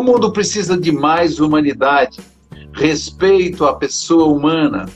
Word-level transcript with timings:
O 0.00 0.02
mundo 0.02 0.32
precisa 0.32 0.80
de 0.80 0.90
mais 0.90 1.40
humanidade, 1.40 2.20
respeito 2.72 3.66
à 3.66 3.74
pessoa 3.74 4.34
humana, 4.34 4.88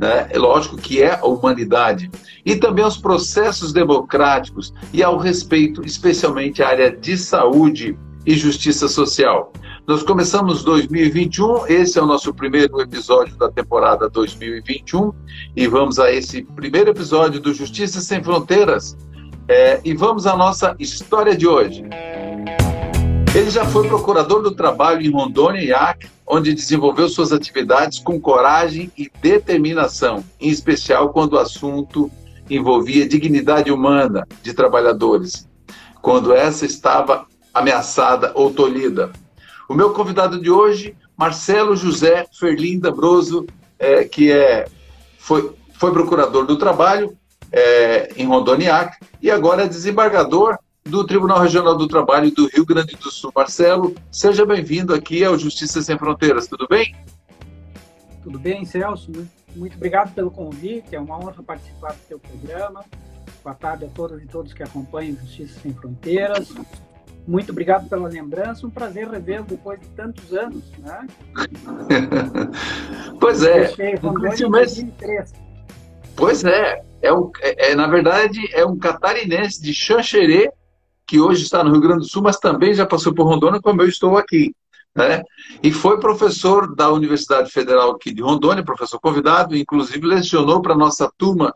né? 0.00 0.28
é 0.30 0.38
lógico 0.38 0.78
que 0.78 1.02
é 1.02 1.14
a 1.14 1.26
humanidade, 1.26 2.10
e 2.42 2.56
também 2.56 2.82
aos 2.82 2.96
processos 2.96 3.70
democráticos 3.70 4.72
e 4.94 5.02
ao 5.02 5.18
respeito, 5.18 5.84
especialmente 5.84 6.62
à 6.62 6.68
área 6.68 6.90
de 6.90 7.18
saúde 7.18 7.98
e 8.24 8.34
justiça 8.34 8.88
social. 8.88 9.52
Nós 9.86 10.02
começamos 10.02 10.64
2021, 10.64 11.66
esse 11.66 11.98
é 11.98 12.02
o 12.02 12.06
nosso 12.06 12.32
primeiro 12.32 12.80
episódio 12.80 13.36
da 13.36 13.50
temporada 13.50 14.08
2021 14.08 15.12
e 15.54 15.66
vamos 15.66 15.98
a 15.98 16.10
esse 16.10 16.44
primeiro 16.56 16.92
episódio 16.92 17.40
do 17.40 17.52
Justiça 17.52 18.00
Sem 18.00 18.24
Fronteiras 18.24 18.96
é, 19.48 19.82
e 19.84 19.92
vamos 19.92 20.26
à 20.26 20.34
nossa 20.34 20.74
história 20.78 21.36
de 21.36 21.46
hoje. 21.46 21.84
Ele 23.36 23.50
já 23.50 23.66
foi 23.66 23.86
procurador 23.86 24.40
do 24.40 24.54
trabalho 24.54 25.02
em 25.02 25.10
Rondônia 25.10 25.60
e 25.60 25.70
Acre, 25.70 26.08
onde 26.26 26.54
desenvolveu 26.54 27.06
suas 27.06 27.32
atividades 27.32 27.98
com 27.98 28.18
coragem 28.18 28.90
e 28.96 29.12
determinação, 29.20 30.24
em 30.40 30.48
especial 30.48 31.10
quando 31.10 31.34
o 31.34 31.38
assunto 31.38 32.10
envolvia 32.48 33.06
dignidade 33.06 33.70
humana 33.70 34.26
de 34.42 34.54
trabalhadores, 34.54 35.46
quando 36.00 36.32
essa 36.32 36.64
estava 36.64 37.26
ameaçada 37.52 38.32
ou 38.34 38.54
tolhida. 38.54 39.12
O 39.68 39.74
meu 39.74 39.92
convidado 39.92 40.40
de 40.40 40.50
hoje, 40.50 40.96
Marcelo 41.14 41.76
José 41.76 42.24
Ferlinda 42.40 42.90
Broso, 42.90 43.46
é, 43.78 44.04
que 44.04 44.32
é, 44.32 44.64
foi, 45.18 45.52
foi 45.74 45.92
procurador 45.92 46.46
do 46.46 46.56
trabalho 46.56 47.14
é, 47.52 48.14
em 48.16 48.24
Rondônia 48.24 48.92
e 49.20 49.30
agora 49.30 49.64
é 49.64 49.68
desembargador 49.68 50.56
do 50.86 51.04
Tribunal 51.04 51.40
Regional 51.40 51.76
do 51.76 51.88
Trabalho 51.88 52.30
do 52.30 52.48
Rio 52.48 52.64
Grande 52.64 52.96
do 52.96 53.10
Sul. 53.10 53.32
Marcelo, 53.34 53.94
seja 54.10 54.46
bem-vindo 54.46 54.94
aqui 54.94 55.24
ao 55.24 55.36
Justiça 55.36 55.82
Sem 55.82 55.98
Fronteiras, 55.98 56.46
tudo 56.46 56.66
bem? 56.68 56.94
Tudo 58.22 58.38
bem, 58.38 58.64
Celso? 58.64 59.10
Muito 59.54 59.76
obrigado 59.76 60.14
pelo 60.14 60.30
convite, 60.30 60.94
é 60.94 61.00
uma 61.00 61.18
honra 61.18 61.42
participar 61.44 61.92
do 61.92 61.98
seu 62.06 62.18
programa. 62.18 62.84
Boa 63.42 63.54
tarde 63.54 63.86
a 63.86 63.88
todas 63.88 64.22
e 64.22 64.26
todos 64.26 64.52
que 64.52 64.62
acompanham 64.62 65.16
Justiça 65.16 65.58
Sem 65.60 65.74
Fronteiras. 65.74 66.54
Muito 67.26 67.50
obrigado 67.50 67.88
pela 67.88 68.08
lembrança, 68.08 68.64
um 68.64 68.70
prazer 68.70 69.08
revê-lo 69.08 69.44
depois 69.44 69.80
de 69.80 69.88
tantos 69.88 70.32
anos, 70.32 70.62
né? 70.78 71.06
pois 73.18 73.42
é. 73.42 73.72
Pois 76.14 76.44
é, 76.44 76.82
é, 77.02 77.12
um, 77.12 77.30
é, 77.40 77.72
é, 77.72 77.74
na 77.74 77.88
verdade 77.88 78.40
é 78.54 78.64
um 78.64 78.78
catarinense 78.78 79.60
de 79.60 79.74
Xanxerê, 79.74 80.50
que 81.06 81.20
hoje 81.20 81.44
está 81.44 81.62
no 81.62 81.70
Rio 81.70 81.80
Grande 81.80 82.00
do 82.00 82.08
Sul, 82.08 82.22
mas 82.22 82.38
também 82.38 82.74
já 82.74 82.84
passou 82.84 83.14
por 83.14 83.26
Rondônia, 83.26 83.60
como 83.60 83.82
eu 83.82 83.88
estou 83.88 84.16
aqui. 84.16 84.54
Né? 84.94 85.22
E 85.62 85.70
foi 85.70 86.00
professor 86.00 86.74
da 86.74 86.90
Universidade 86.90 87.50
Federal 87.50 87.90
aqui 87.92 88.12
de 88.12 88.22
Rondônia, 88.22 88.64
professor 88.64 88.98
convidado, 88.98 89.54
inclusive 89.54 90.06
lecionou 90.06 90.62
para 90.62 90.72
a 90.72 90.78
nossa 90.78 91.10
turma 91.16 91.54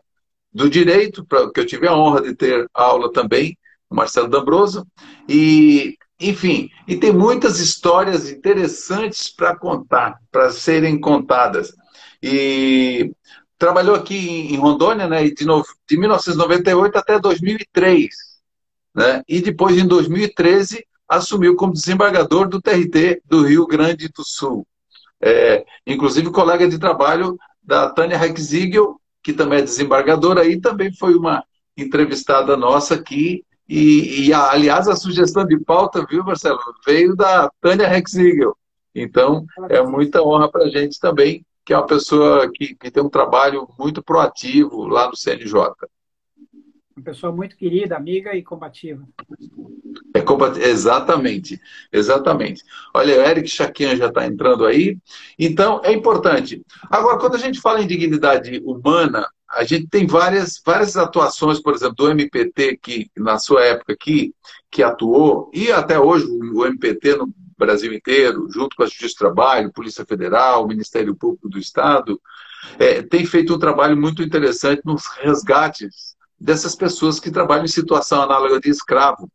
do 0.53 0.69
direito, 0.69 1.25
pra, 1.25 1.51
que 1.51 1.59
eu 1.59 1.65
tive 1.65 1.87
a 1.87 1.95
honra 1.95 2.21
de 2.21 2.35
ter 2.35 2.67
aula 2.73 3.11
também, 3.11 3.57
o 3.89 3.95
Marcelo 3.95 4.27
D'Ambroso, 4.27 4.85
e 5.27 5.97
enfim, 6.19 6.69
e 6.87 6.95
tem 6.95 7.11
muitas 7.11 7.59
histórias 7.59 8.29
interessantes 8.29 9.33
para 9.33 9.57
contar, 9.57 10.19
para 10.31 10.51
serem 10.51 10.99
contadas. 10.99 11.73
E 12.21 13.11
trabalhou 13.57 13.95
aqui 13.95 14.53
em 14.53 14.55
Rondônia, 14.55 15.07
né, 15.07 15.27
de, 15.29 15.45
no, 15.45 15.63
de 15.89 15.97
1998 15.97 16.95
até 16.95 17.19
2003, 17.19 18.09
né, 18.93 19.23
e 19.27 19.41
depois, 19.41 19.77
em 19.77 19.87
2013, 19.87 20.85
assumiu 21.07 21.55
como 21.55 21.73
desembargador 21.73 22.47
do 22.47 22.61
TRT 22.61 23.21
do 23.25 23.43
Rio 23.43 23.67
Grande 23.67 24.07
do 24.09 24.23
Sul. 24.23 24.65
É, 25.21 25.65
inclusive, 25.85 26.31
colega 26.31 26.67
de 26.67 26.79
trabalho 26.79 27.37
da 27.61 27.89
Tânia 27.89 28.17
Rexigel, 28.17 28.99
que 29.21 29.33
também 29.33 29.59
é 29.59 29.63
desembargadora, 29.63 30.45
e 30.45 30.59
também 30.59 30.91
foi 30.93 31.15
uma 31.15 31.43
entrevistada 31.77 32.57
nossa 32.57 32.95
aqui 32.95 33.45
e, 33.71 34.27
e 34.27 34.33
a, 34.33 34.51
aliás, 34.51 34.89
a 34.89 34.97
sugestão 34.97 35.45
de 35.45 35.57
pauta, 35.57 36.05
viu, 36.05 36.25
Marcelo, 36.25 36.59
veio 36.85 37.15
da 37.15 37.49
Tânia 37.61 37.87
Rexigel. 37.87 38.53
Então, 38.93 39.45
é 39.69 39.81
muita 39.81 40.21
honra 40.21 40.51
para 40.51 40.65
a 40.65 40.69
gente 40.69 40.99
também, 40.99 41.45
que 41.65 41.71
é 41.71 41.77
uma 41.77 41.85
pessoa 41.85 42.51
que, 42.53 42.75
que 42.75 42.91
tem 42.91 43.01
um 43.01 43.09
trabalho 43.09 43.69
muito 43.79 44.03
proativo 44.03 44.85
lá 44.87 45.07
no 45.07 45.15
CNJ. 45.15 45.71
Uma 46.95 47.03
pessoa 47.03 47.31
muito 47.31 47.55
querida, 47.55 47.95
amiga 47.95 48.35
e 48.35 48.43
combativa. 48.43 49.07
É 50.13 50.21
combat... 50.21 50.57
Exatamente, 50.57 51.59
exatamente. 51.91 52.63
Olha, 52.93 53.19
o 53.19 53.21
Eric 53.21 53.47
Chaquinha 53.47 53.95
já 53.95 54.07
está 54.07 54.25
entrando 54.25 54.65
aí. 54.65 54.97
Então, 55.39 55.81
é 55.83 55.93
importante. 55.93 56.61
Agora, 56.89 57.17
quando 57.17 57.35
a 57.35 57.39
gente 57.39 57.61
fala 57.61 57.81
em 57.81 57.87
dignidade 57.87 58.61
humana, 58.65 59.25
a 59.49 59.63
gente 59.63 59.87
tem 59.87 60.05
várias, 60.05 60.61
várias 60.65 60.97
atuações, 60.97 61.61
por 61.61 61.73
exemplo, 61.73 61.95
do 61.95 62.11
MPT, 62.11 62.77
que 62.81 63.09
na 63.17 63.37
sua 63.37 63.63
época 63.63 63.93
aqui, 63.93 64.33
que 64.69 64.83
atuou, 64.83 65.49
e 65.53 65.71
até 65.71 65.99
hoje 65.99 66.25
o 66.25 66.65
MPT 66.65 67.15
no 67.15 67.33
Brasil 67.57 67.93
inteiro, 67.93 68.47
junto 68.49 68.75
com 68.75 68.83
a 68.83 68.85
Justiça 68.85 69.15
do 69.15 69.19
Trabalho, 69.19 69.71
Polícia 69.71 70.05
Federal, 70.05 70.67
Ministério 70.67 71.15
Público 71.15 71.49
do 71.49 71.59
Estado, 71.59 72.19
é, 72.79 73.01
tem 73.01 73.25
feito 73.25 73.53
um 73.53 73.59
trabalho 73.59 73.97
muito 73.97 74.21
interessante 74.23 74.81
nos 74.85 75.05
resgates 75.19 76.15
dessas 76.41 76.75
pessoas 76.75 77.19
que 77.19 77.29
trabalham 77.29 77.65
em 77.65 77.69
situação 77.69 78.21
análoga 78.21 78.59
de 78.59 78.69
escravo. 78.69 79.29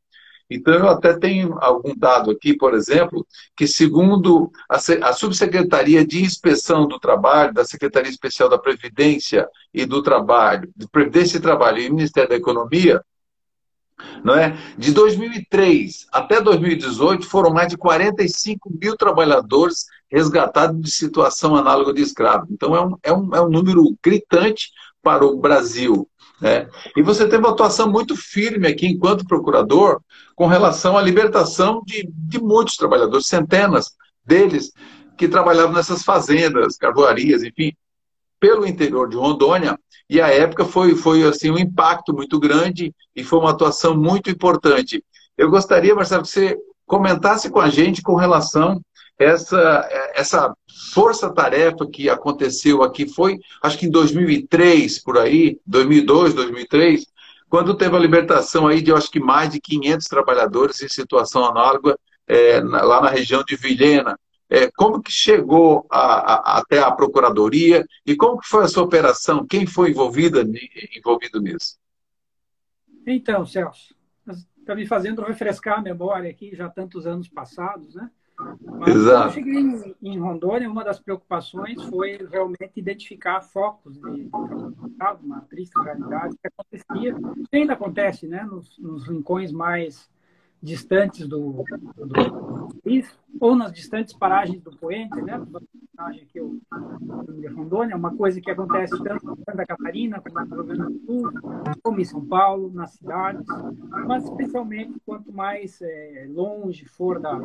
Então, 0.49 0.75
eu 0.75 0.89
até 0.89 1.17
tenho 1.17 1.57
algum 1.61 1.97
dado 1.97 2.31
aqui, 2.31 2.57
por 2.57 2.75
exemplo, 2.75 3.27
que 3.57 3.67
segundo 3.67 4.51
a, 4.69 5.13
Subsecretaria 5.13 6.07
de 6.07 6.23
Inspeção 6.23 6.87
do 6.87 7.01
Trabalho, 7.01 7.53
da 7.53 7.65
Secretaria 7.65 8.11
Especial 8.11 8.49
da 8.49 8.59
Previdência 8.59 9.49
e 9.75 9.85
do 9.85 10.03
Trabalho, 10.03 10.71
de 10.77 10.89
Previdência 10.89 11.39
e 11.39 11.41
Trabalho 11.41 11.79
e 11.81 11.91
Ministério 11.91 12.31
da 12.31 12.37
Economia, 12.37 13.03
não 14.23 14.35
é? 14.35 14.57
de 14.77 14.93
2003 14.93 16.07
até 16.13 16.41
2018, 16.41 17.27
foram 17.27 17.51
mais 17.51 17.69
de 17.69 17.77
45 17.77 18.71
mil 18.81 18.97
trabalhadores 18.97 19.87
resgatados 20.09 20.81
de 20.81 20.91
situação 20.91 21.57
análoga 21.57 21.93
de 21.93 22.03
escravo. 22.03 22.47
Então, 22.51 22.77
é 22.77 22.85
um, 22.85 22.97
é 23.03 23.13
um, 23.13 23.35
é 23.35 23.41
um 23.41 23.49
número 23.49 23.97
gritante 24.03 24.71
para 25.03 25.25
o 25.25 25.39
Brasil. 25.39 26.09
Né? 26.41 26.69
E 26.97 27.03
você 27.03 27.25
teve 27.25 27.39
uma 27.39 27.51
atuação 27.51 27.91
muito 27.91 28.17
firme 28.17 28.69
aqui, 28.69 28.87
enquanto 28.87 29.27
procurador, 29.27 30.01
com 30.35 30.47
relação 30.47 30.97
à 30.97 31.03
libertação 31.03 31.83
de, 31.85 32.09
de 32.13 32.39
muitos 32.39 32.77
trabalhadores, 32.77 33.27
centenas 33.27 33.93
deles 34.25 34.73
que 35.17 35.29
trabalhavam 35.29 35.73
nessas 35.73 36.03
fazendas, 36.03 36.77
carvoarias, 36.77 37.43
enfim, 37.43 37.73
pelo 38.39 38.67
interior 38.67 39.09
de 39.09 39.17
Rondônia. 39.17 39.79
E 40.09 40.21
a 40.21 40.29
época 40.29 40.65
foi, 40.65 40.95
foi 40.95 41.25
assim, 41.25 41.51
um 41.51 41.59
impacto 41.59 42.13
muito 42.13 42.39
grande 42.39 42.95
e 43.15 43.25
foi 43.25 43.39
uma 43.39 43.51
atuação 43.51 43.97
muito 43.97 44.31
importante. 44.31 45.03
Eu 45.37 45.51
gostaria, 45.51 45.95
Marcelo, 45.95 46.23
que 46.23 46.29
você 46.29 46.57
comentasse 46.87 47.51
com 47.51 47.61
a 47.61 47.69
gente 47.69 48.03
com 48.03 48.15
relação 48.15 48.81
essa, 49.19 49.89
essa 50.15 50.57
força-tarefa 50.93 51.87
que 51.87 52.09
aconteceu 52.09 52.83
aqui 52.83 53.09
foi, 53.09 53.39
acho 53.63 53.79
que 53.79 53.87
em 53.87 53.91
2003, 53.91 55.03
por 55.03 55.19
aí, 55.19 55.59
2002, 55.67 56.35
2003, 56.35 57.07
quando 57.49 57.77
teve 57.77 57.97
a 57.97 58.01
libertação 58.01 58.67
aí 58.67 58.83
de, 58.83 58.93
acho 58.93 59.11
que 59.11 59.21
mais 59.21 59.51
de 59.51 59.61
500 59.61 60.07
trabalhadores 60.07 60.83
em 60.83 60.89
situação 60.89 61.45
análoga 61.45 61.99
é, 62.27 62.61
lá 62.61 63.01
na 63.01 63.09
região 63.09 63.43
de 63.45 63.57
Vilhena. 63.57 64.19
É, 64.49 64.71
como 64.71 65.03
que 65.03 65.11
chegou 65.11 65.87
a, 65.91 66.35
a, 66.35 66.59
até 66.59 66.79
a 66.79 66.91
Procuradoria 66.91 67.85
e 68.05 68.15
como 68.15 68.39
que 68.39 68.49
foi 68.49 68.65
essa 68.65 68.81
operação? 68.81 69.47
Quem 69.47 69.67
foi 69.67 69.91
envolvida, 69.91 70.45
envolvido 70.97 71.41
nisso? 71.41 71.77
Então, 73.05 73.45
Celso, 73.45 73.95
está 74.59 74.75
me 74.75 74.87
fazendo 74.87 75.23
refrescar 75.23 75.79
a 75.79 75.83
memória 75.83 76.31
aqui, 76.31 76.55
já 76.55 76.69
tantos 76.69 77.07
anos 77.07 77.29
passados, 77.29 77.95
né? 77.95 78.11
Mas 78.39 78.95
Exato. 78.95 79.17
quando 79.17 79.27
eu 79.27 79.33
cheguei 79.33 79.97
em, 80.03 80.19
Rondônia, 80.19 80.71
uma 80.71 80.85
das 80.85 81.01
preocupações 81.01 81.83
foi 81.85 82.19
realmente 82.31 82.73
identificar 82.77 83.41
focos 83.41 83.99
de 83.99 84.31
uma 85.23 85.41
triste 85.43 85.79
realidade 85.83 86.37
que 86.37 86.49
acontecia, 86.49 87.15
que 87.51 87.57
ainda 87.57 87.73
acontece, 87.73 88.27
né, 88.27 88.45
nos, 88.45 88.79
nos 88.79 89.09
rincões 89.09 89.51
mais 89.53 90.11
distantes 90.67 91.29
do, 91.29 91.65
do 91.97 92.81
país, 92.83 93.17
ou 93.41 93.55
nas 93.55 93.73
distantes 93.73 94.13
paragens 94.13 94.61
do 94.61 94.77
Poente, 94.77 95.23
né? 95.23 95.41
Passagem 95.97 96.23
aqui 96.23 96.41
o 96.41 96.61
de 97.33 97.47
Rondônia, 97.47 97.97
uma 97.97 98.15
coisa 98.15 98.41
que 98.41 98.51
acontece 98.51 98.93
tanto 99.03 99.31
em 99.31 99.45
Santa 99.45 99.65
Catarina, 99.65 100.21
como 100.21 100.45
no 100.45 100.57
Rio 100.57 100.65
Grande 100.65 100.93
do 100.95 101.07
Sul, 101.07 101.33
como 101.83 102.01
em 102.01 102.05
São 102.05 102.25
Paulo, 102.27 102.71
nas 102.75 102.91
cidades, 102.93 103.47
mas 104.07 104.25
especialmente 104.25 105.01
quanto 105.07 105.33
mais 105.33 105.81
é, 105.81 106.27
longe 106.29 106.85
for 106.85 107.21
da, 107.21 107.39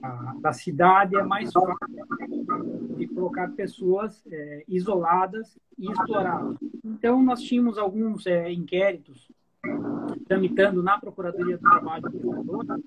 da, 0.00 0.34
da, 0.40 0.52
cidade, 0.52 1.16
é 1.16 1.22
mais 1.22 1.50
fácil 1.52 1.76
de 2.96 3.06
colocar 3.08 3.48
pessoas 3.52 4.22
é, 4.30 4.64
isoladas 4.68 5.58
e 5.78 5.90
exploradas. 5.90 6.56
Então, 6.84 7.22
nós 7.22 7.40
tínhamos 7.40 7.78
alguns 7.78 8.26
é, 8.26 8.52
inquéritos 8.52 9.28
tramitando 10.26 10.82
na 10.82 10.98
Procuradoria 10.98 11.56
do 11.56 11.62
Trabalho 11.62 12.08
de 12.10 12.18
Rondônia, 12.18 12.78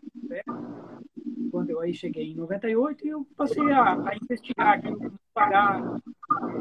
quando 1.51 1.69
eu 1.69 1.79
aí 1.79 1.93
cheguei 1.93 2.31
em 2.31 2.35
98, 2.35 3.05
e 3.05 3.09
eu 3.09 3.27
passei 3.35 3.71
a, 3.71 3.93
a 3.93 4.15
investigar 4.15 4.77
aquilo, 4.77 5.13
pagar, 5.33 5.81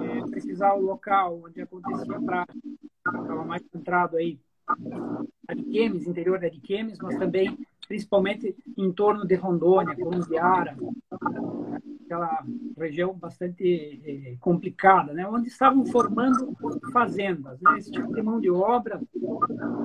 é, 0.01 0.31
precisar 0.31 0.75
o 0.75 0.81
local 0.81 1.43
onde 1.45 1.61
acontecia 1.61 2.17
a 2.17 2.21
prática. 2.21 2.59
Estava 3.07 3.45
mais 3.45 3.62
centrado 3.71 4.17
aí 4.17 4.39
Ariquemes, 5.49 6.07
interior 6.07 6.39
de 6.39 6.47
Ariquemes, 6.47 6.99
mas 7.01 7.17
também 7.17 7.59
principalmente 7.87 8.55
em 8.79 8.93
torno 8.93 9.27
de 9.27 9.35
Rondônia, 9.35 9.97
Columbiara, 9.97 10.77
aquela 12.11 12.45
região 12.77 13.15
bastante 13.15 14.03
eh, 14.05 14.37
complicada, 14.41 15.12
né? 15.12 15.27
onde 15.29 15.49
estavam 15.49 15.87
formando 15.87 16.57
fazendas. 16.93 17.61
Né? 17.61 17.79
Esse 17.79 17.93
tipo 17.93 18.12
de 18.12 18.21
mão 18.21 18.41
de 18.41 18.51
obra 18.51 19.01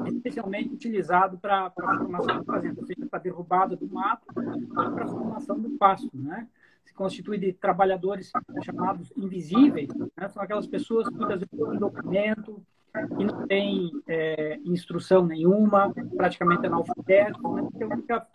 especialmente 0.08 0.74
utilizado 0.74 1.38
para 1.38 1.68
a 1.68 1.70
formação 1.72 2.40
de 2.40 2.46
fazendas, 2.46 2.88
seja 2.88 3.06
para 3.06 3.20
derrubada 3.20 3.76
do 3.76 3.88
mato 3.88 4.26
ou 4.36 4.92
para 4.92 5.06
a 5.06 5.08
formação 5.08 5.60
do 5.60 5.70
pasto. 5.78 6.10
Né? 6.14 6.48
se 6.84 6.94
constitui 6.94 7.40
de 7.40 7.52
trabalhadores 7.52 8.32
chamados 8.64 9.12
invisíveis, 9.18 9.90
né? 10.16 10.30
são 10.30 10.42
aquelas 10.42 10.68
pessoas 10.68 11.10
que 11.10 11.16
muitas 11.16 11.40
vezes 11.40 11.50
não 11.52 11.70
têm 11.70 11.80
documento, 11.80 12.62
e 13.20 13.26
não 13.26 13.48
tem 13.48 13.92
é, 14.08 14.60
instrução 14.64 15.26
nenhuma, 15.26 15.94
praticamente 16.16 16.66
analfabeto, 16.66 17.42
né? 17.54 17.68
a 17.82 17.86
única 17.86 18.28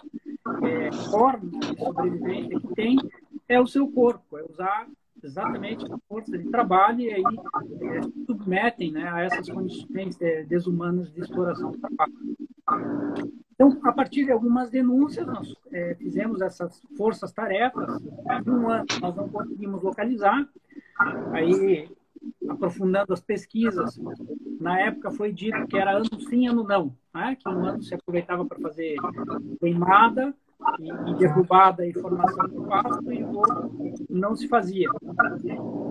é, 0.62 0.92
forma 1.10 1.48
de 1.60 1.78
sobrevivência 1.78 2.60
que 2.60 2.74
tem 2.74 2.96
é 3.50 3.60
o 3.60 3.66
seu 3.66 3.88
corpo, 3.88 4.38
é 4.38 4.44
usar 4.48 4.86
exatamente 5.22 5.84
a 5.84 5.98
força 6.08 6.38
de 6.38 6.48
trabalho 6.48 7.00
e 7.00 7.12
aí 7.12 7.22
é, 7.22 8.00
submetem 8.24 8.92
né, 8.92 9.08
a 9.08 9.22
essas 9.22 9.50
condições 9.50 10.20
é, 10.22 10.44
desumanas 10.44 11.12
de 11.12 11.20
exploração 11.20 11.72
do 11.72 11.78
trabalho. 11.78 12.14
Então, 13.52 13.78
a 13.82 13.92
partir 13.92 14.24
de 14.24 14.32
algumas 14.32 14.70
denúncias, 14.70 15.26
nós 15.26 15.52
é, 15.72 15.94
fizemos 15.96 16.40
essas 16.40 16.80
forças-tarefas. 16.96 18.00
Em 18.02 18.50
um 18.50 18.70
ano, 18.70 18.86
nós 19.00 19.16
não 19.16 19.28
conseguimos 19.28 19.82
localizar. 19.82 20.48
Aí, 21.32 21.90
aprofundando 22.48 23.12
as 23.12 23.20
pesquisas, 23.20 24.00
na 24.60 24.80
época 24.80 25.10
foi 25.10 25.32
dito 25.32 25.66
que 25.66 25.76
era 25.76 25.96
ano 25.96 26.20
sim, 26.28 26.46
ano 26.46 26.62
não, 26.62 26.96
né? 27.12 27.36
que 27.36 27.48
um 27.48 27.64
ano 27.64 27.82
se 27.82 27.94
aproveitava 27.94 28.46
para 28.46 28.60
fazer 28.60 28.94
queimada 29.58 30.34
e, 30.78 31.14
derrubada 31.14 31.86
e 31.86 31.92
formação 31.92 32.48
do 32.48 32.64
pasto 32.64 33.12
e 33.12 33.22
o 33.22 33.36
outro 33.36 33.70
não 34.08 34.34
se 34.34 34.48
fazia. 34.48 34.88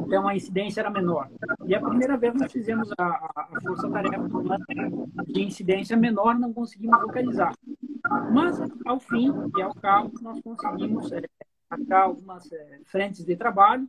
Então 0.06 0.28
a 0.28 0.36
incidência 0.36 0.82
era 0.82 0.90
menor. 0.90 1.30
E 1.66 1.76
a 1.76 1.82
primeira 1.82 2.18
vez 2.18 2.34
nós 2.36 2.52
fizemos 2.52 2.90
a, 2.98 3.06
a 3.06 3.62
força-tarefa 3.62 4.28
de 5.28 5.42
incidência 5.42 5.96
menor, 5.96 6.38
não 6.38 6.54
conseguimos 6.54 7.02
localizar. 7.02 7.54
Mas, 8.32 8.60
ao 8.86 9.00
fim 9.00 9.32
e 9.58 9.62
ao 9.62 9.74
cabo, 9.76 10.12
nós 10.22 10.40
conseguimos 10.42 11.12
é, 11.12 11.22
marcar 11.70 12.04
algumas 12.04 12.52
é, 12.52 12.80
frentes 12.86 13.26
de 13.26 13.36
trabalho. 13.36 13.88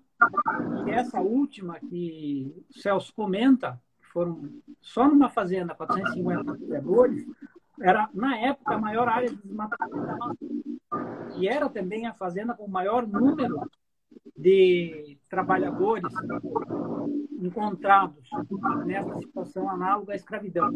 E 0.87 0.91
essa 0.91 1.21
última 1.21 1.79
que 1.81 2.55
o 2.69 2.79
Celso 2.79 3.13
comenta, 3.15 3.81
foram 4.13 4.51
só 4.81 5.09
numa 5.09 5.31
fazenda 5.31 5.75
450 5.75 6.45
trabalhadores, 6.45 7.25
era 7.81 8.09
na 8.13 8.37
época 8.39 8.75
a 8.75 8.79
maior 8.79 9.09
área 9.09 9.29
de 9.29 9.37
desmatamento 9.37 10.39
e 11.37 11.49
era 11.49 11.69
também 11.69 12.07
a 12.07 12.15
fazenda 12.15 12.55
com 12.55 12.65
o 12.65 12.71
maior 12.71 13.07
número 13.07 13.61
de 14.37 15.19
trabalhadores 15.29 16.13
encontrados 17.41 18.29
nessa 18.85 19.15
situação 19.19 19.69
análoga 19.69 20.13
à 20.13 20.17
escravidão. 20.17 20.71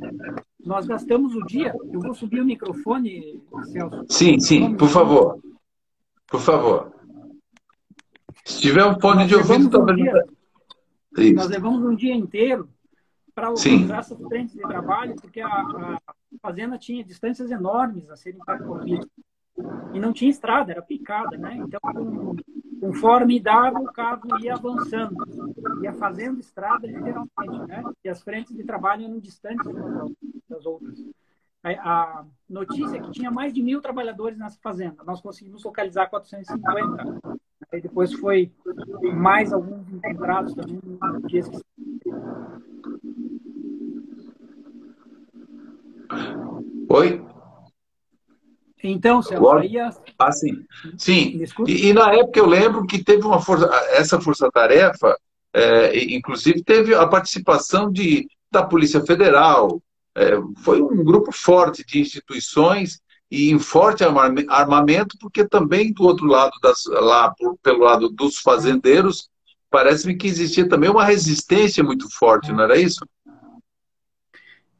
Nós 0.64 0.86
gastamos 0.86 1.34
o 1.34 1.44
dia. 1.44 1.74
Eu 1.92 2.00
vou 2.00 2.14
subir 2.14 2.40
o 2.40 2.44
microfone, 2.44 3.42
Celso. 3.64 4.04
Sim, 4.08 4.38
sim, 4.40 4.76
por 4.76 4.88
favor. 4.88 5.40
Por 6.26 6.40
favor. 6.40 6.92
Se 8.44 8.60
tiver 8.60 8.84
um 8.84 8.98
fone 8.98 9.26
de 9.26 9.34
ouvido, 9.34 9.70
talvez. 9.70 9.98
Um 11.16 11.32
nós 11.34 11.48
levamos 11.48 11.82
um 11.82 11.94
dia 11.94 12.14
inteiro 12.14 12.68
para 13.34 13.50
organizar 13.50 13.98
essas 13.98 14.18
frentes 14.28 14.54
de 14.54 14.62
trabalho, 14.62 15.16
porque 15.16 15.40
a, 15.40 15.48
a, 15.48 16.00
fazenda 16.40 16.78
tinha 16.78 17.04
distâncias 17.04 17.50
enormes 17.50 18.08
a 18.10 18.16
serem 18.16 18.40
percorridas. 18.44 19.08
E 19.92 20.00
não 20.00 20.12
tinha 20.12 20.30
estrada, 20.30 20.72
era 20.72 20.82
picada, 20.82 21.36
né? 21.36 21.56
Então, 21.56 21.80
conforme 22.80 23.40
dava, 23.40 23.78
o 23.78 23.92
carro 23.92 24.38
ia 24.40 24.54
avançando, 24.54 25.16
ia 25.82 25.92
fazendo 25.92 26.40
estrada 26.40 26.86
literalmente, 26.86 27.68
né? 27.68 27.82
E 28.02 28.08
as 28.08 28.22
frentes 28.22 28.54
de 28.54 28.64
trabalho 28.64 29.04
eram 29.04 29.18
distantes 29.18 29.66
das 30.48 30.66
outras. 30.66 31.04
A 31.62 32.26
notícia 32.48 32.98
é 32.98 33.00
que 33.00 33.10
tinha 33.10 33.30
mais 33.30 33.54
de 33.54 33.62
mil 33.62 33.80
trabalhadores 33.80 34.36
nessa 34.36 34.58
fazenda. 34.60 35.02
Nós 35.02 35.22
conseguimos 35.22 35.64
localizar 35.64 36.08
450. 36.08 37.38
Aí 37.72 37.80
depois 37.80 38.12
foi 38.12 38.50
mais 39.14 39.52
alguns 39.52 39.86
encontrados 39.92 40.54
também 40.54 40.80
no 40.84 41.28
dias 41.28 41.48
que 41.48 41.60
Oi? 46.88 47.24
Então, 48.82 49.22
Celso, 49.22 49.50
aí... 49.52 49.78
Ah, 50.18 50.30
sim. 50.30 50.64
Sim. 50.98 51.42
E, 51.66 51.88
e, 51.88 51.92
na 51.94 52.12
época 52.12 52.38
eu 52.38 52.46
lembro 52.46 52.86
que 52.86 53.02
teve 53.02 53.24
uma 53.26 53.40
força, 53.40 53.66
essa 53.92 54.20
força-tarefa, 54.20 55.16
é, 55.54 56.14
inclusive 56.14 56.62
teve 56.62 56.94
a 56.94 57.06
participação 57.06 57.90
de, 57.90 58.28
da 58.50 58.62
Polícia 58.62 59.00
Federal, 59.00 59.80
é, 60.14 60.32
foi 60.58 60.82
um 60.82 61.02
grupo 61.02 61.32
forte 61.32 61.84
de 61.84 61.98
instituições 61.98 63.00
e 63.30 63.50
em 63.50 63.58
forte 63.58 64.04
armamento, 64.04 65.16
porque 65.20 65.46
também 65.46 65.92
do 65.92 66.04
outro 66.04 66.26
lado, 66.26 66.52
das, 66.62 66.84
lá 66.86 67.34
pelo 67.62 67.80
lado 67.80 68.08
dos 68.08 68.38
fazendeiros, 68.38 69.28
parece-me 69.70 70.16
que 70.16 70.26
existia 70.26 70.68
também 70.68 70.90
uma 70.90 71.04
resistência 71.04 71.82
muito 71.82 72.08
forte, 72.16 72.52
não 72.52 72.62
era 72.64 72.78
isso? 72.78 73.04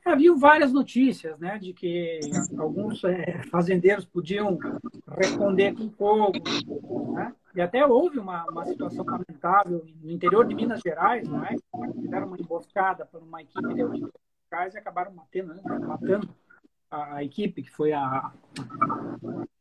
Havia 0.05 0.35
várias 0.35 0.71
notícias, 0.71 1.39
né, 1.39 1.59
de 1.59 1.73
que 1.73 2.21
alguns 2.59 3.03
é, 3.05 3.43
fazendeiros 3.51 4.05
podiam 4.05 4.59
responder 5.19 5.75
com 5.75 5.91
fogo, 5.91 6.33
né? 7.15 7.35
E 7.55 7.61
até 7.61 7.87
houve 7.87 8.19
uma, 8.19 8.45
uma 8.51 8.67
situação 8.67 9.05
lamentável 9.05 9.87
no 10.03 10.11
interior 10.11 10.45
de 10.45 10.55
Minas 10.55 10.81
Gerais, 10.85 11.27
não 11.27 11.43
é? 11.45 11.57
Fizeram 12.03 12.27
uma 12.27 12.39
emboscada 12.39 13.07
por 13.07 13.23
uma 13.23 13.41
equipe 13.41 13.75
de 13.75 13.81
auditores 13.81 14.75
e 14.75 14.79
acabaram 14.79 15.13
matando, 15.15 15.55
né? 15.55 15.63
matando 15.87 16.29
a, 16.95 17.15
a, 17.17 17.25
equipe, 17.25 17.63
que 17.63 17.71
foi 17.71 17.93
a 17.93 18.31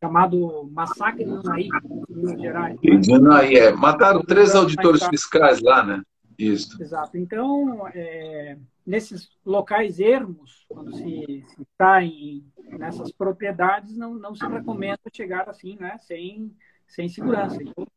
chamado 0.02 0.70
Massacre 0.72 1.24
de 1.24 1.32
Unaí, 1.32 1.70
em 2.10 2.16
Minas 2.16 2.42
Gerais. 2.42 2.80
De 2.82 3.58
é. 3.58 3.72
Mataram 3.72 4.22
três 4.22 4.54
auditores 4.54 5.04
fiscais 5.08 5.62
lá, 5.62 5.84
né? 5.84 6.02
Isso. 6.38 6.82
Exato. 6.82 7.18
Então, 7.18 7.88
é, 7.94 8.58
nesses 8.86 9.30
locais 9.46 10.00
ermos, 10.00 10.66
quando 10.68 10.94
se, 10.96 11.44
se 11.48 11.62
está 11.62 12.04
em, 12.04 12.46
nessas 12.78 13.12
propriedades, 13.12 13.96
não, 13.96 14.14
não 14.16 14.36
se 14.36 14.46
recomenda 14.46 15.00
chegar 15.14 15.50
assim, 15.50 15.78
né, 15.80 15.98
sem, 16.00 16.52
sem 16.88 17.08
segurança. 17.08 17.62
Então, 17.62 17.88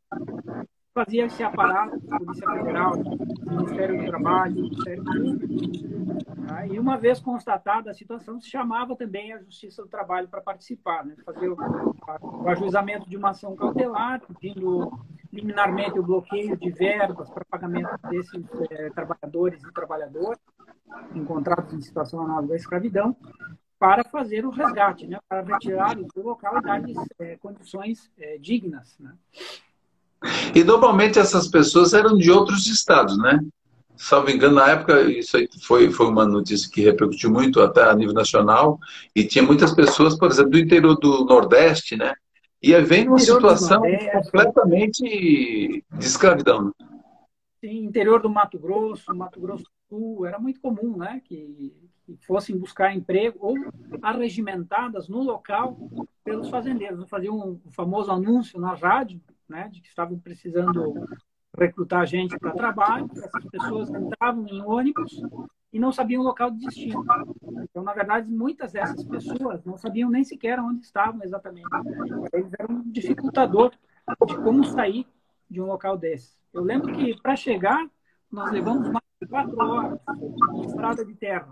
fazia 0.95 1.27
esse 1.27 1.43
aparato, 1.43 2.01
Polícia 2.01 2.51
Federal, 2.51 2.93
Ministério 3.47 3.99
do 3.99 4.07
Trabalho, 4.07 4.55
Ministério 4.55 5.05
Público. 5.05 6.36
Tá? 6.47 6.67
E 6.67 6.79
uma 6.79 6.97
vez 6.97 7.19
constatada 7.19 7.91
a 7.91 7.95
situação, 7.95 8.41
se 8.41 8.49
chamava 8.49 8.95
também 8.95 9.33
a 9.33 9.43
Justiça 9.43 9.83
do 9.83 9.89
Trabalho 9.89 10.29
para 10.29 10.41
participar, 10.41 11.05
né? 11.05 11.17
fazer 11.25 11.49
o, 11.49 11.57
ajuizamento 12.49 13.09
de 13.09 13.17
uma 13.17 13.31
ação 13.31 13.57
cautelar, 13.57 14.23
pedindo 14.41 14.93
liminarmente 15.33 15.99
o 15.99 16.03
bloqueio 16.03 16.57
de 16.57 16.71
verbas 16.71 17.29
para 17.31 17.45
pagamento 17.45 17.91
desses 18.09 18.45
é, 18.71 18.91
trabalhadores 18.91 19.63
e 19.63 19.73
trabalhadoras 19.73 20.39
encontrados 21.15 21.73
em 21.75 21.81
situação 21.81 22.23
análoga 22.23 22.55
à 22.55 22.57
escravidão, 22.57 23.17
para 23.79 24.05
fazer 24.05 24.47
o 24.47 24.51
resgate, 24.51 25.07
né? 25.07 25.19
para 25.29 25.43
retirá-los 25.43 26.07
do 26.15 26.23
local 26.23 26.59
e 26.59 26.63
dar-lhes 26.63 26.97
é, 27.19 27.37
condições 27.37 28.11
é, 28.19 28.39
dignas. 28.39 28.97
Né? 28.99 29.13
E 30.55 30.65
normalmente 30.65 31.19
essas 31.19 31.49
pessoas 31.49 31.93
eram 31.93 32.17
de 32.17 32.31
outros 32.31 32.67
estados, 32.67 33.19
né? 33.19 33.41
Salvo 33.97 34.31
engano, 34.31 34.57
na 34.57 34.69
época, 34.71 35.01
isso 35.03 35.37
aí 35.37 35.49
foi, 35.63 35.91
foi 35.91 36.07
uma 36.07 36.27
notícia 36.27 36.71
que 36.71 36.83
repercutiu 36.83 37.31
muito 37.31 37.61
até 37.61 37.83
a 37.83 37.95
nível 37.95 38.15
nacional, 38.15 38.79
e 39.15 39.25
tinha 39.25 39.43
muitas 39.43 39.75
pessoas, 39.75 40.17
por 40.19 40.31
exemplo, 40.31 40.51
do 40.51 40.59
interior 40.59 40.97
do 40.97 41.25
Nordeste, 41.25 41.97
né? 41.97 42.15
E 42.63 42.75
aí 42.75 42.83
vem 42.83 43.09
uma 43.09 43.19
situação 43.19 43.83
completamente 44.13 45.03
de 45.03 46.07
escravidão. 46.07 46.67
Né? 46.67 46.73
Sim, 47.61 47.85
interior 47.85 48.21
do 48.21 48.29
Mato 48.29 48.59
Grosso, 48.59 49.15
Mato 49.15 49.41
Grosso 49.41 49.65
do 49.65 49.71
Sul, 49.89 50.27
era 50.27 50.39
muito 50.39 50.61
comum, 50.61 50.97
né? 50.97 51.21
Que, 51.25 51.73
que 52.05 52.17
fossem 52.27 52.57
buscar 52.57 52.95
emprego 52.95 53.39
ou 53.41 53.57
arregimentadas 54.03 55.09
no 55.09 55.23
local 55.23 55.77
pelos 56.25 56.49
fazendeiros. 56.49 57.09
Faziam 57.09 57.37
um, 57.37 57.61
um 57.67 57.71
famoso 57.71 58.11
anúncio 58.11 58.61
na 58.61 58.75
rádio, 58.75 59.21
né, 59.49 59.69
de 59.73 59.81
que 59.81 59.89
estavam 59.89 60.19
precisando 60.19 61.07
recrutar 61.57 62.07
gente 62.07 62.39
para 62.39 62.53
trabalho, 62.53 63.09
essas 63.17 63.45
pessoas 63.47 63.91
entravam 63.91 64.47
em 64.47 64.63
ônibus 64.63 65.23
e 65.73 65.79
não 65.79 65.93
sabiam 65.93 66.23
o 66.23 66.25
local 66.25 66.51
de 66.51 66.65
destino. 66.65 67.05
Então, 67.63 67.83
na 67.83 67.93
verdade, 67.93 68.31
muitas 68.31 68.73
dessas 68.73 69.05
pessoas 69.05 69.65
não 69.65 69.77
sabiam 69.77 70.11
nem 70.11 70.25
sequer 70.25 70.59
onde 70.61 70.85
estavam 70.85 71.23
exatamente. 71.23 71.69
Eles 72.33 72.53
eram 72.59 72.77
um 72.77 72.91
dificultador 72.91 73.73
de 74.27 74.37
como 74.37 74.65
sair 74.65 75.07
de 75.51 75.61
um 75.61 75.67
local 75.67 75.97
desse. 75.97 76.37
Eu 76.53 76.63
lembro 76.63 76.93
que, 76.95 77.21
para 77.21 77.37
chegar, 77.37 77.87
nós 78.31 78.51
levamos 78.51 78.89
mais 78.89 79.05
de 79.21 79.29
quatro 79.29 79.59
horas 79.59 79.99
de 80.61 80.67
estrada 80.67 81.05
de 81.05 81.15
terra 81.15 81.49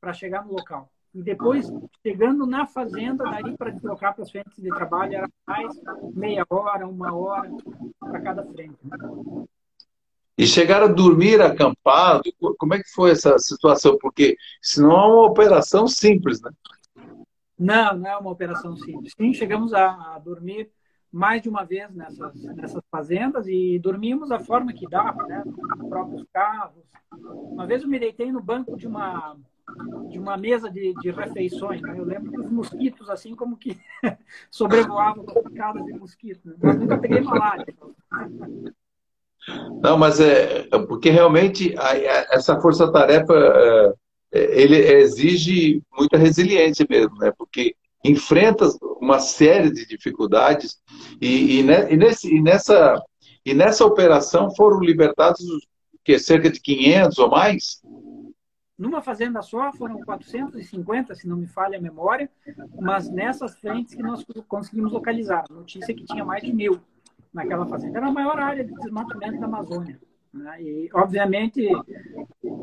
para 0.00 0.12
chegar 0.12 0.44
no 0.44 0.52
local. 0.52 0.90
E 1.14 1.22
depois, 1.22 1.70
chegando 2.04 2.46
na 2.46 2.66
fazenda, 2.66 3.24
daí 3.24 3.54
para 3.56 3.70
deslocar 3.70 4.14
para 4.14 4.24
as 4.24 4.30
frentes 4.30 4.62
de 4.62 4.68
trabalho, 4.70 5.14
era 5.14 5.28
mais 5.46 5.78
meia 6.14 6.46
hora, 6.48 6.88
uma 6.88 7.14
hora 7.14 7.50
para 8.00 8.20
cada 8.20 8.44
frente. 8.46 8.78
E 10.38 10.46
chegaram 10.46 10.86
a 10.86 10.92
dormir 10.92 11.42
acampado? 11.42 12.22
Como 12.58 12.72
é 12.72 12.78
que 12.78 12.90
foi 12.90 13.10
essa 13.10 13.38
situação? 13.38 13.98
Porque 14.00 14.36
senão 14.62 14.90
é 14.90 15.06
uma 15.06 15.26
operação 15.26 15.86
simples, 15.86 16.40
né? 16.40 16.50
Não, 17.58 17.96
não 17.98 18.10
é 18.10 18.16
uma 18.16 18.30
operação 18.30 18.74
simples. 18.76 19.12
Sim, 19.14 19.34
chegamos 19.34 19.74
a, 19.74 20.14
a 20.14 20.18
dormir 20.18 20.70
mais 21.12 21.42
de 21.42 21.48
uma 21.50 21.62
vez 21.62 21.94
nessas, 21.94 22.34
nessas 22.42 22.82
fazendas 22.90 23.46
e 23.46 23.78
dormimos 23.78 24.30
da 24.30 24.40
forma 24.40 24.72
que 24.72 24.88
dava, 24.88 25.24
né? 25.24 25.42
Nos 25.44 25.88
próprios 25.90 26.24
carros. 26.32 26.82
Uma 27.12 27.66
vez 27.66 27.82
eu 27.82 27.88
me 27.88 27.98
deitei 27.98 28.32
no 28.32 28.42
banco 28.42 28.74
de 28.78 28.86
uma 28.86 29.36
de 30.10 30.18
uma 30.18 30.36
mesa 30.36 30.70
de, 30.70 30.94
de 30.94 31.10
refeições. 31.10 31.80
Né? 31.80 31.94
Eu 31.96 32.04
lembro 32.04 32.30
que 32.30 32.40
os 32.40 32.50
mosquitos, 32.50 33.08
assim 33.08 33.34
como 33.34 33.56
que 33.56 33.78
sobrevoavam 34.50 35.24
picadas 35.24 35.84
de 35.84 35.92
mosquitos. 35.92 36.44
Né? 36.44 36.54
Mas 36.62 36.78
nunca 36.78 36.98
peguei 36.98 37.20
malária. 37.20 37.66
Não, 39.82 39.98
mas 39.98 40.20
é, 40.20 40.68
é 40.70 40.78
porque 40.86 41.10
realmente 41.10 41.74
essa 42.30 42.60
força-tarefa 42.60 43.34
é, 44.32 44.62
ele 44.62 44.76
exige 44.76 45.82
muita 45.96 46.16
resiliência 46.16 46.86
mesmo, 46.88 47.16
né? 47.16 47.32
Porque 47.36 47.74
enfrenta 48.04 48.68
uma 49.00 49.18
série 49.18 49.70
de 49.70 49.86
dificuldades 49.86 50.78
e, 51.20 51.60
e, 51.60 51.60
e, 51.60 51.96
nesse, 51.96 52.34
e, 52.34 52.40
nessa, 52.40 53.00
e 53.44 53.54
nessa 53.54 53.84
operação 53.84 54.54
foram 54.54 54.80
libertados 54.80 55.44
que 56.04 56.18
cerca 56.18 56.50
de 56.50 56.60
500 56.60 57.18
ou 57.18 57.30
mais? 57.30 57.81
Numa 58.78 59.02
fazenda 59.02 59.42
só 59.42 59.72
foram 59.72 60.00
450, 60.02 61.14
se 61.14 61.28
não 61.28 61.36
me 61.36 61.46
falha 61.46 61.78
a 61.78 61.80
memória, 61.80 62.30
mas 62.80 63.10
nessas 63.10 63.58
frentes 63.58 63.94
que 63.94 64.02
nós 64.02 64.24
conseguimos 64.48 64.92
localizar. 64.92 65.44
Notícia 65.50 65.94
que 65.94 66.04
tinha 66.04 66.24
mais 66.24 66.42
de 66.42 66.52
mil 66.52 66.80
naquela 67.32 67.66
fazenda. 67.66 67.98
Era 67.98 68.08
a 68.08 68.12
maior 68.12 68.38
área 68.38 68.64
de 68.64 68.74
desmatamento 68.74 69.38
da 69.38 69.46
Amazônia. 69.46 70.00
Né? 70.32 70.62
E, 70.62 70.90
obviamente, 70.94 71.68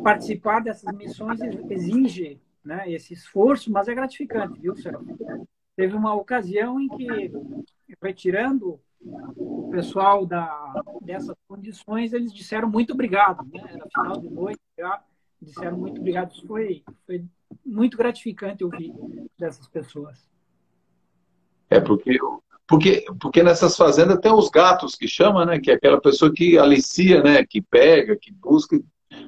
participar 0.04 0.62
dessas 0.62 0.94
missões 0.96 1.40
exige 1.70 2.42
né, 2.64 2.92
esse 2.92 3.14
esforço, 3.14 3.72
mas 3.72 3.88
é 3.88 3.94
gratificante, 3.94 4.60
viu, 4.60 4.76
Sérgio? 4.76 5.18
Teve 5.76 5.96
uma 5.96 6.14
ocasião 6.14 6.80
em 6.80 6.90
que, 6.90 7.32
retirando 8.02 8.80
o 9.38 9.70
pessoal 9.72 10.26
da, 10.26 10.84
dessas 11.02 11.36
condições, 11.48 12.12
eles 12.12 12.34
disseram 12.34 12.70
muito 12.70 12.94
obrigado. 12.94 13.48
Né? 13.54 13.64
Era 13.70 13.88
final 13.88 14.20
de 14.20 14.30
noite, 14.30 14.60
já 14.78 15.02
disseram 15.42 15.78
muito 15.78 16.00
obrigado. 16.00 16.32
Isso 16.32 16.46
foi, 16.46 16.84
foi 17.06 17.24
muito 17.66 17.98
gratificante 17.98 18.64
ouvir 18.64 18.94
dessas 19.38 19.68
pessoas. 19.68 20.28
É 21.70 21.80
porque 21.80 22.18
porque, 22.70 23.04
porque 23.20 23.42
nessas 23.42 23.76
fazendas 23.76 24.20
tem 24.20 24.32
os 24.32 24.48
gatos 24.48 24.94
que 24.94 25.08
chama, 25.08 25.44
né? 25.44 25.60
Que 25.60 25.72
é 25.72 25.74
aquela 25.74 26.00
pessoa 26.00 26.32
que 26.32 26.56
alicia, 26.56 27.24
né? 27.24 27.44
Que 27.44 27.60
pega, 27.64 28.16
que 28.16 28.32
busca, 28.32 28.80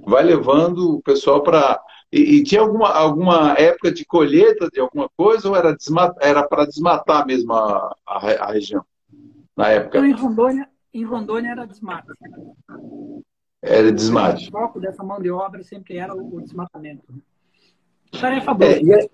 vai 0.06 0.24
levando 0.24 0.98
o 0.98 1.02
pessoal 1.02 1.42
para. 1.42 1.82
E, 2.12 2.36
e, 2.36 2.44
tinha 2.44 2.62
alguma, 2.62 2.90
alguma 2.90 3.54
época 3.54 3.92
de 3.92 4.06
colheita 4.06 4.70
de 4.72 4.80
alguma 4.80 5.10
coisa 5.18 5.50
ou 5.50 5.56
era, 5.56 5.76
era 6.20 6.48
para 6.48 6.66
desmatar 6.66 7.26
mesmo 7.26 7.54
a, 7.54 7.96
a, 8.06 8.18
a, 8.18 8.52
região? 8.52 8.86
Na 9.58 9.70
época? 9.70 9.98
Então, 9.98 10.10
em 10.10 10.14
Rondônia, 10.14 10.70
em 10.94 11.04
Rondônia 11.04 11.52
era 11.52 11.66
desmate. 11.66 12.10
Era 13.62 13.92
desmate. 13.92 14.48
O 14.50 14.52
foco 14.52 14.80
dessa 14.80 15.04
mão 15.04 15.22
de 15.22 15.30
obra 15.30 15.64
sempre 15.64 15.98
era 15.98 16.16
o, 16.16 16.42
desmatamento. 16.42 17.04
Tarefa 18.20 18.54
boa. 18.54 18.72
É, 18.72 18.80
é 18.80 19.10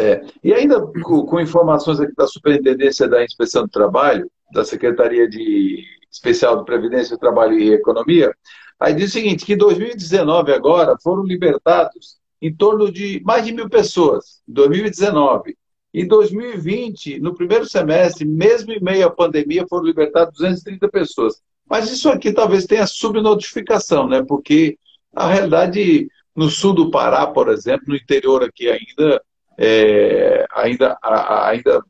é, 0.00 0.24
e 0.42 0.54
ainda 0.54 0.80
com, 0.80 1.26
com, 1.26 1.40
informações 1.40 2.00
aqui 2.00 2.14
da 2.16 2.26
Superintendência 2.26 3.06
da 3.06 3.22
Inspeção 3.22 3.64
do 3.64 3.68
Trabalho, 3.68 4.30
da 4.50 4.64
Secretaria 4.64 5.28
de 5.28 5.84
Especial 6.10 6.58
de 6.58 6.64
Previdência, 6.64 7.18
Trabalho 7.18 7.58
e 7.58 7.74
Economia, 7.74 8.34
aí 8.78 8.94
diz 8.94 9.10
o 9.10 9.12
seguinte, 9.12 9.44
que 9.44 9.52
em 9.52 9.58
2019 9.58 10.54
agora 10.54 10.96
foram 11.02 11.22
libertados 11.22 12.18
em 12.40 12.54
torno 12.54 12.90
de 12.90 13.20
mais 13.26 13.44
de 13.44 13.52
mil 13.52 13.68
pessoas, 13.68 14.40
em 14.48 14.52
2019. 14.54 15.54
Em 15.92 16.06
2020, 16.06 17.20
no 17.20 17.34
primeiro 17.34 17.66
semestre, 17.66 18.24
mesmo 18.24 18.72
em 18.72 18.80
meio 18.80 19.06
à 19.06 19.10
pandemia, 19.10 19.66
foram 19.68 19.84
libertadas 19.84 20.32
230 20.34 20.88
pessoas. 20.88 21.42
Mas 21.70 21.88
isso 21.88 22.10
aqui 22.10 22.32
talvez 22.32 22.66
tenha 22.66 22.84
subnotificação, 22.84 24.08
né? 24.08 24.24
Porque 24.26 24.76
a 25.14 25.28
realidade 25.28 26.08
no 26.34 26.50
sul 26.50 26.72
do 26.72 26.90
Pará, 26.90 27.28
por 27.28 27.48
exemplo, 27.48 27.84
no 27.88 27.96
interior 27.96 28.42
aqui 28.42 28.68
ainda, 28.68 29.22
é, 29.56 30.44
ainda, 30.52 30.98
ainda, 31.02 31.84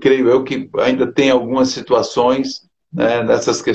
creio 0.00 0.28
eu 0.28 0.42
que 0.42 0.68
ainda 0.78 1.06
tem 1.12 1.30
algumas 1.30 1.68
situações 1.68 2.68
né, 2.92 3.22
nessas 3.22 3.62
que, 3.62 3.70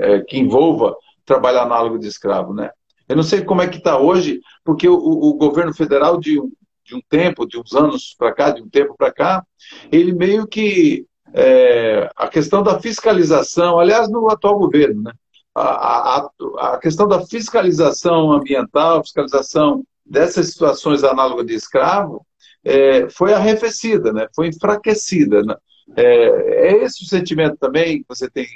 é, 0.00 0.20
que 0.20 0.38
envolva 0.38 0.94
trabalho 1.24 1.60
análogo 1.60 1.98
de 1.98 2.06
escravo, 2.06 2.54
né? 2.54 2.70
Eu 3.08 3.16
não 3.16 3.22
sei 3.22 3.42
como 3.42 3.62
é 3.62 3.68
que 3.68 3.78
está 3.78 3.98
hoje, 3.98 4.40
porque 4.64 4.88
o, 4.88 4.94
o, 4.94 5.34
governo 5.34 5.74
federal 5.74 6.18
de, 6.20 6.40
de 6.84 6.94
um 6.94 7.00
tempo, 7.08 7.46
de 7.46 7.58
uns 7.58 7.74
anos 7.74 8.14
para 8.16 8.32
cá, 8.32 8.50
de 8.50 8.62
um 8.62 8.68
tempo 8.68 8.94
para 8.96 9.12
cá, 9.12 9.44
ele 9.90 10.12
meio 10.12 10.46
que 10.46 11.04
é, 11.34 12.10
a 12.16 12.28
questão 12.28 12.62
da 12.62 12.80
fiscalização, 12.80 13.78
aliás, 13.78 14.08
no 14.08 14.30
atual 14.30 14.58
governo, 14.58 15.02
né? 15.02 15.12
A, 15.54 16.16
a, 16.16 16.30
a, 16.60 16.78
questão 16.78 17.06
da 17.06 17.26
fiscalização 17.26 18.32
ambiental, 18.32 19.02
fiscalização 19.02 19.84
dessas 20.04 20.48
situações 20.48 21.04
análogas 21.04 21.46
de 21.46 21.54
escravo, 21.54 22.26
é, 22.64 23.08
foi 23.10 23.34
arrefecida, 23.34 24.12
né? 24.12 24.28
foi 24.34 24.48
enfraquecida. 24.48 25.42
Né? 25.42 25.54
É, 25.94 26.04
é, 26.04 26.84
esse 26.84 27.04
o 27.04 27.06
sentimento 27.06 27.56
também 27.58 27.98
que 28.00 28.08
você 28.08 28.30
tem 28.30 28.46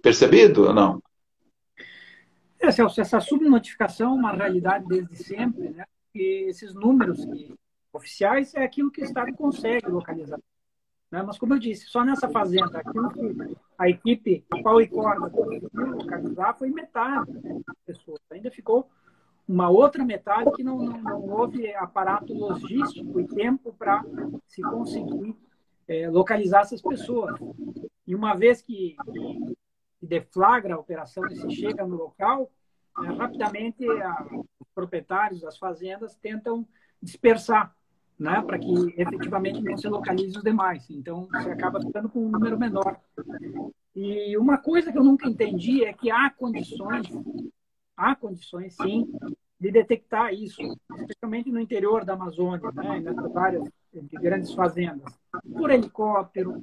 percebido 0.00 0.66
ou 0.68 0.72
não? 0.72 1.02
É, 2.60 2.70
Celso, 2.70 3.00
essa 3.00 3.18
subnotificação 3.18 4.12
é 4.12 4.14
uma 4.14 4.32
realidade 4.32 4.86
desde 4.86 5.16
sempre, 5.16 5.70
né? 5.70 5.84
E 6.14 6.48
esses 6.48 6.72
números 6.72 7.26
oficiais 7.92 8.54
é 8.54 8.62
aquilo 8.62 8.90
que 8.90 9.02
o 9.02 9.04
Estado 9.04 9.32
consegue 9.32 9.88
localizar. 9.88 10.38
Né? 11.12 11.22
Mas, 11.22 11.38
como 11.38 11.52
eu 11.52 11.58
disse, 11.58 11.86
só 11.86 12.02
nessa 12.02 12.28
fazenda, 12.30 12.82
que 12.82 13.54
a 13.78 13.88
equipe, 13.88 14.44
a 14.50 14.62
qual 14.62 14.80
e 14.80 14.88
corda 14.88 15.30
localizar 15.74 16.54
foi 16.54 16.70
metade 16.70 17.30
das 17.66 17.76
pessoas. 17.84 18.20
Ainda 18.30 18.50
ficou 18.50 18.88
uma 19.46 19.68
outra 19.68 20.02
metade 20.04 20.50
que 20.52 20.64
não, 20.64 20.78
não, 20.78 20.98
não 20.98 21.28
houve 21.28 21.74
aparato 21.74 22.32
logístico 22.32 23.20
e 23.20 23.28
tempo 23.28 23.74
para 23.74 24.02
se 24.46 24.62
conseguir 24.62 25.36
é, 25.86 26.08
localizar 26.08 26.62
essas 26.62 26.80
pessoas. 26.80 27.38
E 28.06 28.14
uma 28.14 28.34
vez 28.34 28.62
que, 28.62 28.96
que 30.00 30.06
deflagra 30.06 30.76
a 30.76 30.78
operação 30.78 31.26
e 31.26 31.36
se 31.36 31.50
chega 31.50 31.86
no 31.86 31.96
local, 31.96 32.50
é, 33.04 33.06
rapidamente 33.08 33.86
a, 33.86 34.26
os 34.60 34.68
proprietários 34.74 35.42
das 35.42 35.58
fazendas 35.58 36.14
tentam 36.16 36.66
dispersar, 37.02 37.74
né, 38.22 38.40
para 38.42 38.58
que 38.58 38.72
efetivamente 38.96 39.60
não 39.62 39.76
se 39.76 39.88
localize 39.88 40.36
os 40.36 40.42
demais. 40.42 40.88
Então, 40.90 41.28
você 41.30 41.50
acaba 41.50 41.80
ficando 41.80 42.08
com 42.08 42.24
um 42.24 42.30
número 42.30 42.58
menor. 42.58 42.98
E 43.94 44.36
uma 44.38 44.56
coisa 44.58 44.90
que 44.90 44.98
eu 44.98 45.04
nunca 45.04 45.28
entendi 45.28 45.84
é 45.84 45.92
que 45.92 46.10
há 46.10 46.30
condições 46.30 47.08
há 47.96 48.16
condições, 48.16 48.74
sim, 48.74 49.12
de 49.60 49.70
detectar 49.70 50.34
isso, 50.34 50.60
especialmente 50.98 51.52
no 51.52 51.60
interior 51.60 52.04
da 52.04 52.14
Amazônia, 52.14 52.70
né, 52.74 53.00
nessas 53.00 53.36
áreas 53.36 53.68
de 53.92 54.16
grandes 54.16 54.52
fazendas, 54.52 55.16
por 55.56 55.70
helicóptero, 55.70 56.62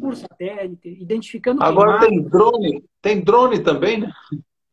por 0.00 0.16
satélite, 0.16 0.88
identificando. 0.88 1.62
Agora 1.62 2.00
tem 2.00 2.22
drone, 2.22 2.84
tem 3.00 3.20
drone 3.20 3.62
também, 3.62 4.00
né? 4.00 4.12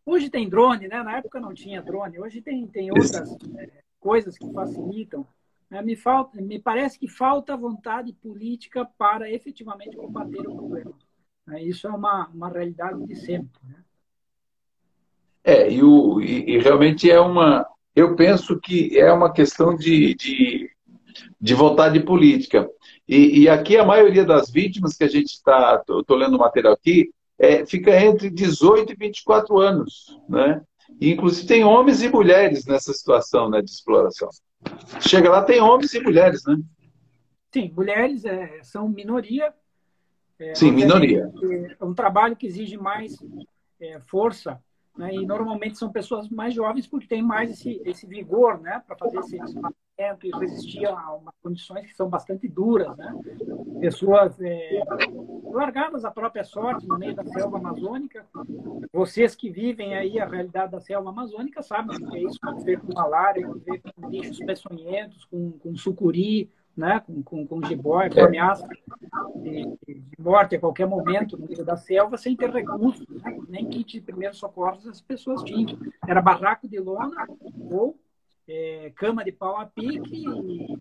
Hoje 0.06 0.30
tem 0.30 0.50
drone, 0.50 0.88
né? 0.88 1.04
Na 1.04 1.18
época 1.18 1.40
não 1.40 1.54
tinha 1.54 1.82
drone. 1.82 2.18
Hoje 2.18 2.42
tem, 2.42 2.66
tem 2.66 2.90
outras 2.92 3.36
é, 3.58 3.70
coisas 4.00 4.38
que 4.38 4.50
facilitam. 4.54 5.28
É, 5.70 5.82
me, 5.82 5.96
falta, 5.96 6.42
me 6.42 6.60
parece 6.60 6.98
que 6.98 7.08
falta 7.08 7.58
vontade 7.58 8.14
política 8.14 8.86
para 8.98 9.30
efetivamente 9.30 9.98
combater 9.98 10.40
o 10.48 10.56
problema. 10.56 10.94
É, 11.50 11.62
isso 11.62 11.88
é 11.88 11.90
uma, 11.90 12.28
uma 12.34 12.50
realidade 12.50 13.06
de 13.06 13.16
sempre. 13.16 13.60
Né? 13.64 13.76
É, 15.44 15.72
e, 15.72 15.84
o, 15.84 16.22
e, 16.22 16.56
e, 16.56 16.58
realmente 16.60 17.10
é 17.10 17.20
uma. 17.20 17.66
Eu 17.96 18.16
penso 18.16 18.60
que 18.60 18.98
é 19.00 19.12
uma 19.12 19.32
questão 19.32 19.76
de, 19.76 20.14
de, 20.16 20.70
de 21.40 21.54
vontade 21.54 22.00
política. 22.02 22.70
E, 23.08 23.42
e, 23.42 23.50
aqui 23.50 23.78
a 23.78 23.86
maioria 23.86 24.26
das 24.26 24.50
vítimas 24.50 24.96
que 24.98 25.04
a 25.04 25.10
gente 25.10 25.28
está. 25.34 25.82
Estou 25.90 26.18
lendo 26.18 26.36
o 26.36 26.40
material 26.40 26.74
aqui, 26.74 27.12
é, 27.40 27.66
fica 27.66 27.98
entre 27.98 28.30
18 28.30 28.94
e 28.94 28.96
24 28.96 29.58
anos. 29.58 30.18
Né? 30.28 30.62
E, 31.00 31.12
inclusive, 31.12 31.48
tem 31.48 31.64
homens 31.64 32.02
e 32.02 32.10
mulheres 32.10 32.66
nessa 32.66 32.94
situação 32.94 33.50
né, 33.50 33.62
de 33.62 33.70
exploração. 33.70 34.30
Chega 35.02 35.30
lá, 35.30 35.44
tem 35.44 35.62
homens 35.62 35.94
e 35.94 36.00
mulheres, 36.00 36.44
né? 36.46 36.58
Sim, 37.54 37.72
mulheres 37.76 38.26
é, 38.26 38.62
são 38.64 38.88
minoria. 38.88 39.54
É, 40.40 40.54
Sim, 40.54 40.72
minoria. 40.72 41.32
É 41.80 41.84
um 41.84 41.94
trabalho 41.94 42.36
que 42.36 42.46
exige 42.46 42.78
mais 42.78 43.18
é, 43.80 44.00
força, 44.00 44.62
né? 44.98 45.14
e 45.14 45.26
normalmente 45.26 45.78
são 45.78 45.92
pessoas 45.92 46.30
mais 46.30 46.54
jovens 46.54 46.88
porque 46.88 47.08
têm 47.08 47.22
mais 47.22 47.52
esse, 47.52 47.82
esse 47.86 48.06
vigor 48.06 48.60
né? 48.60 48.82
para 48.86 48.98
fazer 48.98 49.20
esse 49.20 49.40
e 50.00 50.32
resistir 50.40 50.86
a 50.86 51.14
umas 51.14 51.34
condições 51.42 51.88
que 51.88 51.96
são 51.96 52.08
bastante 52.08 52.48
duras, 52.48 52.96
né? 52.96 53.16
Pessoas 53.80 54.40
é, 54.40 54.84
largadas 55.52 56.06
à 56.06 56.12
própria 56.12 56.44
sorte 56.44 56.88
no 56.88 57.00
meio 57.00 57.16
da 57.16 57.26
selva 57.26 57.58
amazônica. 57.58 58.26
Vocês 58.94 59.36
que 59.36 59.50
vivem 59.50 59.96
aí 59.96 60.20
a 60.20 60.28
realidade 60.28 60.72
da 60.72 60.80
selva 60.80 61.10
amazônica 61.10 61.64
sabem 61.64 61.98
o 61.98 62.10
que 62.10 62.18
é 62.18 62.24
isso, 62.24 62.40
conviver 62.40 62.80
com 62.80 62.94
malária, 62.94 63.48
conviver 63.48 63.82
com 63.82 64.10
bichos 64.10 64.38
peçonhentos, 64.38 65.26
com, 65.26 65.52
com 65.54 65.76
sucuri, 65.76 66.52
né? 66.76 67.00
com, 67.00 67.24
com, 67.24 67.48
com 67.48 67.66
jiboia, 67.66 68.10
com 68.12 68.22
ameaça 68.22 68.68
de, 69.38 69.78
de, 69.88 70.04
morte 70.20 70.56
a 70.56 70.60
qualquer 70.60 70.86
momento 70.86 71.36
no 71.36 71.48
meio 71.48 71.66
da 71.66 71.76
selva, 71.76 72.18
sem 72.18 72.36
ter 72.36 72.52
recursos, 72.52 73.08
né? 73.08 73.36
nem 73.50 73.68
kit 73.68 74.00
de 74.00 74.06
primeiros 74.06 74.38
socorros 74.38 74.88
as 74.88 75.02
pessoas 75.02 75.44
tinham. 75.44 75.80
Era 76.08 76.22
barraco 76.22 76.68
de 76.68 76.78
lona 76.80 77.26
ou 77.72 77.98
é, 78.48 78.92
cama 78.96 79.24
de 79.24 79.32
pau 79.32 79.58
a 79.58 79.66
pique 79.66 80.24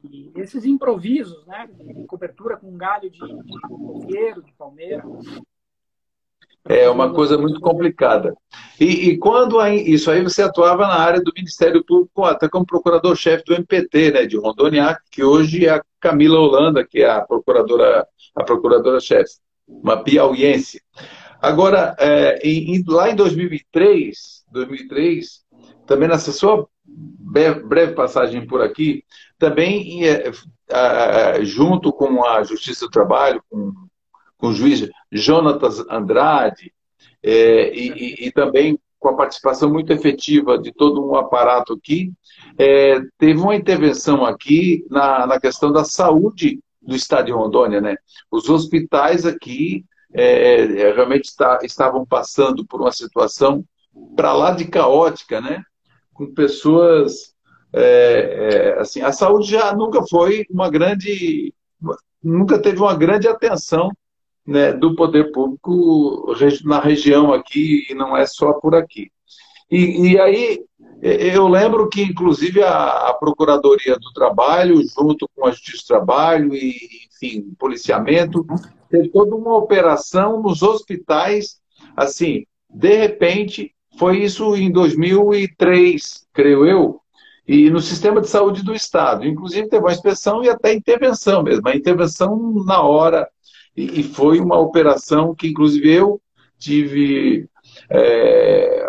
e, 0.05 0.31
esses 0.37 0.65
improvisos, 0.65 1.45
né? 1.47 1.69
De 1.73 2.07
cobertura 2.07 2.57
com 2.57 2.77
galho 2.77 3.11
de, 3.11 3.19
de 3.19 4.43
de 4.43 4.53
palmeira. 4.57 5.03
É 6.69 6.91
uma 6.91 7.13
coisa 7.13 7.39
muito 7.39 7.61
complicada. 7.61 8.35
E, 8.81 9.11
e, 9.11 9.19
quando 9.19 9.65
isso 9.69 10.11
aí 10.11 10.21
você 10.21 10.43
atuava 10.43 10.87
na 10.87 10.99
área 10.99 11.21
do 11.21 11.33
Ministério 11.35 11.85
Público, 11.85 12.25
até 12.25 12.49
como 12.49 12.67
procurador-chefe 12.67 13.45
do 13.45 13.55
MPT, 13.55 14.11
né, 14.11 14.27
de 14.27 14.37
Rondônia, 14.37 14.99
que 15.11 15.23
hoje 15.23 15.67
é 15.67 15.71
a 15.71 15.85
Camila 16.01 16.41
Holanda, 16.41 16.85
que 16.85 17.03
é 17.03 17.11
a 17.11 17.21
procuradora, 17.21 18.07
a 18.35 18.45
procuradora-chefe, 18.45 19.35
uma 19.69 20.03
piauiense. 20.03 20.83
Agora, 21.41 21.95
é, 22.01 22.41
em, 22.43 22.83
lá 22.89 23.11
em 23.11 23.15
2003, 23.15 24.45
2003, 24.51 25.45
também 25.87 26.09
nessa 26.09 26.33
sua 26.33 26.67
breve 26.85 27.95
passagem 27.95 28.47
por 28.47 28.63
aqui, 28.63 29.05
também 29.39 30.01
junto 31.43 31.93
com 31.93 32.25
a 32.25 32.43
Justiça 32.43 32.87
do 32.87 32.91
Trabalho, 32.91 33.43
com, 33.49 33.73
com 34.39 34.49
o 34.49 34.53
juiz 34.53 34.89
Jonatas 35.13 35.81
Andrade, 35.89 36.73
é, 37.23 37.75
e, 37.75 38.27
e, 38.27 38.33
também 38.33 38.79
com 38.99 39.09
a 39.09 39.17
participação 39.17 39.71
muito 39.71 39.93
efetiva 39.93 40.59
de 40.59 40.73
todo 40.73 41.05
um 41.05 41.17
aparato 41.17 41.73
aqui, 41.73 42.13
é, 42.59 43.01
teve 43.19 43.41
uma 43.41 43.57
intervenção 43.57 44.25
aqui 44.25 44.87
na, 44.89 45.27
na 45.27 45.41
questão 45.41 45.73
da 45.73 45.85
saúde 45.85 46.61
do 46.81 46.95
estado 46.95 47.27
de 47.27 47.33
Rondônia. 47.33 47.81
Né? 47.81 47.97
Os 48.31 48.49
hospitais 48.49 49.27
aqui 49.27 49.85
é, 50.15 50.83
é 50.83 50.93
realmente 50.93 51.25
está, 51.25 51.59
estavam 51.63 52.07
passando 52.07 52.65
por 52.65 52.81
uma 52.81 52.93
situação 52.93 53.65
para 54.15 54.33
lá 54.33 54.53
de 54.53 54.67
caótica, 54.67 55.41
né? 55.41 55.63
Com 56.17 56.33
pessoas. 56.33 57.35
É, 57.73 58.73
é, 58.75 58.81
assim, 58.81 59.03
a 59.03 59.13
saúde 59.13 59.51
já 59.51 59.75
nunca 59.75 60.03
foi 60.09 60.47
uma 60.51 60.71
grande. 60.71 61.53
Nunca 62.23 62.59
teve 62.59 62.81
uma 62.81 62.97
grande 62.97 63.29
atenção 63.29 63.91
né, 64.47 64.73
do 64.73 64.95
poder 64.95 65.33
público 65.33 66.35
na 66.65 66.81
região 66.81 67.33
aqui, 67.33 67.87
e 67.91 67.95
não 67.95 68.17
é 68.17 68.27
só 68.27 68.53
por 68.55 68.75
aqui. 68.75 69.11
E, 69.71 70.13
e 70.13 70.21
aí, 70.21 70.65
eu 71.03 71.49
lembro 71.49 71.89
que, 71.89 72.03
inclusive, 72.03 72.63
a, 72.63 73.11
a, 73.11 73.15
Procuradoria 73.15 73.97
do 73.97 74.13
Trabalho, 74.13 74.81
junto 74.97 75.29
com 75.35 75.47
a 75.47 75.51
Justiça 75.51 75.83
do 75.83 75.87
Trabalho 75.87 76.55
e, 76.55 76.77
enfim, 77.13 77.53
policiamento, 77.59 78.47
teve 78.89 79.09
toda 79.09 79.35
uma 79.35 79.57
operação 79.57 80.41
nos 80.41 80.63
hospitais, 80.63 81.61
assim, 81.97 82.47
de 82.71 82.95
repente, 82.97 83.75
foi 83.99 84.19
isso 84.19 84.55
em 84.57 84.71
2003, 84.71 86.27
creio 86.33 86.67
eu, 86.67 87.01
e 87.47 87.71
no 87.71 87.81
sistema 87.81 88.21
de 88.21 88.29
saúde 88.29 88.63
do 88.63 88.75
Estado. 88.75 89.27
Inclusive, 89.27 89.69
teve 89.69 89.85
uma 89.85 89.93
inspeção 89.93 90.43
e 90.43 90.49
até 90.49 90.73
intervenção 90.73 91.43
mesmo, 91.43 91.69
a 91.69 91.77
intervenção 91.77 92.65
na 92.65 92.83
hora. 92.83 93.29
E, 93.77 94.03
foi 94.03 94.41
uma 94.41 94.59
operação 94.59 95.35
que, 95.35 95.49
inclusive, 95.49 95.93
eu 95.93 96.21
tive, 96.59 97.49
é, 97.91 98.87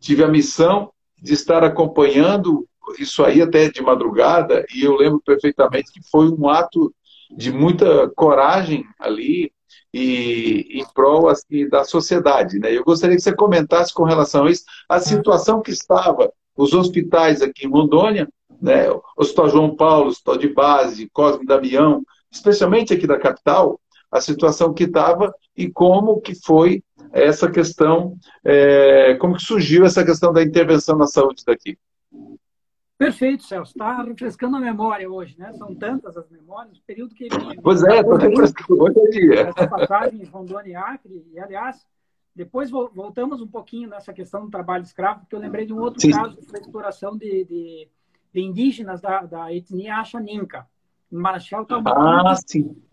tive 0.00 0.22
a 0.22 0.28
missão 0.28 0.92
de 1.20 1.32
estar 1.32 1.64
acompanhando 1.64 2.68
isso 2.98 3.24
aí 3.24 3.42
até 3.42 3.68
de 3.68 3.82
madrugada, 3.82 4.64
e 4.72 4.84
eu 4.84 4.94
lembro 4.94 5.20
perfeitamente 5.24 5.90
que 5.90 6.00
foi 6.08 6.28
um 6.28 6.48
ato 6.48 6.94
de 7.34 7.50
muita 7.50 8.08
coragem 8.10 8.84
ali, 9.00 9.50
e 9.92 10.80
em 10.80 10.86
prol 10.94 11.28
assim, 11.28 11.68
da 11.68 11.84
sociedade. 11.84 12.58
Né? 12.58 12.76
Eu 12.76 12.84
gostaria 12.84 13.16
que 13.16 13.22
você 13.22 13.34
comentasse 13.34 13.92
com 13.92 14.04
relação 14.04 14.44
a 14.44 14.50
isso, 14.50 14.64
a 14.88 15.00
situação 15.00 15.62
que 15.62 15.70
estava 15.70 16.32
os 16.56 16.72
hospitais 16.72 17.42
aqui 17.42 17.66
em 17.66 17.70
Rondônia, 17.70 18.28
né? 18.60 18.90
o 18.90 19.02
Hospital 19.16 19.48
João 19.50 19.76
Paulo, 19.76 20.06
o 20.06 20.08
Hospital 20.08 20.36
de 20.38 20.48
Base, 20.48 21.10
Cosme 21.12 21.46
Damião, 21.46 22.02
especialmente 22.30 22.92
aqui 22.92 23.06
da 23.06 23.18
capital, 23.18 23.80
a 24.10 24.20
situação 24.20 24.72
que 24.72 24.84
estava 24.84 25.34
e 25.56 25.70
como 25.70 26.20
que 26.20 26.34
foi 26.34 26.82
essa 27.12 27.50
questão, 27.50 28.16
é, 28.44 29.14
como 29.14 29.36
que 29.36 29.42
surgiu 29.42 29.84
essa 29.84 30.04
questão 30.04 30.32
da 30.32 30.42
intervenção 30.42 30.96
na 30.96 31.06
saúde 31.06 31.42
daqui. 31.46 31.78
Perfeito, 32.98 33.42
Celso. 33.42 33.72
Está 33.72 34.02
refrescando 34.02 34.56
a 34.56 34.60
memória 34.60 35.10
hoje, 35.10 35.36
né? 35.38 35.52
São 35.52 35.74
tantas 35.74 36.16
as 36.16 36.28
memórias, 36.30 36.78
o 36.78 36.82
período 36.82 37.14
que 37.14 37.24
ele. 37.24 37.60
Pois 37.62 37.82
é, 37.84 38.00
estou 38.00 38.16
refrescando 38.16 38.82
hoje 38.82 38.98
é 38.98 39.08
dia. 39.10 39.40
Essa 39.48 39.68
passagem 39.68 40.22
em 40.22 40.24
Rondônia 40.24 40.70
e 40.70 40.74
Acre, 40.74 41.26
e 41.30 41.38
aliás, 41.38 41.86
depois 42.34 42.70
voltamos 42.70 43.42
um 43.42 43.46
pouquinho 43.46 43.88
nessa 43.88 44.12
questão 44.12 44.44
do 44.44 44.50
trabalho 44.50 44.82
escravo, 44.82 45.20
porque 45.20 45.34
eu 45.34 45.40
lembrei 45.40 45.66
de 45.66 45.74
um 45.74 45.80
outro 45.80 46.00
Sim. 46.00 46.10
caso 46.10 46.38
de 46.38 46.58
exploração 46.58 47.16
de, 47.16 47.44
de, 47.44 47.88
de, 48.32 48.40
indígenas 48.40 49.00
da, 49.00 49.22
da 49.22 49.54
etnia 49.54 49.96
Achaninca, 49.96 50.66
em 51.12 51.16
Marechal 51.16 51.66
ah, 51.70 52.34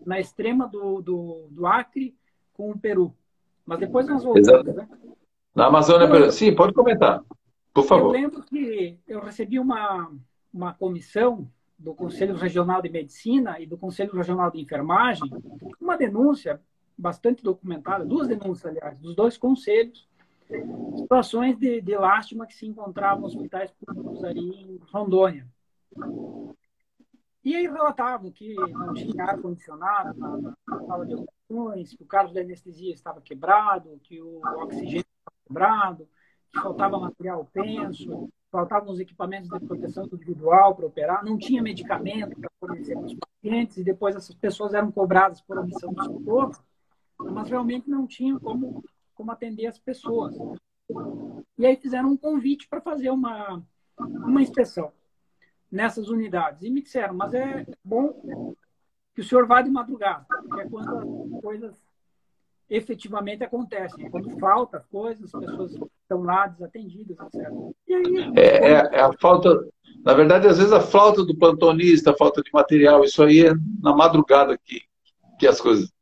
na 0.04 0.20
extrema 0.20 0.66
do, 0.66 1.00
do, 1.00 1.48
do, 1.50 1.66
Acre 1.66 2.14
com 2.52 2.70
o 2.70 2.78
Peru. 2.78 3.14
Mas 3.66 3.80
depois 3.80 4.06
nós 4.06 4.22
voltamos, 4.22 4.48
Exato. 4.48 4.72
né? 4.72 4.88
Na 5.54 5.66
Amazônia, 5.66 6.10
Peru. 6.10 6.30
Sim, 6.30 6.54
pode 6.54 6.72
comentar. 6.74 7.22
Por 7.74 7.84
favor. 7.84 8.14
Eu 8.14 8.22
lembro 8.22 8.42
que 8.44 8.96
eu 9.06 9.20
recebi 9.20 9.58
uma, 9.58 10.10
uma 10.52 10.72
comissão 10.72 11.50
do 11.76 11.92
Conselho 11.92 12.36
Regional 12.36 12.80
de 12.80 12.88
Medicina 12.88 13.58
e 13.58 13.66
do 13.66 13.76
Conselho 13.76 14.12
Regional 14.14 14.48
de 14.50 14.60
Enfermagem, 14.60 15.28
uma 15.80 15.98
denúncia 15.98 16.62
bastante 16.96 17.42
documentada, 17.42 18.04
duas 18.04 18.28
denúncias, 18.28 18.66
aliás, 18.66 18.96
dos 19.00 19.16
dois 19.16 19.36
conselhos, 19.36 20.08
situações 20.96 21.58
de, 21.58 21.80
de 21.80 21.96
lástima 21.96 22.46
que 22.46 22.54
se 22.54 22.64
encontravam 22.64 23.22
nos 23.22 23.34
hospitais 23.34 23.72
públicos 23.72 24.22
aí 24.22 24.38
em 24.38 24.80
Rondônia. 24.92 25.46
E 27.44 27.56
aí 27.56 27.66
relatavam 27.66 28.30
que 28.30 28.54
não 28.54 28.94
tinha 28.94 29.24
ar-condicionado 29.24 30.18
na, 30.18 30.54
na 30.66 30.86
sala 30.86 31.04
de 31.04 31.14
operações, 31.14 31.94
que 31.94 32.02
o 32.02 32.06
carro 32.06 32.32
de 32.32 32.40
anestesia 32.40 32.94
estava 32.94 33.20
quebrado, 33.20 34.00
que 34.04 34.22
o 34.22 34.40
oxigênio 34.62 35.04
estava 35.04 35.36
quebrado, 35.46 36.08
faltava 36.54 36.98
material 36.98 37.48
penso, 37.52 38.28
faltavam 38.50 38.92
os 38.92 39.00
equipamentos 39.00 39.48
de 39.48 39.60
proteção 39.66 40.04
individual 40.04 40.74
para 40.74 40.86
operar, 40.86 41.24
não 41.24 41.36
tinha 41.36 41.62
medicamento 41.62 42.38
para 42.38 42.50
fornecer 42.60 42.94
para 42.94 43.06
os 43.06 43.14
pacientes, 43.14 43.76
e 43.78 43.84
depois 43.84 44.14
essas 44.14 44.34
pessoas 44.34 44.74
eram 44.74 44.92
cobradas 44.92 45.40
por 45.40 45.58
omissão 45.58 45.92
de 45.92 46.04
socorro, 46.04 46.52
mas 47.18 47.48
realmente 47.48 47.88
não 47.90 48.06
tinham 48.06 48.38
como, 48.38 48.84
como 49.14 49.32
atender 49.32 49.66
as 49.66 49.78
pessoas. 49.78 50.36
E 51.58 51.66
aí 51.66 51.76
fizeram 51.76 52.10
um 52.10 52.16
convite 52.16 52.68
para 52.68 52.80
fazer 52.80 53.10
uma, 53.10 53.62
uma 53.98 54.42
inspeção 54.42 54.92
nessas 55.70 56.08
unidades. 56.08 56.62
E 56.62 56.70
me 56.70 56.82
disseram, 56.82 57.14
mas 57.14 57.34
é 57.34 57.66
bom 57.82 58.54
que 59.14 59.20
o 59.20 59.24
senhor 59.24 59.46
vá 59.46 59.62
de 59.62 59.70
madrugada, 59.70 60.26
porque 60.28 60.60
é 60.60 60.68
quando 60.68 61.34
as 61.34 61.40
coisas 61.40 61.83
efetivamente 62.68 63.44
acontecem. 63.44 64.10
Quando 64.10 64.38
falta 64.38 64.84
coisas, 64.90 65.34
as 65.34 65.44
pessoas 65.44 65.72
estão 65.72 66.22
lá 66.22 66.46
desatendidas, 66.46 67.16
etc. 67.18 67.48
Aí, 67.90 68.32
é, 68.36 68.42
é, 68.42 68.72
é, 68.72 69.00
a 69.00 69.12
falta, 69.12 69.66
na 70.04 70.14
verdade, 70.14 70.48
às 70.48 70.58
vezes 70.58 70.72
a 70.72 70.80
falta 70.80 71.24
do 71.24 71.36
plantonista, 71.36 72.10
a 72.10 72.16
falta 72.16 72.42
de 72.42 72.50
material, 72.52 73.04
isso 73.04 73.22
aí 73.22 73.46
é 73.46 73.52
na 73.82 73.94
madrugada 73.94 74.58
que, 74.58 74.82
que 75.38 75.46
as 75.46 75.60
coisas 75.60 75.94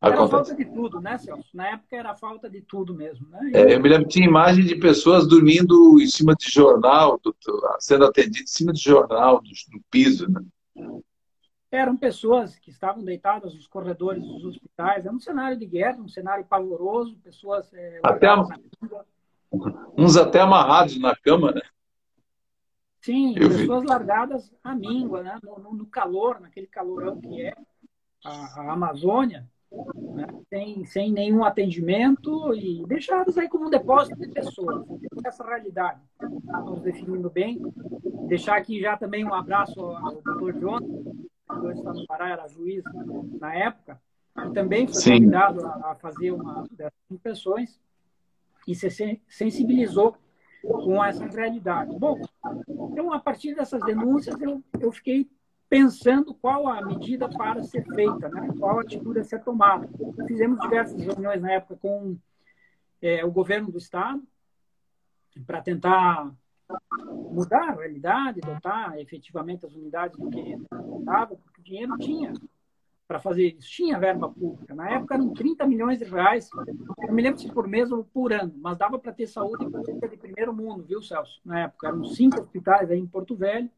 era 0.00 0.28
falta 0.28 0.54
de 0.54 0.64
tudo, 0.64 1.00
né, 1.00 1.18
Celso? 1.18 1.48
Na 1.52 1.70
época 1.70 1.96
era 1.96 2.14
falta 2.14 2.48
de 2.48 2.60
tudo 2.62 2.94
mesmo, 2.94 3.28
né? 3.30 3.50
É, 3.52 3.74
eu 3.74 3.80
me 3.80 3.88
lembro 3.88 4.06
que 4.06 4.14
tinha 4.14 4.28
imagem 4.28 4.64
de 4.64 4.76
pessoas 4.76 5.26
dormindo 5.26 6.00
em 6.00 6.06
cima 6.06 6.36
de 6.36 6.48
jornal, 6.48 7.20
do, 7.22 7.34
sendo 7.80 8.04
atendidas 8.04 8.42
em 8.42 8.56
cima 8.58 8.72
de 8.72 8.80
jornal, 8.80 9.42
do, 9.42 9.48
do 9.48 9.82
piso, 9.90 10.30
né? 10.30 10.40
Eram 11.70 11.96
pessoas 11.96 12.58
que 12.58 12.70
estavam 12.70 13.04
deitadas 13.04 13.54
nos 13.54 13.66
corredores 13.66 14.22
dos 14.22 14.44
hospitais. 14.44 15.04
Era 15.04 15.14
um 15.14 15.20
cenário 15.20 15.58
de 15.58 15.66
guerra, 15.66 15.98
um 15.98 16.08
cenário 16.08 16.44
pavoroso, 16.44 17.16
pessoas. 17.22 17.72
É, 17.74 18.00
até, 18.02 18.26
a, 18.26 18.44
Uns 19.96 20.16
até 20.16 20.40
amarrados 20.40 20.98
na 20.98 21.14
cama, 21.14 21.52
né? 21.52 21.62
Sim, 23.00 23.34
Eu 23.38 23.48
pessoas 23.48 23.82
vi. 23.82 23.88
largadas 23.88 24.52
à 24.62 24.74
míngua, 24.74 25.22
né? 25.22 25.38
No, 25.42 25.74
no, 25.74 25.86
calor, 25.86 26.40
naquele 26.40 26.66
calorão 26.66 27.20
que 27.20 27.42
é 27.42 27.54
a, 28.24 28.30
a 28.60 28.72
Amazônia, 28.72 29.48
né? 29.94 30.26
sem, 30.48 30.84
sem 30.84 31.12
nenhum 31.12 31.44
atendimento 31.44 32.52
e 32.54 32.84
deixadas 32.86 33.38
aí 33.38 33.48
como 33.48 33.66
um 33.66 33.70
depósito 33.70 34.18
de 34.18 34.28
pessoas. 34.28 34.84
Essa 35.24 35.44
realidade, 35.44 36.00
estamos 36.20 36.82
definindo 36.82 37.30
bem. 37.30 37.60
Deixar 38.26 38.56
aqui 38.56 38.80
já 38.80 38.96
também 38.96 39.24
um 39.24 39.32
abraço 39.32 39.80
ao 39.80 40.20
doutor 40.20 40.58
Jonas, 40.58 40.90
hoje 41.50 41.78
está 41.78 41.92
no 41.92 42.06
Pará, 42.06 42.30
era 42.30 42.48
juiz 42.48 42.84
na 43.40 43.54
época, 43.54 44.00
e 44.46 44.50
também 44.52 44.86
foi 44.86 44.94
Sim. 44.94 45.12
convidado 45.14 45.66
a, 45.66 45.92
a 45.92 45.94
fazer 45.96 46.30
uma 46.30 46.66
dessas 46.70 47.10
impressões 47.10 47.80
e 48.66 48.74
se 48.74 49.20
sensibilizou 49.28 50.16
com 50.62 51.02
essa 51.02 51.24
realidade. 51.26 51.96
Bom, 51.98 52.20
então, 52.92 53.12
a 53.12 53.18
partir 53.18 53.54
dessas 53.54 53.80
denúncias, 53.82 54.40
eu, 54.40 54.62
eu 54.80 54.92
fiquei 54.92 55.28
pensando 55.68 56.34
qual 56.34 56.66
a 56.66 56.84
medida 56.84 57.28
para 57.28 57.62
ser 57.62 57.84
feita, 57.94 58.28
né? 58.28 58.48
qual 58.58 58.78
a 58.78 58.82
atitude 58.82 59.20
a 59.20 59.24
ser 59.24 59.42
tomada. 59.42 59.88
Fizemos 60.26 60.60
diversas 60.60 61.00
reuniões 61.00 61.42
na 61.42 61.52
época 61.52 61.76
com 61.76 62.16
é, 63.02 63.24
o 63.24 63.30
governo 63.30 63.70
do 63.70 63.78
Estado 63.78 64.22
para 65.46 65.60
tentar 65.60 66.32
mudar 67.30 67.70
a 67.70 67.74
realidade, 67.74 68.40
dotar 68.40 68.98
efetivamente 68.98 69.64
as 69.64 69.74
unidades 69.74 70.18
do 70.18 70.30
que 70.30 70.58
estava, 70.98 71.36
porque 71.36 71.60
o 71.60 71.64
dinheiro 71.64 71.96
tinha 71.98 72.32
para 73.08 73.18
fazer 73.18 73.56
isso. 73.58 73.70
Tinha 73.70 73.98
verba 73.98 74.28
pública. 74.28 74.74
Na 74.74 74.90
época 74.90 75.14
eram 75.14 75.32
30 75.32 75.66
milhões 75.66 75.98
de 75.98 76.04
reais. 76.04 76.50
Eu 76.54 77.08
não 77.08 77.14
me 77.14 77.22
lembro 77.22 77.40
se 77.40 77.50
por 77.50 77.66
mês 77.66 77.90
ou 77.90 78.04
por 78.04 78.32
ano, 78.32 78.52
mas 78.58 78.76
dava 78.76 78.98
para 78.98 79.12
ter 79.12 79.26
saúde 79.26 79.64
pública 79.64 80.08
de 80.08 80.16
primeiro 80.18 80.52
mundo, 80.52 80.84
viu, 80.84 81.00
Celso? 81.00 81.40
Na 81.44 81.60
época 81.60 81.88
eram 81.88 82.04
cinco 82.04 82.40
hospitais 82.40 82.90
aí 82.90 82.98
em 82.98 83.06
Porto 83.06 83.34
Velho, 83.34 83.70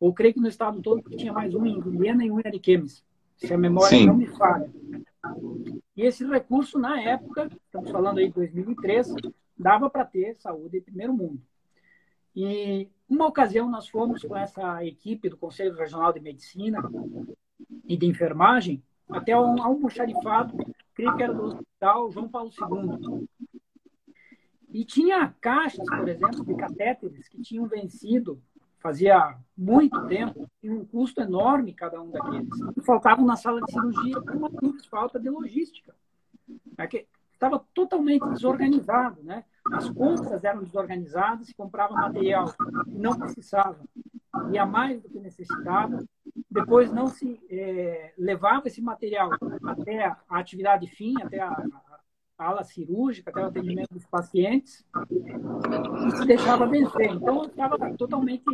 ou 0.00 0.12
creio 0.12 0.34
que 0.34 0.40
no 0.40 0.48
estado 0.48 0.82
todo, 0.82 1.00
porque 1.00 1.16
tinha 1.16 1.32
mais 1.32 1.54
um 1.54 1.64
em 1.64 1.80
Vilhena 1.80 2.24
e 2.24 2.30
um 2.30 2.40
em 2.40 2.42
Ariquemes, 2.44 3.04
se 3.36 3.54
a 3.54 3.56
memória 3.56 3.96
Sim. 3.96 4.06
não 4.06 4.16
me 4.16 4.26
falha. 4.26 4.68
E 5.96 6.02
esse 6.02 6.26
recurso, 6.26 6.78
na 6.78 7.00
época, 7.00 7.48
estamos 7.64 7.90
falando 7.90 8.18
aí 8.18 8.28
de 8.28 8.34
2003, 8.34 9.14
dava 9.56 9.88
para 9.88 10.04
ter 10.04 10.34
saúde 10.36 10.78
em 10.78 10.82
primeiro 10.82 11.14
mundo. 11.14 11.40
E 12.36 12.88
uma 13.08 13.26
ocasião 13.26 13.70
nós 13.70 13.88
fomos 13.88 14.22
com 14.22 14.36
essa 14.36 14.84
equipe 14.84 15.30
do 15.30 15.38
Conselho 15.38 15.74
Regional 15.74 16.12
de 16.12 16.20
Medicina 16.20 16.78
e 17.86 17.96
de 17.96 18.06
enfermagem 18.06 18.82
até 19.08 19.36
um 19.38 19.62
almoxarifado, 19.62 20.54
creio 20.94 21.16
que 21.16 21.22
era 21.22 21.32
do 21.32 21.44
Hospital 21.44 22.10
João 22.12 22.28
Paulo 22.28 22.50
II. 22.50 23.26
E 24.68 24.84
tinha 24.84 25.34
caixas, 25.40 25.86
por 25.86 26.06
exemplo, 26.06 26.44
de 26.44 26.54
catéteres 26.54 27.26
que 27.28 27.40
tinham 27.40 27.66
vencido 27.66 28.42
fazia 28.86 29.36
muito 29.56 30.06
tempo, 30.06 30.48
tinha 30.60 30.72
um 30.72 30.84
custo 30.84 31.20
enorme 31.20 31.72
cada 31.72 32.00
um 32.00 32.08
daqueles. 32.08 32.48
E 32.76 32.80
faltavam 32.82 33.26
na 33.26 33.34
sala 33.34 33.60
de 33.62 33.72
cirurgia 33.72 34.20
por 34.20 34.36
uma 34.36 34.48
simples 34.50 34.86
falta 34.86 35.18
de 35.18 35.28
logística. 35.28 35.92
É 36.78 37.06
estava 37.32 37.58
totalmente 37.74 38.24
desorganizado, 38.28 39.22
né? 39.24 39.44
As 39.72 39.88
compras 39.90 40.44
eram 40.44 40.62
desorganizadas, 40.62 41.46
se 41.46 41.54
comprava 41.54 41.94
material 41.94 42.46
que 42.84 42.98
não 42.98 43.18
precisava, 43.18 43.78
e 44.50 44.58
a 44.58 44.66
mais 44.66 45.00
do 45.02 45.08
que 45.08 45.18
necessitava, 45.18 46.04
depois 46.50 46.92
não 46.92 47.06
se 47.06 47.40
é, 47.50 48.12
levava 48.16 48.68
esse 48.68 48.80
material 48.80 49.30
até 49.64 50.04
a 50.04 50.16
atividade 50.28 50.86
fim, 50.86 51.14
até 51.22 51.40
a, 51.40 51.50
a 52.38 52.44
ala 52.46 52.64
cirúrgica, 52.64 53.30
até 53.30 53.42
o 53.42 53.46
atendimento 53.46 53.92
dos 53.92 54.06
pacientes, 54.06 54.84
e 55.10 56.16
se 56.16 56.24
deixava 56.26 56.66
vencer. 56.66 57.10
Então, 57.12 57.44
estava 57.44 57.76
totalmente 57.96 58.44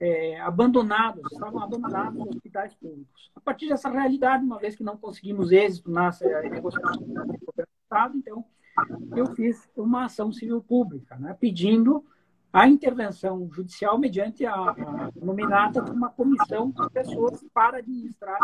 é, 0.00 0.40
abandonados, 0.40 1.22
estavam 1.32 1.62
abandonados 1.62 2.20
os 2.20 2.28
hospitais 2.28 2.74
públicos. 2.74 3.30
A 3.36 3.40
partir 3.40 3.68
dessa 3.68 3.88
realidade, 3.88 4.44
uma 4.44 4.58
vez 4.58 4.74
que 4.74 4.82
não 4.82 4.96
conseguimos 4.96 5.52
êxito 5.52 5.90
na 5.90 6.10
negociação 6.50 7.02
do 7.02 7.66
Estado, 7.84 8.16
então, 8.16 8.44
eu 9.16 9.26
fiz 9.34 9.68
uma 9.76 10.04
ação 10.06 10.32
civil 10.32 10.62
pública, 10.62 11.16
né, 11.16 11.36
pedindo 11.38 12.04
a 12.52 12.68
intervenção 12.68 13.48
judicial 13.50 13.98
mediante 13.98 14.44
a, 14.44 14.52
a 14.52 15.10
nominata 15.16 15.80
de 15.80 15.90
uma 15.90 16.10
comissão 16.10 16.70
de 16.70 16.90
pessoas 16.90 17.42
para 17.54 17.78
administrar 17.78 18.38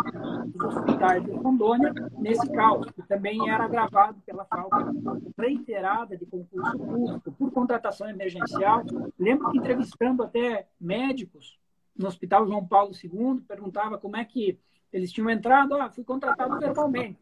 os 0.54 0.64
hospitais 0.64 1.22
de 1.22 1.30
Rondônia 1.32 1.92
nesse 2.16 2.50
caos, 2.50 2.90
que 2.90 3.02
também 3.02 3.50
era 3.50 3.64
agravado 3.64 4.18
pela 4.24 4.46
falta 4.46 4.90
reiterada 5.36 6.16
de 6.16 6.24
concurso 6.24 6.78
público 6.78 7.32
por 7.32 7.52
contratação 7.52 8.08
emergencial. 8.08 8.82
Lembro 9.18 9.50
que 9.50 9.58
entrevistando 9.58 10.22
até 10.22 10.66
médicos 10.80 11.58
no 11.94 12.06
Hospital 12.06 12.46
João 12.46 12.66
Paulo 12.66 12.92
II, 12.94 13.42
perguntava 13.46 13.98
como 13.98 14.16
é 14.16 14.24
que 14.24 14.58
eles 14.92 15.12
tinham 15.12 15.30
entrado, 15.30 15.74
ah, 15.74 15.90
fui 15.90 16.04
contratado 16.04 16.58
verbalmente. 16.58 17.18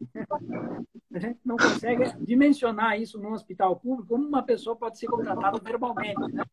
A 1.13 1.19
gente 1.19 1.39
não 1.45 1.57
consegue 1.57 2.03
dimensionar 2.19 2.99
isso 2.99 3.19
num 3.19 3.33
hospital 3.33 3.75
público, 3.75 4.09
como 4.09 4.27
uma 4.27 4.43
pessoa 4.43 4.75
pode 4.75 4.97
ser 4.97 5.07
contratada 5.07 5.59
verbalmente. 5.59 6.19
Né? 6.31 6.43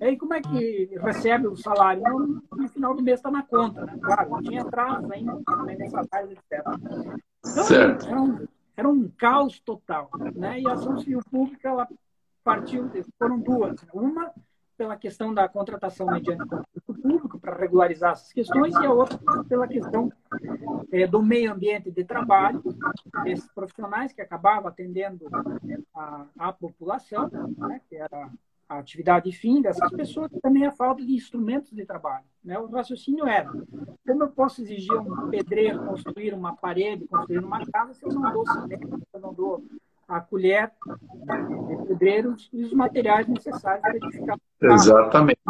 E 0.00 0.04
aí, 0.04 0.16
como 0.16 0.34
é 0.34 0.40
que 0.40 0.90
recebe 1.00 1.46
o 1.46 1.56
salário? 1.56 2.02
No, 2.02 2.42
no 2.56 2.68
final 2.68 2.94
do 2.94 3.02
mês 3.02 3.18
está 3.18 3.30
na 3.30 3.42
conta, 3.42 3.86
né? 3.86 3.96
Claro, 4.02 4.30
não 4.30 4.42
tinha 4.42 4.62
atrasos 4.62 5.10
ainda, 5.10 5.40
nem 5.64 5.78
mensalidades, 5.78 6.30
etc. 6.32 6.64
Então, 7.40 7.64
certo. 7.64 8.06
Era, 8.06 8.20
um, 8.20 8.48
era 8.76 8.88
um 8.88 9.08
caos 9.16 9.60
total. 9.60 10.10
Né? 10.34 10.60
E 10.60 10.68
a 10.68 10.72
ação 10.72 10.98
civil 10.98 11.20
pública, 11.30 11.68
ela 11.68 11.88
partiu, 12.42 12.90
foram 13.18 13.38
duas. 13.38 13.74
Uma, 13.92 14.32
pela 14.76 14.96
questão 14.96 15.32
da 15.32 15.48
contratação 15.48 16.06
mediante 16.06 16.44
concurso 16.46 17.02
público, 17.02 17.38
para 17.38 17.56
regularizar 17.56 18.12
essas 18.12 18.32
questões, 18.32 18.74
e 18.74 18.86
a 18.86 18.92
outra 18.92 19.18
pela 19.48 19.66
questão 19.66 20.12
é, 20.92 21.06
do 21.06 21.22
meio 21.22 21.52
ambiente 21.52 21.90
de 21.90 22.04
trabalho, 22.04 22.62
esses 23.26 23.50
profissionais 23.52 24.12
que 24.12 24.20
acabavam 24.20 24.68
atendendo 24.68 25.26
a, 25.94 26.26
a 26.38 26.52
população, 26.52 27.30
né, 27.58 27.80
que 27.88 27.96
era 27.96 28.30
a 28.68 28.78
atividade 28.78 29.30
fim 29.30 29.60
dessas 29.60 29.90
pessoas 29.92 30.32
e 30.32 30.40
também 30.40 30.66
a 30.66 30.72
falta 30.72 31.04
de 31.04 31.12
instrumentos 31.12 31.70
de 31.70 31.84
trabalho. 31.84 32.24
Né? 32.42 32.58
O 32.58 32.66
raciocínio 32.66 33.26
era, 33.26 33.50
como 34.06 34.22
eu 34.22 34.28
posso 34.28 34.62
exigir 34.62 34.94
um 34.98 35.28
pedreiro 35.28 35.84
construir 35.84 36.32
uma 36.32 36.56
parede, 36.56 37.06
construir 37.06 37.44
uma 37.44 37.64
casa, 37.66 37.94
se 37.94 38.04
eu 38.04 38.12
não 38.12 38.32
dou 38.32 38.46
cimento, 38.46 38.98
se 38.98 39.04
eu 39.12 39.20
não 39.20 39.34
dou 39.34 39.64
a 40.08 40.20
colher 40.20 40.72
de 41.68 41.86
pedreiros 41.86 42.48
e 42.52 42.64
os 42.64 42.72
materiais 42.72 43.26
necessários 43.26 43.82
para 43.82 43.96
edificar. 43.96 44.38
Exatamente, 44.60 45.40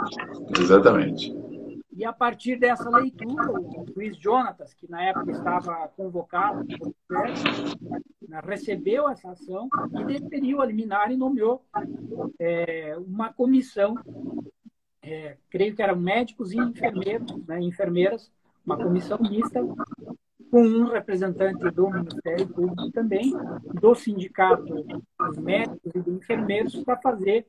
exatamente. 0.59 1.45
E 1.97 2.05
a 2.05 2.13
partir 2.13 2.57
dessa 2.57 2.91
leitura, 2.91 3.53
o 3.53 3.87
Luiz 3.95 4.17
Jonatas, 4.17 4.75
que 4.75 4.91
na 4.91 5.01
época 5.03 5.31
estava 5.31 5.89
convocado, 5.97 6.67
recebeu 8.45 9.09
essa 9.09 9.31
ação 9.31 9.69
e 10.01 10.05
deferiu 10.05 10.61
a 10.61 10.67
liminar 10.67 11.13
e 11.13 11.17
nomeou 11.17 11.65
é, 12.41 12.97
uma 12.99 13.33
comissão, 13.33 13.95
é, 15.01 15.37
creio 15.49 15.77
que 15.77 15.83
eram 15.83 15.95
médicos 15.95 16.53
e 16.53 16.59
enfermeiros, 16.59 17.31
né, 17.47 17.61
enfermeiras, 17.61 18.29
uma 18.67 18.77
comissão 18.77 19.19
mista 19.19 19.61
com 20.55 20.63
um 20.65 20.85
representante 20.85 21.69
do 21.73 21.91
Ministério 21.91 22.47
Público 22.47 22.89
também, 22.93 23.33
do 23.81 23.93
Sindicato 23.93 24.87
dos 25.19 25.37
Médicos 25.37 25.93
e 25.93 25.99
dos 25.99 26.15
Enfermeiros, 26.15 26.77
para 26.85 26.97
fazer 26.99 27.45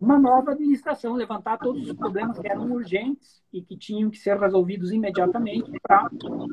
uma 0.00 0.18
nova 0.18 0.52
administração, 0.52 1.12
levantar 1.12 1.58
todos 1.58 1.86
os 1.86 1.92
problemas 1.92 2.38
que 2.38 2.48
eram 2.48 2.72
urgentes 2.72 3.42
e 3.52 3.60
que 3.60 3.76
tinham 3.76 4.08
que 4.08 4.16
ser 4.16 4.38
resolvidos 4.38 4.92
imediatamente 4.92 5.70
para 5.82 6.08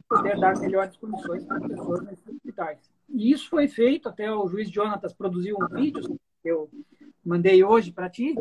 poder 0.09 0.37
dar 0.37 0.59
melhores 0.59 0.97
condições 0.97 1.45
para 1.45 1.55
as 1.55 1.67
pessoas 1.67 2.01
nesses 2.01 2.27
hospitais. 2.27 2.91
E 3.07 3.31
isso 3.31 3.49
foi 3.49 3.69
feito, 3.69 4.09
até 4.09 4.29
o 4.29 4.49
juiz 4.49 4.69
Jonatas 4.69 5.13
produziu 5.13 5.55
um 5.61 5.67
vídeo 5.73 6.19
eu 6.43 6.69
mandei 7.25 7.63
hoje 7.63 7.91
para 7.91 8.09
ti. 8.09 8.35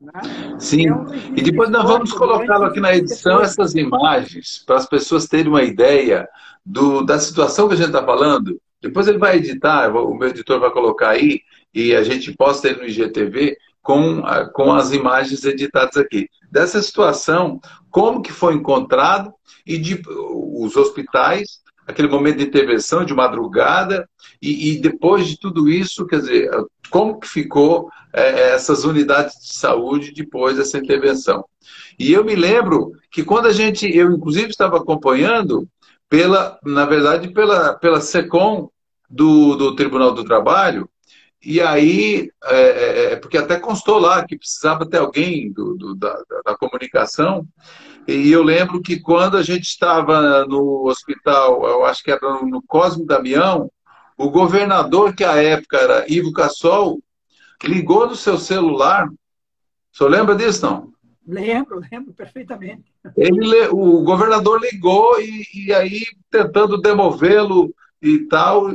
Né? 0.00 0.12
Sim, 0.58 0.88
é 0.88 0.94
um 0.94 1.14
e 1.36 1.42
depois 1.42 1.70
nós 1.70 1.84
vamos 1.84 2.12
colocar 2.12 2.62
aqui 2.64 2.80
na 2.80 2.94
edição 2.94 3.40
essas 3.40 3.74
imagens 3.74 4.62
para 4.66 4.76
as 4.76 4.86
pessoas 4.86 5.26
terem 5.26 5.48
uma 5.48 5.62
ideia 5.62 6.28
do, 6.64 7.02
da 7.02 7.18
situação 7.18 7.68
que 7.68 7.74
a 7.74 7.76
gente 7.76 7.88
está 7.88 8.04
falando. 8.04 8.60
Depois 8.80 9.08
ele 9.08 9.18
vai 9.18 9.36
editar, 9.36 9.94
o 9.94 10.14
meu 10.14 10.28
editor 10.28 10.60
vai 10.60 10.70
colocar 10.70 11.10
aí 11.10 11.40
e 11.74 11.94
a 11.94 12.02
gente 12.02 12.32
posta 12.34 12.68
ele 12.68 12.80
no 12.80 12.86
IGTV 12.86 13.56
com, 13.82 14.22
com 14.52 14.72
as 14.72 14.92
imagens 14.92 15.44
editadas 15.44 15.96
aqui. 15.96 16.28
Dessa 16.50 16.80
situação, 16.82 17.60
como 17.90 18.22
que 18.22 18.32
foi 18.32 18.54
encontrado 18.54 19.32
e 19.66 19.78
de, 19.78 20.02
os 20.06 20.76
hospitais 20.76 21.63
aquele 21.86 22.08
momento 22.08 22.38
de 22.38 22.44
intervenção 22.44 23.04
de 23.04 23.14
madrugada 23.14 24.08
e, 24.40 24.72
e, 24.72 24.78
depois 24.80 25.26
de 25.26 25.38
tudo 25.38 25.68
isso, 25.68 26.06
quer 26.06 26.20
dizer, 26.20 26.50
como 26.90 27.18
que 27.18 27.28
ficou 27.28 27.90
é, 28.12 28.52
essas 28.52 28.84
unidades 28.84 29.34
de 29.40 29.54
saúde 29.54 30.12
depois 30.12 30.56
dessa 30.56 30.78
intervenção? 30.78 31.44
E 31.98 32.12
eu 32.12 32.24
me 32.24 32.34
lembro 32.34 32.92
que 33.10 33.22
quando 33.22 33.46
a 33.46 33.52
gente, 33.52 33.86
eu 33.86 34.12
inclusive 34.12 34.48
estava 34.48 34.78
acompanhando 34.78 35.68
pela, 36.08 36.58
na 36.64 36.84
verdade, 36.84 37.32
pela, 37.32 37.74
pela 37.74 38.00
SECOM 38.00 38.68
do, 39.08 39.56
do 39.56 39.74
Tribunal 39.76 40.12
do 40.12 40.24
Trabalho, 40.24 40.88
e 41.44 41.60
aí, 41.60 42.30
é, 42.44 42.60
é, 42.60 43.12
é, 43.12 43.16
porque 43.16 43.36
até 43.36 43.58
constou 43.58 43.98
lá 43.98 44.24
que 44.24 44.38
precisava 44.38 44.88
ter 44.88 44.98
alguém 44.98 45.52
do, 45.52 45.74
do 45.76 45.94
da, 45.94 46.22
da, 46.44 46.56
comunicação. 46.56 47.46
E 48.06 48.30
eu 48.30 48.42
lembro 48.42 48.80
que 48.80 49.00
quando 49.00 49.36
a 49.36 49.42
gente 49.42 49.64
estava 49.64 50.44
no 50.46 50.86
hospital, 50.88 51.66
eu 51.66 51.84
acho 51.84 52.02
que 52.02 52.10
era 52.10 52.42
no 52.42 52.62
Cosme 52.62 53.06
Damião, 53.06 53.70
o 54.16 54.30
governador, 54.30 55.14
que 55.14 55.24
à 55.24 55.42
época 55.42 55.76
era 55.76 56.04
Ivo 56.10 56.32
Cassol, 56.32 57.00
ligou 57.62 58.06
no 58.06 58.16
seu 58.16 58.38
celular. 58.38 59.08
O 59.08 59.96
senhor 59.96 60.10
lembra 60.10 60.34
disso, 60.34 60.64
não? 60.64 60.92
Lembro, 61.26 61.80
lembro 61.90 62.12
perfeitamente. 62.12 62.84
Ele, 63.16 63.68
o 63.68 64.02
governador 64.02 64.60
ligou 64.60 65.18
e, 65.20 65.46
e 65.54 65.72
aí 65.72 66.02
tentando 66.30 66.80
demovê-lo 66.80 67.74
e 68.00 68.20
tal. 68.26 68.70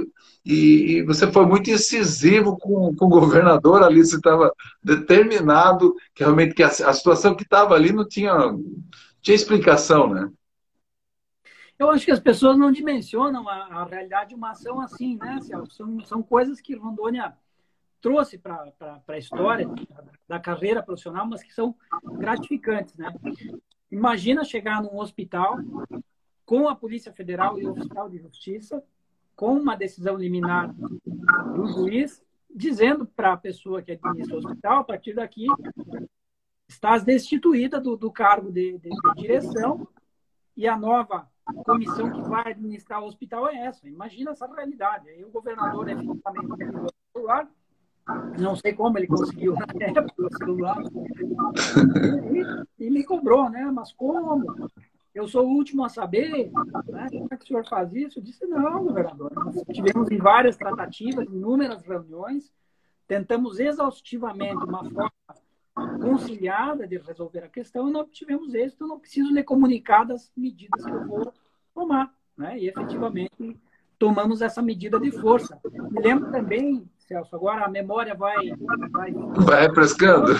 E, 0.49 0.97
e, 0.97 1.03
você 1.03 1.31
foi 1.31 1.45
muito 1.45 1.69
incisivo 1.69 2.57
com, 2.57 2.95
com 2.95 3.05
o 3.05 3.09
governador 3.09 3.83
ali, 3.83 4.03
você 4.03 4.15
estava 4.15 4.51
determinado 4.83 5.93
que 6.15 6.23
realmente 6.23 6.55
que 6.55 6.63
a, 6.63 6.67
a 6.67 6.93
situação 6.93 7.35
que 7.35 7.43
estava 7.43 7.75
ali 7.75 7.93
não 7.93 8.07
tinha, 8.07 8.33
tinha 9.21 9.35
explicação, 9.35 10.09
né? 10.11 10.27
Eu 11.77 11.91
acho 11.91 12.03
que 12.03 12.11
as 12.11 12.19
pessoas 12.19 12.57
não 12.57 12.71
dimensionam 12.71 13.47
a, 13.47 13.53
a 13.53 13.85
realidade 13.85 14.29
de 14.29 14.35
uma 14.35 14.49
ação 14.49 14.81
assim, 14.81 15.17
né? 15.17 15.37
São, 15.69 16.03
são 16.03 16.23
coisas 16.23 16.59
que 16.59 16.75
Rondônia 16.75 17.31
trouxe 18.01 18.39
para 18.39 18.73
a 19.07 19.17
história 19.19 19.69
da 20.27 20.39
carreira 20.39 20.81
profissional, 20.81 21.27
mas 21.27 21.43
que 21.43 21.53
são 21.53 21.75
gratificantes, 22.17 22.95
né? 22.95 23.13
Imagina 23.91 24.43
chegar 24.43 24.81
num 24.81 24.97
hospital 24.97 25.59
com 26.43 26.67
a 26.67 26.75
Polícia 26.75 27.13
Federal 27.13 27.59
e 27.59 27.67
o 27.67 27.71
Oficial 27.71 28.09
de 28.09 28.17
Justiça 28.17 28.83
com 29.39 29.53
uma 29.53 29.77
decisão 29.77 30.17
liminar 30.17 30.69
do 31.55 31.65
juiz, 31.67 32.21
dizendo 32.53 33.05
para 33.05 33.31
a 33.31 33.37
pessoa 33.37 33.81
que 33.81 33.93
administra 33.93 34.35
o 34.35 34.39
hospital, 34.39 34.79
a 34.79 34.83
partir 34.83 35.13
daqui, 35.13 35.45
estás 36.67 37.05
destituída 37.05 37.79
do, 37.79 37.95
do 37.95 38.11
cargo 38.11 38.51
de, 38.51 38.77
de, 38.79 38.89
de, 38.89 39.15
direção 39.15 39.87
e 40.57 40.67
a 40.67 40.75
nova 40.75 41.25
comissão 41.65 42.11
que 42.11 42.21
vai 42.23 42.51
administrar 42.51 43.01
o 43.01 43.05
hospital 43.05 43.47
é 43.47 43.65
essa. 43.67 43.87
Imagina 43.87 44.31
essa 44.31 44.45
realidade. 44.45 45.07
Aí 45.07 45.23
o 45.23 45.31
governador 45.31 45.87
ligou 45.87 46.17
o 46.17 46.89
celular, 47.13 47.49
não 48.37 48.57
sei 48.57 48.73
como 48.73 48.97
ele 48.97 49.07
conseguiu 49.07 49.53
na 49.53 49.67
época 49.85 50.13
o 50.17 50.37
celular, 50.37 50.77
e, 52.77 52.85
e 52.85 52.91
me 52.91 53.05
cobrou, 53.05 53.49
né? 53.49 53.71
Mas 53.71 53.93
como? 53.93 54.69
Eu 55.13 55.27
sou 55.27 55.45
o 55.45 55.51
último 55.51 55.83
a 55.83 55.89
saber, 55.89 56.51
né? 56.87 57.09
como 57.09 57.27
é 57.31 57.37
que 57.37 57.43
o 57.43 57.47
senhor 57.47 57.67
faz 57.67 57.93
isso? 57.93 58.19
Eu 58.19 58.23
disse, 58.23 58.45
não, 58.45 58.83
governador, 58.83 59.31
nós 59.33 59.55
tivemos 59.71 60.09
em 60.11 60.17
várias 60.17 60.55
tratativas, 60.55 61.27
inúmeras 61.27 61.81
reuniões, 61.83 62.51
tentamos 63.07 63.59
exaustivamente 63.59 64.63
uma 64.63 64.83
forma 64.89 65.11
conciliada 66.01 66.87
de 66.87 66.97
resolver 66.97 67.39
a 67.39 67.49
questão 67.49 67.89
e 67.89 67.91
não 67.91 68.05
tivemos 68.05 68.53
êxito, 68.53 68.87
não 68.87 68.99
preciso 68.99 69.33
lhe 69.33 69.43
comunicar 69.43 70.03
das 70.03 70.31
medidas 70.35 70.83
que 70.83 70.91
eu 70.91 71.07
vou 71.07 71.33
tomar, 71.73 72.13
né? 72.37 72.59
E 72.59 72.67
efetivamente 72.67 73.57
tomamos 73.97 74.41
essa 74.41 74.61
medida 74.61 74.99
de 74.99 75.11
força. 75.11 75.59
Me 75.91 76.01
lembro 76.01 76.31
também, 76.31 76.89
Celso, 76.99 77.35
agora 77.35 77.65
a 77.65 77.69
memória 77.69 78.13
vai... 78.13 78.35
Vai, 78.91 79.11
vai 79.11 79.67
refrescando 79.67 80.33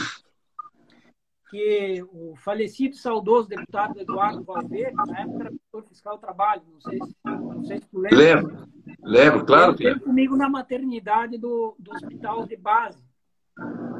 que 1.49 2.03
o 2.11 2.35
falecido 2.35 2.95
saudoso 2.95 3.49
deputado 3.49 3.99
Eduardo 3.99 4.43
Valverde, 4.43 4.95
na 4.95 5.21
época 5.21 5.39
era 5.39 5.49
professor 5.49 5.89
fiscal 5.89 6.15
do 6.15 6.21
trabalho, 6.21 6.61
não 6.71 6.79
sei 6.79 6.99
se, 7.01 7.15
não 7.25 7.63
sei 7.63 7.79
se 7.79 7.87
tu 7.87 7.99
lembra. 7.99 8.17
Lembro, 8.17 8.67
lembro, 9.01 9.45
claro 9.45 9.75
que 9.75 9.83
lembro. 9.83 10.01
comigo 10.01 10.37
na 10.37 10.47
maternidade 10.47 11.37
do, 11.37 11.75
do 11.79 11.91
hospital 11.91 12.45
de 12.45 12.55
base. 12.55 13.03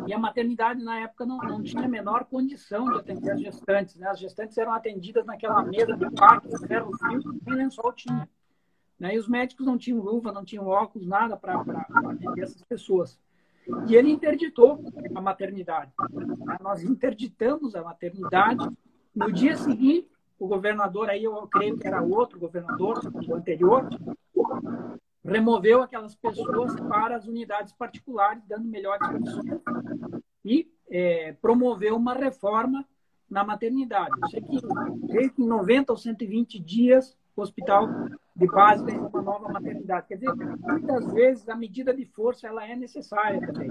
E 0.08 0.14
a 0.14 0.18
maternidade, 0.18 0.84
na 0.84 1.00
época, 1.00 1.26
não, 1.26 1.38
não 1.38 1.62
tinha 1.62 1.84
a 1.84 1.88
menor 1.88 2.26
condição 2.26 2.86
de 2.86 3.00
atender 3.00 3.32
as 3.32 3.42
gestantes. 3.42 3.96
Né? 3.98 4.08
As 4.08 4.20
gestantes 4.20 4.58
eram 4.58 4.72
atendidas 4.72 5.26
naquela 5.26 5.62
mesa 5.64 5.98
de 5.98 6.10
parto, 6.12 6.50
ferro 6.66 6.98
frio, 6.98 7.22
nem 7.46 7.56
lençol 7.56 7.92
tinha. 7.94 8.28
Né? 8.98 9.16
E 9.16 9.20
os 9.20 9.28
médicos 9.28 9.66
não 9.66 9.78
tinham 9.78 10.00
luva, 10.00 10.32
não 10.32 10.46
tinham 10.46 10.66
óculos, 10.66 11.08
nada 11.08 11.36
para 11.36 11.60
atender 11.60 12.44
essas 12.44 12.64
pessoas. 12.64 13.20
E 13.88 13.96
ele 13.96 14.12
interditou 14.12 14.84
a 15.14 15.22
maternidade. 15.22 15.92
Nós 16.62 16.84
interditamos 16.84 17.76
a 17.76 17.84
maternidade. 17.84 18.68
No 19.16 19.32
dia 19.32 19.56
seguinte, 19.58 20.08
o 20.40 20.48
governador, 20.48 21.10
aí 21.10 21.24
eu 21.24 21.36
creio 21.48 21.78
que 21.78 21.88
era 21.88 22.02
outro 22.02 22.40
governador, 22.40 23.00
o 23.28 23.36
anterior, 23.36 23.88
removeu 25.24 25.82
aquelas 25.82 26.16
pessoas 26.16 26.76
para 26.82 27.16
as 27.16 27.28
unidades 27.28 27.74
particulares, 27.74 28.44
dando 28.48 28.68
melhores 28.68 29.06
condições. 29.08 29.62
E 30.46 30.72
é, 30.90 31.34
promoveu 31.42 31.96
uma 31.96 32.14
reforma 32.14 32.86
na 33.30 33.44
maternidade. 33.44 34.16
Eu 34.22 34.30
sei 34.30 35.30
que 35.30 35.42
em 35.42 35.48
90 35.48 35.92
ou 35.92 35.98
120 35.98 36.60
dias 36.60 37.16
hospital 37.36 37.88
de 38.36 38.48
base 38.48 38.86
tem 38.86 38.98
uma 38.98 39.22
nova 39.22 39.50
maternidade. 39.50 40.08
Quer 40.08 40.16
dizer, 40.16 40.34
muitas 40.36 41.12
vezes 41.14 41.50
a 41.50 41.56
medida 41.56 41.94
de 41.94 42.06
força 42.06 42.48
ela 42.48 42.66
é 42.66 42.76
necessária 42.76 43.40
também. 43.46 43.70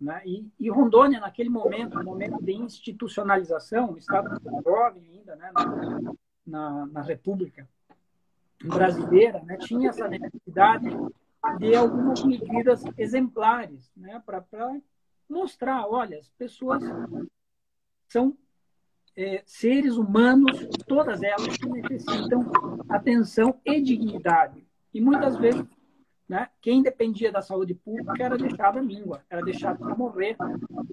Né? 0.00 0.20
E, 0.26 0.50
e, 0.58 0.68
Rondônia, 0.68 1.20
naquele 1.20 1.48
momento, 1.48 1.96
no 1.96 2.04
momento 2.04 2.42
de 2.42 2.52
institucionalização, 2.52 3.92
o 3.92 3.98
Estado 3.98 4.36
jovem 4.64 5.06
ainda, 5.08 5.36
né? 5.36 5.52
na, 5.54 6.14
na, 6.44 6.86
na 6.86 7.02
República 7.02 7.68
brasileira, 8.64 9.42
né? 9.44 9.56
tinha 9.58 9.90
essa 9.90 10.08
necessidade 10.08 10.90
de 11.58 11.74
algumas 11.74 12.24
medidas 12.24 12.82
exemplares 12.98 13.92
né? 13.96 14.20
para 14.26 14.44
mostrar, 15.28 15.86
olha, 15.86 16.18
as 16.18 16.28
pessoas 16.30 16.82
são 18.08 18.36
é, 19.16 19.42
seres 19.44 19.96
humanos, 19.96 20.66
todas 20.86 21.22
elas 21.22 21.56
que 21.56 21.68
necessitam 21.68 22.50
atenção 22.88 23.58
e 23.64 23.80
dignidade. 23.80 24.64
E 24.92 25.00
muitas 25.00 25.36
vezes, 25.36 25.64
né, 26.28 26.48
quem 26.60 26.82
dependia 26.82 27.30
da 27.30 27.42
saúde 27.42 27.74
pública 27.74 28.22
era 28.22 28.38
deixado 28.38 28.78
à 28.78 28.82
míngua, 28.82 29.22
era 29.28 29.42
deixado 29.42 29.78
para 29.78 29.94
morrer. 29.94 30.36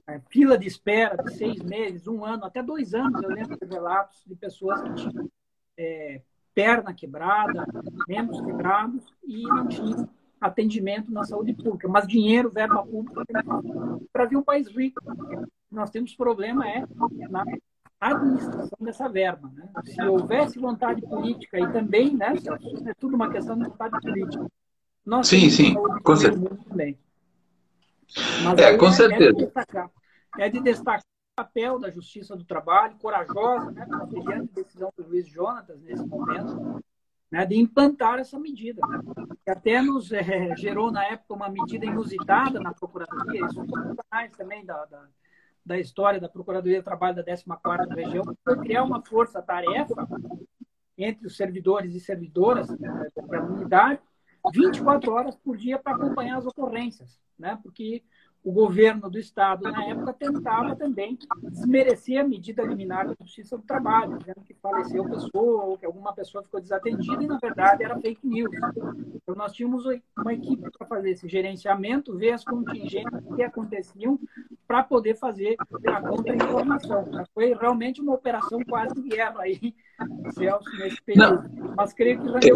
É, 0.08 0.19
fila 0.29 0.58
de 0.58 0.67
espera 0.67 1.21
de 1.23 1.34
seis 1.34 1.62
meses, 1.62 2.08
um 2.08 2.25
ano, 2.25 2.45
até 2.45 2.62
dois 2.62 2.93
anos. 2.93 3.21
Eu 3.21 3.29
lembro 3.29 3.58
de 3.58 3.65
relatos 3.65 4.23
de 4.25 4.36
pessoas 4.36 4.82
que 4.82 4.93
tinham 4.95 5.29
é, 5.77 6.21
perna 6.53 6.93
quebrada, 6.93 7.65
membros 8.08 8.41
quebrados 8.41 9.05
e 9.23 9.43
não 9.43 9.67
tinham 9.67 10.10
atendimento 10.41 11.12
na 11.12 11.23
saúde 11.23 11.53
pública, 11.53 11.88
mas 11.88 12.08
dinheiro, 12.08 12.49
verba 12.49 12.86
pública 12.86 13.23
para 14.12 14.25
ver 14.25 14.38
um 14.38 14.43
país 14.43 14.67
rico. 14.67 15.01
Nós 15.69 15.89
temos 15.89 16.15
problema 16.15 16.67
é 16.67 16.86
na 17.29 17.45
administração 17.99 18.77
dessa 18.79 19.09
verba. 19.09 19.51
Né? 19.53 19.69
Se 19.85 20.01
houvesse 20.03 20.57
vontade 20.57 21.01
política 21.01 21.59
e 21.59 21.71
também, 21.71 22.15
né, 22.15 22.33
é 22.85 22.93
tudo 22.93 23.15
uma 23.15 23.29
questão 23.29 23.57
de 23.57 23.65
vontade 23.65 23.99
política. 23.99 24.47
Nós 25.05 25.27
sim, 25.27 25.49
sim, 25.49 25.73
com 26.03 26.15
certeza. 26.15 26.49
Mas 28.43 28.59
é, 28.59 28.77
com 28.77 28.88
é, 28.88 28.91
certeza. 28.91 29.29
É 29.29 29.33
de, 29.33 29.45
destacar, 29.45 29.91
é 30.38 30.49
de 30.49 30.59
destacar 30.62 31.01
o 31.01 31.43
papel 31.43 31.79
da 31.79 31.89
Justiça 31.89 32.35
do 32.35 32.43
Trabalho, 32.43 32.97
corajosa, 32.97 33.71
né, 33.71 33.85
com 33.85 33.95
a 33.95 34.05
brilhante 34.05 34.53
decisão 34.53 34.91
do 34.97 35.07
Luiz 35.07 35.27
Jonatas 35.27 35.81
nesse 35.81 36.05
momento, 36.05 36.81
né, 37.31 37.45
de 37.45 37.57
implantar 37.57 38.19
essa 38.19 38.39
medida, 38.39 38.81
né, 38.88 38.99
que 39.43 39.51
até 39.51 39.81
nos 39.81 40.12
é, 40.12 40.55
gerou 40.55 40.91
na 40.91 41.05
época 41.05 41.33
uma 41.33 41.49
medida 41.49 41.85
inusitada 41.85 42.59
na 42.59 42.73
Procuradoria, 42.73 43.45
isso 43.45 43.65
mais 44.12 44.31
também 44.35 44.65
da, 44.65 44.85
da 44.85 45.05
da 45.65 45.78
história 45.78 46.19
da 46.19 46.30
Procuradoria 46.30 46.82
do 46.82 46.86
Trabalho 46.86 47.15
da 47.15 47.24
14ª 47.24 47.95
Região, 47.95 48.24
criar 48.62 48.84
uma 48.84 49.04
força-tarefa 49.04 50.08
entre 50.98 51.28
os 51.28 51.38
servidores 51.38 51.95
e 51.95 52.00
servidoras 52.00 52.67
da 52.67 53.43
unidade, 53.43 54.02
24 54.54 55.12
horas 55.12 55.36
por 55.36 55.58
dia 55.58 55.78
para 55.78 55.95
acompanhar 55.95 56.38
as 56.38 56.45
ocorrências, 56.45 57.19
né? 57.38 57.60
Porque 57.62 58.04
o 58.43 58.52
governo 58.52 59.10
do 59.10 59.19
Estado, 59.19 59.63
na 59.63 59.86
época, 59.86 60.13
tentava 60.13 60.75
também 60.75 61.17
desmerecer 61.43 62.19
a 62.19 62.23
medida 62.28 62.63
liminar 62.63 63.08
da 63.08 63.15
Justiça 63.19 63.58
do 63.58 63.63
Trabalho, 63.63 64.17
dizendo 64.17 64.41
que 64.45 64.54
faleceu 64.54 65.04
pessoa 65.06 65.65
ou 65.65 65.78
que 65.78 65.86
alguma 65.86 66.13
pessoa 66.13 66.43
ficou 66.43 66.62
desatendida, 66.62 67.21
e, 67.21 67.28
na 67.28 67.38
verdade, 67.38 67.84
era 67.84 67.99
fake 67.99 68.25
news. 68.25 68.49
Então, 69.13 69.36
nós 69.36 69.52
tínhamos 69.52 69.84
uma 70.17 70.34
equipe 70.34 70.69
para 70.78 70.88
fazer 70.88 71.12
esse 71.12 71.28
gerenciamento, 71.28 72.17
ver 72.17 72.32
as 72.32 72.43
contingências 72.43 73.23
que 73.36 73.43
aconteciam, 73.43 74.19
para 74.67 74.84
poder 74.84 75.15
fazer 75.15 75.56
a 75.88 76.02
contra-informação. 76.02 77.10
Foi 77.34 77.54
realmente 77.54 78.02
uma 78.02 78.13
operação 78.13 78.60
quase 78.67 79.02
guerra 79.02 79.41
aí, 79.41 79.75
Celso, 80.32 80.69
nesse 80.78 81.02
período. 81.02 81.49
Não. 81.49 81.73
Mas 81.75 81.93
creio 81.93 82.21
que 82.21 82.30
já 82.32 82.39
deu 82.39 82.56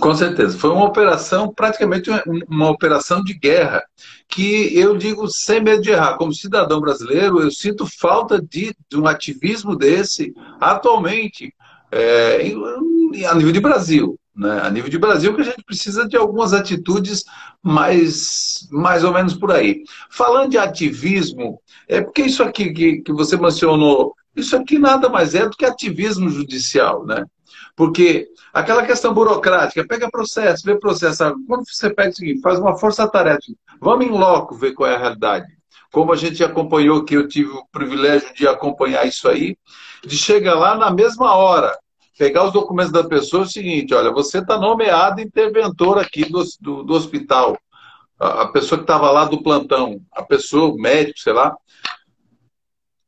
com 0.00 0.14
certeza. 0.14 0.58
Foi 0.58 0.70
uma 0.70 0.84
operação, 0.84 1.52
praticamente 1.52 2.10
uma 2.48 2.70
operação 2.70 3.22
de 3.24 3.34
guerra, 3.34 3.82
que 4.28 4.76
eu 4.76 4.96
digo 4.96 5.28
sem 5.28 5.60
medo 5.60 5.82
de 5.82 5.90
errar. 5.90 6.16
Como 6.16 6.32
cidadão 6.32 6.80
brasileiro, 6.80 7.40
eu 7.40 7.50
sinto 7.50 7.86
falta 7.86 8.40
de, 8.40 8.74
de 8.88 8.96
um 8.96 9.06
ativismo 9.06 9.74
desse 9.76 10.34
atualmente, 10.60 11.54
é, 11.90 12.52
a 13.28 13.34
nível 13.34 13.52
de 13.52 13.60
Brasil. 13.60 14.18
Né? 14.34 14.60
A 14.62 14.70
nível 14.70 14.90
de 14.90 14.98
Brasil, 14.98 15.34
que 15.34 15.40
a 15.40 15.44
gente 15.44 15.64
precisa 15.64 16.06
de 16.06 16.16
algumas 16.16 16.52
atitudes 16.52 17.24
mais, 17.62 18.68
mais 18.70 19.02
ou 19.02 19.12
menos 19.12 19.32
por 19.34 19.50
aí. 19.50 19.82
Falando 20.10 20.50
de 20.50 20.58
ativismo, 20.58 21.58
é 21.88 22.02
porque 22.02 22.22
isso 22.22 22.42
aqui 22.42 22.72
que, 22.72 23.00
que 23.00 23.12
você 23.12 23.36
mencionou, 23.36 24.14
isso 24.36 24.54
aqui 24.54 24.78
nada 24.78 25.08
mais 25.08 25.34
é 25.34 25.48
do 25.48 25.56
que 25.56 25.64
ativismo 25.64 26.28
judicial, 26.28 27.06
né? 27.06 27.24
Porque 27.76 28.28
aquela 28.54 28.86
questão 28.86 29.12
burocrática, 29.12 29.86
pega 29.86 30.10
processo, 30.10 30.64
vê 30.64 30.78
processo. 30.78 31.22
Quando 31.46 31.64
você 31.68 31.92
pega 31.92 32.08
o 32.08 32.14
seguinte, 32.14 32.40
faz 32.40 32.58
uma 32.58 32.78
força-tarefa, 32.78 33.38
vamos 33.78 34.06
em 34.06 34.10
loco 34.10 34.54
ver 34.54 34.72
qual 34.72 34.90
é 34.90 34.96
a 34.96 34.98
realidade. 34.98 35.46
Como 35.92 36.10
a 36.10 36.16
gente 36.16 36.42
acompanhou, 36.42 37.04
que 37.04 37.14
eu 37.14 37.28
tive 37.28 37.50
o 37.50 37.66
privilégio 37.70 38.34
de 38.34 38.48
acompanhar 38.48 39.06
isso 39.06 39.28
aí, 39.28 39.56
de 40.02 40.16
chegar 40.16 40.54
lá 40.54 40.74
na 40.74 40.90
mesma 40.90 41.36
hora, 41.36 41.78
pegar 42.18 42.44
os 42.44 42.52
documentos 42.52 42.92
da 42.92 43.04
pessoa 43.04 43.42
é 43.42 43.46
o 43.46 43.48
seguinte, 43.48 43.92
olha, 43.92 44.10
você 44.10 44.38
está 44.38 44.58
nomeado 44.58 45.20
interventor 45.20 45.98
aqui 45.98 46.24
do, 46.24 46.42
do, 46.60 46.82
do 46.82 46.94
hospital. 46.94 47.58
A, 48.18 48.42
a 48.42 48.48
pessoa 48.48 48.78
que 48.78 48.84
estava 48.84 49.10
lá 49.10 49.26
do 49.26 49.42
plantão, 49.42 50.00
a 50.12 50.22
pessoa, 50.22 50.72
o 50.72 50.78
médico, 50.78 51.18
sei 51.18 51.34
lá, 51.34 51.54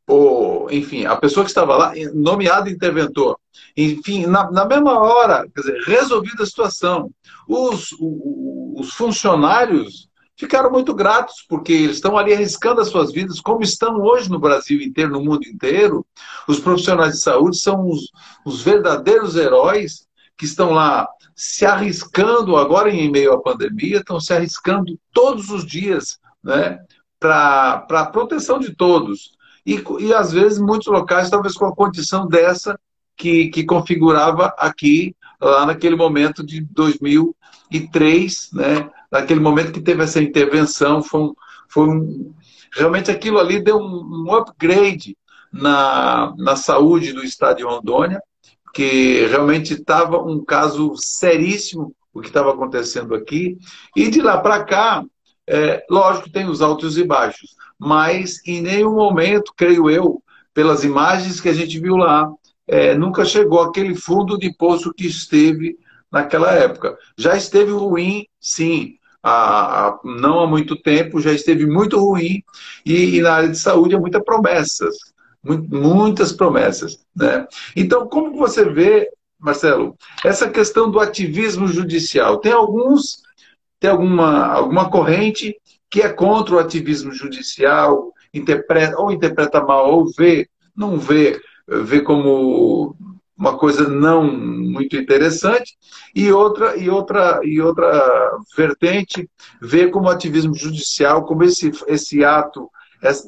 ou, 0.08 0.70
enfim, 0.72 1.04
a 1.04 1.16
pessoa 1.16 1.44
que 1.44 1.50
estava 1.50 1.76
lá, 1.76 1.92
nomeado 2.14 2.70
interventor. 2.70 3.38
Enfim, 3.76 4.26
na, 4.26 4.50
na 4.50 4.64
mesma 4.64 4.98
hora, 4.98 5.46
quer 5.54 5.60
dizer, 5.60 5.82
resolvida 5.84 6.42
a 6.42 6.46
situação. 6.46 7.10
Os, 7.46 7.92
os, 7.92 8.80
os 8.80 8.92
funcionários 8.94 10.08
ficaram 10.34 10.70
muito 10.70 10.94
gratos, 10.94 11.44
porque 11.46 11.72
eles 11.72 11.96
estão 11.96 12.16
ali 12.16 12.32
arriscando 12.32 12.80
as 12.80 12.88
suas 12.88 13.12
vidas, 13.12 13.40
como 13.40 13.62
estão 13.62 14.00
hoje 14.00 14.30
no 14.30 14.38
Brasil 14.38 14.80
inteiro, 14.80 15.12
no 15.12 15.22
mundo 15.22 15.46
inteiro. 15.46 16.06
Os 16.48 16.58
profissionais 16.58 17.14
de 17.14 17.20
saúde 17.20 17.58
são 17.58 17.86
os, 17.86 18.10
os 18.46 18.62
verdadeiros 18.62 19.36
heróis 19.36 20.06
que 20.38 20.46
estão 20.46 20.70
lá 20.70 21.06
se 21.34 21.66
arriscando 21.66 22.56
agora 22.56 22.90
em 22.90 23.10
meio 23.10 23.32
à 23.34 23.42
pandemia, 23.42 23.98
estão 23.98 24.18
se 24.18 24.32
arriscando 24.32 24.98
todos 25.12 25.50
os 25.50 25.66
dias 25.66 26.18
né, 26.42 26.78
para 27.20 27.84
a 27.90 28.06
proteção 28.06 28.58
de 28.58 28.74
todos. 28.74 29.36
E, 29.68 29.84
e, 30.00 30.14
às 30.14 30.32
vezes, 30.32 30.58
muitos 30.58 30.86
locais, 30.86 31.28
talvez 31.28 31.54
com 31.54 31.66
a 31.66 31.76
condição 31.76 32.26
dessa 32.26 32.80
que, 33.14 33.48
que 33.48 33.64
configurava 33.64 34.46
aqui, 34.56 35.14
lá 35.38 35.66
naquele 35.66 35.94
momento 35.94 36.42
de 36.42 36.62
2003, 36.62 38.48
né, 38.54 38.90
naquele 39.12 39.40
momento 39.40 39.72
que 39.72 39.82
teve 39.82 40.02
essa 40.02 40.22
intervenção, 40.22 41.02
foi 41.02 41.20
um, 41.20 41.34
foi 41.68 41.86
um 41.86 42.34
realmente 42.72 43.10
aquilo 43.10 43.38
ali 43.38 43.60
deu 43.62 43.76
um, 43.76 44.34
upgrade 44.34 45.14
na, 45.52 46.32
na 46.38 46.56
saúde 46.56 47.12
do 47.12 47.22
estado 47.22 47.58
de 47.58 47.64
Rondônia, 47.64 48.22
que 48.72 49.26
realmente 49.26 49.74
estava 49.74 50.18
um 50.18 50.42
caso 50.42 50.94
seríssimo 50.96 51.94
o 52.14 52.22
que 52.22 52.28
estava 52.28 52.52
acontecendo 52.52 53.14
aqui. 53.14 53.58
E 53.94 54.08
de 54.08 54.22
lá 54.22 54.38
para 54.38 54.64
cá, 54.64 55.04
é, 55.46 55.84
lógico, 55.90 56.30
tem 56.30 56.48
os 56.48 56.62
altos 56.62 56.96
e 56.96 57.04
baixos, 57.04 57.50
mas 57.78 58.40
em 58.46 58.60
nenhum 58.60 58.94
momento, 58.94 59.52
creio 59.56 59.88
eu, 59.88 60.22
pelas 60.52 60.82
imagens 60.82 61.40
que 61.40 61.48
a 61.48 61.52
gente 61.52 61.78
viu 61.78 61.96
lá, 61.96 62.30
é, 62.66 62.94
nunca 62.94 63.24
chegou 63.24 63.60
aquele 63.60 63.94
fundo 63.94 64.36
de 64.36 64.52
poço 64.52 64.92
que 64.92 65.06
esteve 65.06 65.78
naquela 66.10 66.52
época. 66.52 66.98
Já 67.16 67.36
esteve 67.36 67.70
ruim, 67.70 68.26
sim, 68.40 68.96
há, 69.22 69.88
há, 69.88 69.98
não 70.04 70.40
há 70.40 70.46
muito 70.46 70.76
tempo, 70.76 71.20
já 71.20 71.32
esteve 71.32 71.66
muito 71.66 71.98
ruim, 71.98 72.42
e, 72.84 73.16
e 73.16 73.22
na 73.22 73.34
área 73.34 73.48
de 73.48 73.58
saúde 73.58 73.94
há 73.94 74.00
muitas 74.00 74.22
promessas, 74.24 74.96
muitas 75.42 76.32
promessas. 76.32 76.98
Né? 77.14 77.46
Então, 77.76 78.08
como 78.08 78.36
você 78.36 78.64
vê, 78.64 79.08
Marcelo, 79.38 79.96
essa 80.24 80.50
questão 80.50 80.90
do 80.90 80.98
ativismo 80.98 81.68
judicial? 81.68 82.38
Tem 82.38 82.52
alguns, 82.52 83.22
tem 83.78 83.90
alguma, 83.90 84.46
alguma 84.46 84.90
corrente 84.90 85.56
que 85.90 86.02
é 86.02 86.08
contra 86.08 86.56
o 86.56 86.58
ativismo 86.58 87.12
judicial, 87.12 88.12
interpreta, 88.32 88.98
ou 88.98 89.10
interpreta 89.10 89.62
mal, 89.62 89.90
ou 89.92 90.06
vê, 90.12 90.48
não 90.76 90.98
vê, 90.98 91.40
vê 91.66 92.00
como 92.00 92.96
uma 93.36 93.56
coisa 93.56 93.88
não 93.88 94.24
muito 94.24 94.96
interessante, 94.96 95.78
e 96.14 96.32
outra, 96.32 96.76
e 96.76 96.90
outra, 96.90 97.40
e 97.44 97.60
outra 97.60 98.36
vertente 98.56 99.30
vê 99.62 99.88
como 99.88 100.08
ativismo 100.08 100.54
judicial, 100.54 101.24
como 101.24 101.44
esse, 101.44 101.70
esse 101.86 102.24
ato, 102.24 102.68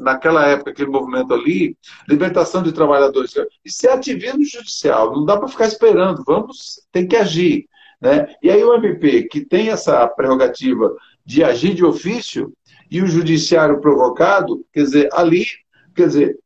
naquela 0.00 0.44
época, 0.46 0.72
aquele 0.72 0.90
movimento 0.90 1.32
ali, 1.32 1.76
libertação 2.08 2.60
de 2.60 2.72
trabalhadores. 2.72 3.32
Isso 3.64 3.86
é 3.86 3.92
ativismo 3.92 4.44
judicial, 4.44 5.12
não 5.12 5.24
dá 5.24 5.36
para 5.36 5.46
ficar 5.46 5.66
esperando, 5.66 6.24
vamos, 6.26 6.82
tem 6.90 7.06
que 7.06 7.14
agir. 7.14 7.68
Né? 8.00 8.34
E 8.42 8.50
aí 8.50 8.64
o 8.64 8.74
MP, 8.74 9.24
que 9.24 9.44
tem 9.44 9.68
essa 9.68 10.06
prerrogativa 10.08 10.92
de 11.30 11.44
agir 11.44 11.74
de 11.74 11.84
ofício, 11.84 12.52
e 12.90 13.00
o 13.00 13.06
judiciário 13.06 13.80
provocado, 13.80 14.66
quer 14.72 14.82
dizer, 14.82 15.08
ali, 15.12 15.46
quer 15.94 16.08
dizer, 16.08 16.38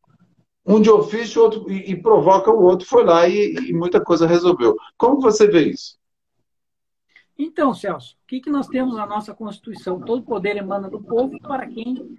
um 0.66 0.78
de 0.78 0.90
ofício 0.90 1.40
outro, 1.40 1.70
e, 1.70 1.92
e 1.92 1.96
provoca 1.96 2.50
o 2.50 2.62
outro, 2.62 2.86
foi 2.86 3.02
lá 3.02 3.26
e, 3.26 3.54
e, 3.54 3.72
muita 3.72 3.98
coisa 3.98 4.26
resolveu. 4.26 4.76
Como 4.98 5.22
você 5.22 5.46
vê 5.46 5.70
isso? 5.70 5.96
Então, 7.38 7.72
Celso, 7.72 8.12
o 8.12 8.26
que, 8.28 8.40
que 8.40 8.50
nós 8.50 8.68
temos 8.68 8.94
na 8.94 9.06
nossa 9.06 9.34
Constituição? 9.34 9.98
Todo 9.98 10.22
poder 10.22 10.54
emana 10.58 10.90
do 10.90 11.02
povo 11.02 11.40
para 11.40 11.66
quem 11.66 12.14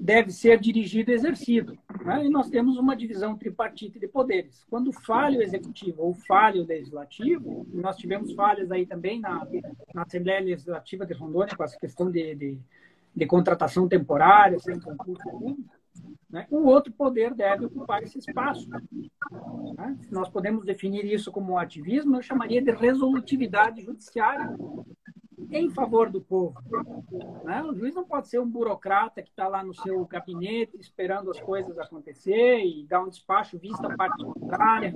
deve 0.00 0.32
ser 0.32 0.58
dirigido 0.58 1.10
e 1.10 1.14
exercido. 1.14 1.78
Né? 2.04 2.24
E 2.24 2.30
nós 2.30 2.48
temos 2.48 2.78
uma 2.78 2.96
divisão 2.96 3.36
tripartite 3.36 3.98
de 3.98 4.08
poderes. 4.08 4.64
Quando 4.70 4.90
falha 4.92 5.38
o 5.38 5.42
executivo 5.42 6.02
ou 6.02 6.14
falha 6.14 6.62
o 6.62 6.66
legislativo, 6.66 7.66
nós 7.72 7.98
tivemos 7.98 8.32
falhas 8.32 8.72
aí 8.72 8.86
também 8.86 9.20
na, 9.20 9.46
na 9.94 10.02
Assembleia 10.02 10.40
Legislativa 10.40 11.04
de 11.04 11.12
Rondônia 11.12 11.54
com 11.54 11.62
essa 11.62 11.78
questão 11.78 12.10
de, 12.10 12.34
de, 12.34 12.58
de 13.14 13.26
contratação 13.26 13.86
temporária, 13.86 14.58
sem 14.58 14.80
concurso 14.80 15.22
público, 15.30 15.78
né? 16.30 16.46
O 16.48 16.64
outro 16.68 16.92
poder 16.92 17.34
deve 17.34 17.66
ocupar 17.66 18.02
esse 18.02 18.18
espaço. 18.18 18.70
Né? 18.70 19.98
Nós 20.10 20.28
podemos 20.28 20.64
definir 20.64 21.04
isso 21.04 21.30
como 21.32 21.58
ativismo, 21.58 22.16
eu 22.16 22.22
chamaria 22.22 22.62
de 22.62 22.70
resolutividade 22.70 23.82
judiciária 23.82 24.56
em 25.50 25.70
favor 25.70 26.10
do 26.10 26.20
povo. 26.20 26.60
Né? 27.44 27.62
O 27.62 27.74
juiz 27.74 27.94
não 27.94 28.04
pode 28.04 28.28
ser 28.28 28.38
um 28.38 28.48
burocrata 28.48 29.22
que 29.22 29.30
está 29.30 29.48
lá 29.48 29.62
no 29.62 29.74
seu 29.74 30.04
gabinete 30.04 30.76
esperando 30.78 31.30
as 31.30 31.40
coisas 31.40 31.78
acontecer 31.78 32.64
e 32.64 32.86
dar 32.86 33.02
um 33.02 33.08
despacho 33.08 33.58
vista 33.58 33.96
parte 33.96 34.24
contrária, 34.24 34.94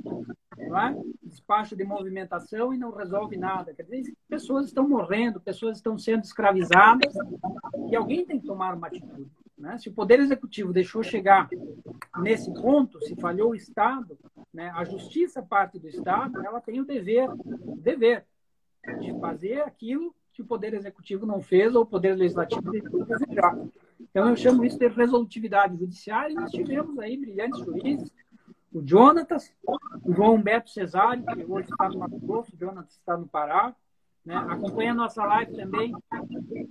não 0.56 0.78
é? 0.78 0.96
despacho 1.22 1.74
de 1.74 1.84
movimentação 1.84 2.72
e 2.72 2.78
não 2.78 2.92
resolve 2.92 3.36
nada. 3.36 3.74
Quer 3.74 3.82
dizer, 3.82 4.14
pessoas 4.28 4.66
estão 4.66 4.88
morrendo, 4.88 5.40
pessoas 5.40 5.78
estão 5.78 5.98
sendo 5.98 6.24
escravizadas 6.24 7.14
e 7.90 7.96
alguém 7.96 8.24
tem 8.24 8.38
que 8.38 8.46
tomar 8.46 8.74
uma 8.74 8.86
atitude. 8.86 9.30
Né? 9.58 9.78
Se 9.78 9.88
o 9.88 9.92
Poder 9.92 10.20
Executivo 10.20 10.72
deixou 10.72 11.02
chegar 11.02 11.48
nesse 12.20 12.52
ponto, 12.52 13.00
se 13.00 13.16
falhou 13.16 13.50
o 13.50 13.54
Estado, 13.54 14.18
né, 14.52 14.70
a 14.74 14.84
Justiça 14.84 15.42
parte 15.42 15.78
do 15.78 15.88
Estado, 15.88 16.44
ela 16.44 16.60
tem 16.60 16.80
o 16.80 16.84
dever, 16.84 17.28
o 17.30 17.76
dever 17.76 18.24
de 19.00 19.18
fazer 19.18 19.62
aquilo 19.62 20.14
que 20.34 20.42
o 20.42 20.44
Poder 20.44 20.74
Executivo 20.74 21.24
não 21.24 21.40
fez 21.40 21.74
ou 21.74 21.82
o 21.82 21.86
Poder 21.86 22.14
Legislativo 22.14 22.70
deixou 22.70 23.04
desejar. 23.04 23.56
Então, 24.00 24.28
eu 24.28 24.36
chamo 24.36 24.64
isso 24.64 24.78
de 24.78 24.88
resolutividade 24.88 25.78
judiciária 25.78 26.32
e 26.32 26.36
nós 26.36 26.50
tivemos 26.50 26.98
aí 26.98 27.16
brilhantes 27.16 27.64
juízes, 27.64 28.12
o 28.72 28.82
Jonatas, 28.84 29.54
o 30.04 30.12
João 30.12 30.34
Humberto 30.34 30.70
Cesário, 30.70 31.24
que 31.24 31.44
hoje 31.44 31.68
está 31.70 31.88
no 31.88 32.00
Mato 32.00 32.18
Grosso, 32.18 32.52
o 32.52 32.58
Jonatas 32.58 32.94
está 32.94 33.16
no 33.16 33.28
Pará, 33.28 33.74
né? 34.26 34.34
Acompanha 34.36 34.90
a 34.90 34.94
nossa 34.94 35.24
live 35.24 35.54
também, 35.54 35.94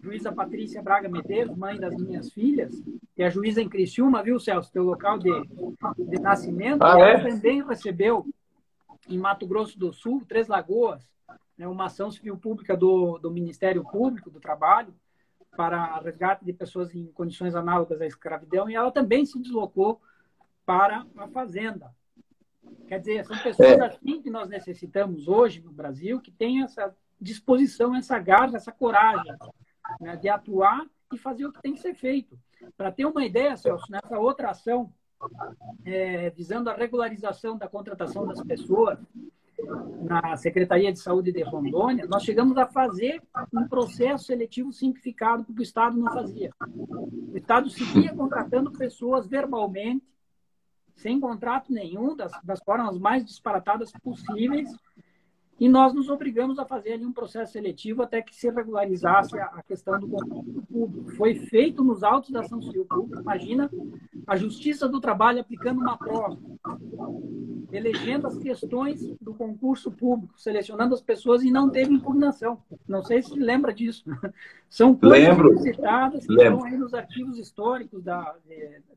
juíza 0.02 0.32
Patrícia 0.32 0.82
Braga 0.82 1.08
Medeiros, 1.08 1.56
mãe 1.56 1.80
das 1.80 1.96
minhas 1.96 2.34
filhas, 2.34 2.74
que 3.16 3.24
é 3.24 3.28
a 3.28 3.30
juíza 3.30 3.62
em 3.62 3.70
Criciúma, 3.70 4.24
viu, 4.24 4.40
Celso, 4.40 4.72
teu 4.72 4.84
local 4.84 5.18
de, 5.20 5.32
de 6.00 6.20
nascimento. 6.20 6.84
Ah, 6.84 7.00
é? 7.00 7.14
Ela 7.14 7.30
também 7.30 7.64
recebeu, 7.64 8.26
em 9.08 9.18
Mato 9.18 9.48
Grosso 9.48 9.78
do 9.80 9.94
Sul, 9.94 10.24
Três 10.28 10.48
Lagoas, 10.48 11.08
né, 11.58 11.68
uma 11.68 11.86
ação 11.86 12.10
civil 12.12 12.38
pública 12.38 12.76
do, 12.76 13.18
do 13.18 13.32
Ministério 13.32 13.84
Público 13.84 14.30
do 14.30 14.40
Trabalho 14.40 14.94
para 15.56 16.00
resgate 16.00 16.44
de 16.44 16.54
pessoas 16.54 16.94
em 16.96 17.06
condições 17.08 17.56
análogas 17.56 18.02
à 18.02 18.06
escravidão, 18.08 18.70
e 18.70 18.76
ela 18.76 18.92
também 18.92 19.26
se 19.26 19.40
deslocou 19.40 20.02
para 20.66 21.06
a 21.18 21.28
fazenda. 21.28 21.94
Quer 22.88 23.00
dizer, 23.00 23.26
são 23.26 23.38
pessoas 23.38 23.80
é. 23.80 23.86
assim 23.86 24.22
que 24.22 24.30
nós 24.30 24.50
necessitamos 24.50 25.28
hoje 25.28 25.62
no 25.62 25.72
Brasil, 25.72 26.20
que 26.20 26.32
têm 26.32 26.64
essa 26.64 26.96
disposição, 27.20 27.96
essa 27.96 28.18
garra, 28.20 28.56
essa 28.56 28.72
coragem 28.72 29.36
né, 30.00 30.16
de 30.16 30.28
atuar 30.28 30.86
e 31.14 31.18
fazer 31.18 31.46
o 31.46 31.52
que 31.52 31.62
tem 31.62 31.74
que 31.74 31.80
ser 31.80 31.94
feito. 31.94 32.38
Para 32.76 32.92
ter 32.92 33.06
uma 33.06 33.24
ideia, 33.24 33.56
Celso, 33.56 33.92
nessa 33.92 34.18
outra 34.18 34.50
ação, 34.50 34.92
é, 35.86 36.30
visando 36.32 36.70
a 36.70 36.76
regularização 36.76 37.58
da 37.58 37.68
contratação 37.68 38.26
das 38.26 38.42
pessoas 38.42 39.00
na 40.02 40.36
Secretaria 40.38 40.92
de 40.92 41.00
Saúde 41.00 41.32
de 41.32 41.42
Rondônia, 41.44 42.06
nós 42.06 42.24
chegamos 42.24 42.58
a 42.58 42.66
fazer 42.66 43.22
um 43.54 43.68
processo 43.68 44.26
seletivo 44.26 44.72
simplificado, 44.72 45.44
porque 45.44 45.62
o 45.62 45.64
Estado 45.64 45.98
não 45.98 46.12
fazia. 46.12 46.52
O 46.62 47.38
Estado 47.38 47.70
seguia 47.70 48.14
contratando 48.14 48.72
pessoas 48.72 49.28
verbalmente, 49.28 50.06
sem 50.96 51.20
contrato 51.20 51.72
nenhum, 51.74 52.16
das, 52.16 52.32
das 52.44 52.60
formas 52.64 52.98
mais 52.98 53.26
disparatadas 53.26 53.92
possíveis, 54.04 54.70
e 55.60 55.70
nós 55.70 55.94
nos 55.94 56.10
obrigamos 56.10 56.58
a 56.58 56.66
fazer 56.66 56.94
ali 56.94 57.06
um 57.06 57.14
processo 57.14 57.54
seletivo 57.54 58.02
até 58.02 58.22
que 58.22 58.36
se 58.36 58.50
regularizasse 58.50 59.38
a, 59.38 59.64
questão 59.68 60.00
do 60.00 60.08
concurso 60.08 60.62
público. 60.64 61.12
Foi 61.12 61.36
feito 61.36 61.84
nos 61.84 62.04
autos 62.04 62.32
da 62.32 62.42
ação 62.42 62.62
civil 62.62 62.86
pública. 62.86 63.22
Imagina 63.22 63.70
a 64.26 64.36
Justiça 64.36 64.90
do 64.90 65.00
Trabalho 65.00 65.40
aplicando 65.40 65.80
uma 65.80 65.98
prova, 65.98 66.38
elegendo 67.72 68.28
as 68.28 68.38
questões 68.38 69.16
do 69.22 69.34
concurso 69.34 69.92
público, 69.92 70.34
selecionando 70.40 70.96
as 70.96 71.02
pessoas 71.02 71.44
e 71.44 71.52
não 71.52 71.70
teve 71.70 71.94
impugnação. 71.94 72.62
Não 72.88 73.04
sei 73.04 73.22
se 73.22 73.38
lembra 73.38 73.74
disso. 73.74 74.04
São 74.68 74.96
coisas 74.96 75.30
Lembro. 75.30 75.58
citadas 75.60 76.26
que 76.26 76.34
Lembro. 76.34 76.56
estão 76.56 76.66
aí 76.66 76.78
nos 76.78 76.94
arquivos 76.96 77.38
históricos 77.38 78.04
da, 78.04 78.36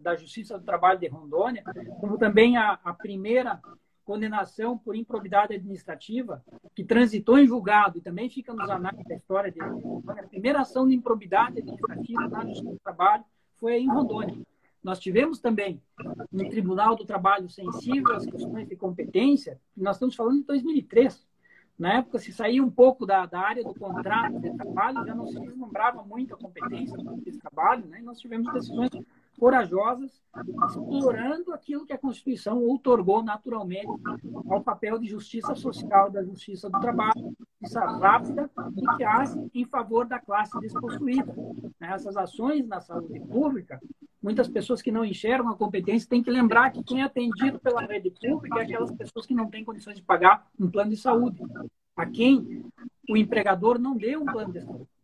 da 0.01 0.17
Justiça 0.17 0.59
do 0.59 0.65
Trabalho 0.65 0.99
de 0.99 1.07
Rondônia, 1.07 1.63
como 2.01 2.17
também 2.17 2.57
a, 2.57 2.79
a 2.83 2.95
primeira 2.95 3.61
condenação 4.07 4.79
por 4.79 4.95
improbidade 4.95 5.53
administrativa, 5.53 6.43
que 6.75 6.85
transitou 6.85 7.39
em 7.39 7.47
julgado 7.47 7.99
e 7.99 8.01
também 8.01 8.31
fica 8.31 8.55
nos 8.55 8.71
anais 8.71 9.05
da 9.05 9.17
história 9.17 9.51
de 9.51 9.59
Rondônia, 9.59 10.23
a 10.23 10.29
primeira 10.29 10.61
ação 10.61 10.87
de 10.87 10.95
improbidade 10.95 11.59
administrativa 11.59 12.29
na 12.29 12.47
Justiça 12.47 12.71
do 12.71 12.79
Trabalho 12.79 13.25
foi 13.57 13.79
em 13.79 13.89
Rondônia. 13.89 14.39
Nós 14.83 15.01
tivemos 15.01 15.41
também 15.41 15.83
no 16.31 16.49
Tribunal 16.49 16.95
do 16.95 17.05
Trabalho 17.05 17.51
sensível 17.51 18.15
às 18.15 18.25
questões 18.25 18.69
de 18.69 18.77
competência, 18.77 19.61
nós 19.77 19.97
estamos 19.97 20.15
falando 20.15 20.39
de 20.39 20.47
2003. 20.47 21.27
Na 21.77 21.95
época, 21.95 22.19
se 22.19 22.33
saía 22.33 22.65
um 22.65 22.71
pouco 22.71 23.05
da, 23.05 23.27
da 23.27 23.41
área 23.41 23.63
do 23.63 23.75
contrato 23.75 24.39
de 24.39 24.57
trabalho, 24.57 25.05
já 25.05 25.15
não 25.15 25.27
se 25.27 25.39
vislumbrava 25.39 26.03
muito 26.05 26.33
a 26.33 26.39
competência 26.39 26.97
desse 27.19 27.39
trabalho, 27.39 27.85
né? 27.87 27.99
e 28.01 28.03
nós 28.03 28.19
tivemos 28.19 28.51
decisões 28.53 28.91
corajosas, 29.39 30.22
explorando 30.68 31.53
aquilo 31.53 31.87
que 31.87 31.93
a 31.93 31.99
Constituição 31.99 32.62
outorgou 32.62 33.22
naturalmente 33.22 33.87
ao 34.49 34.62
papel 34.62 34.99
de 34.99 35.07
justiça 35.07 35.55
social 35.55 36.11
da 36.11 36.22
justiça 36.22 36.68
do 36.68 36.80
trabalho, 36.80 37.37
justiça 37.61 37.84
rápida 37.84 38.51
e 38.76 38.97
que 38.97 39.05
age 39.05 39.51
em 39.55 39.64
favor 39.64 40.07
da 40.07 40.18
classe 40.18 40.59
despossuída. 40.61 41.34
Essas 41.80 42.16
ações 42.16 42.66
na 42.66 42.80
saúde 42.80 43.20
pública, 43.20 43.80
muitas 44.22 44.49
pessoas 44.49 44.82
que 44.82 44.91
não 44.91 45.05
enxergam 45.05 45.51
a 45.51 45.57
competência 45.57 46.09
têm 46.09 46.22
que 46.22 46.30
lembrar 46.30 46.70
que 46.70 46.82
quem 46.82 47.03
é 47.03 47.05
atendido 47.05 47.59
pela 47.59 47.82
rede 47.82 48.11
pública 48.11 48.61
é 48.61 48.62
aquelas 48.62 48.93
pessoas 48.93 49.26
que 49.26 49.34
não 49.34 49.49
têm 49.49 49.64
condições 49.64 49.97
de 49.97 50.03
pagar 50.03 50.47
um 50.59 50.70
plano 50.70 50.91
de 50.91 50.97
saúde, 50.97 51.43
a 51.97 52.07
quem 52.07 52.64
o 53.09 53.16
empregador 53.16 53.78
não 53.78 53.97
deu 53.97 54.22
um 54.22 54.26
plano 54.26 54.53
de 54.53 54.61
saúde. 54.61 54.95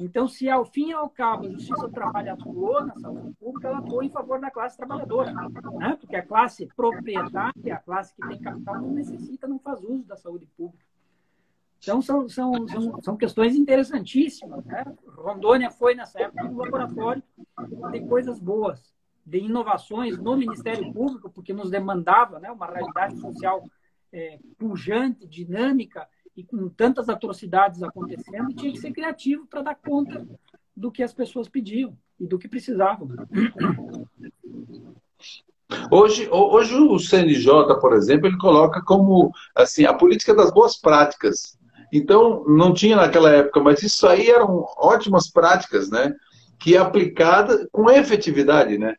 Então, 0.00 0.26
se 0.26 0.48
ao 0.48 0.64
fim 0.64 0.88
e 0.88 0.92
ao 0.92 1.10
cabo 1.10 1.46
a 1.46 1.50
Justiça 1.50 1.86
do 1.86 1.92
Trabalho 1.92 2.32
atuou 2.32 2.84
na 2.84 2.94
saúde 2.96 3.34
pública, 3.38 3.68
ela 3.68 3.78
atuou 3.78 4.02
em 4.02 4.10
favor 4.10 4.40
da 4.40 4.50
classe 4.50 4.76
trabalhadora, 4.76 5.30
né? 5.32 5.96
porque 6.00 6.16
a 6.16 6.26
classe 6.26 6.66
proprietária, 6.74 7.74
a 7.74 7.78
classe 7.78 8.14
que 8.14 8.26
tem 8.26 8.40
capital, 8.40 8.80
não 8.80 8.92
necessita, 8.92 9.46
não 9.46 9.58
faz 9.58 9.82
uso 9.84 10.04
da 10.04 10.16
saúde 10.16 10.46
pública. 10.56 10.84
Então, 11.82 12.00
são, 12.00 12.28
são, 12.28 12.66
são, 12.68 13.02
são 13.02 13.16
questões 13.16 13.54
interessantíssimas. 13.54 14.64
Né? 14.64 14.84
Rondônia 15.16 15.70
foi, 15.70 15.94
nessa 15.94 16.20
época, 16.20 16.44
um 16.46 16.56
laboratório 16.56 17.22
de 17.92 18.00
coisas 18.06 18.38
boas, 18.38 18.94
de 19.24 19.38
inovações 19.38 20.18
no 20.18 20.36
Ministério 20.36 20.92
Público, 20.92 21.30
porque 21.30 21.52
nos 21.52 21.70
demandava 21.70 22.38
né, 22.38 22.50
uma 22.50 22.66
realidade 22.66 23.18
social 23.18 23.62
é, 24.12 24.38
pujante, 24.58 25.26
dinâmica, 25.26 26.08
e 26.36 26.44
com 26.44 26.68
tantas 26.68 27.08
atrocidades 27.08 27.82
acontecendo, 27.82 28.54
tinha 28.54 28.72
que 28.72 28.78
ser 28.78 28.92
criativo 28.92 29.46
para 29.46 29.62
dar 29.62 29.74
conta 29.74 30.26
do 30.76 30.90
que 30.90 31.02
as 31.02 31.12
pessoas 31.12 31.48
pediam 31.48 31.96
e 32.18 32.26
do 32.26 32.38
que 32.38 32.48
precisavam. 32.48 33.08
Hoje, 35.90 36.28
hoje 36.30 36.74
o 36.74 36.98
CNJ, 36.98 37.78
por 37.80 37.92
exemplo, 37.94 38.26
ele 38.26 38.38
coloca 38.38 38.82
como 38.82 39.32
assim 39.54 39.84
a 39.84 39.94
política 39.94 40.34
das 40.34 40.50
boas 40.52 40.76
práticas. 40.76 41.58
Então, 41.92 42.44
não 42.46 42.72
tinha 42.72 42.96
naquela 42.96 43.30
época, 43.30 43.60
mas 43.60 43.82
isso 43.82 44.06
aí 44.06 44.28
eram 44.28 44.64
ótimas 44.76 45.28
práticas, 45.30 45.90
né? 45.90 46.14
Que 46.58 46.76
aplicada 46.76 47.68
com 47.72 47.90
efetividade, 47.90 48.78
né? 48.78 48.94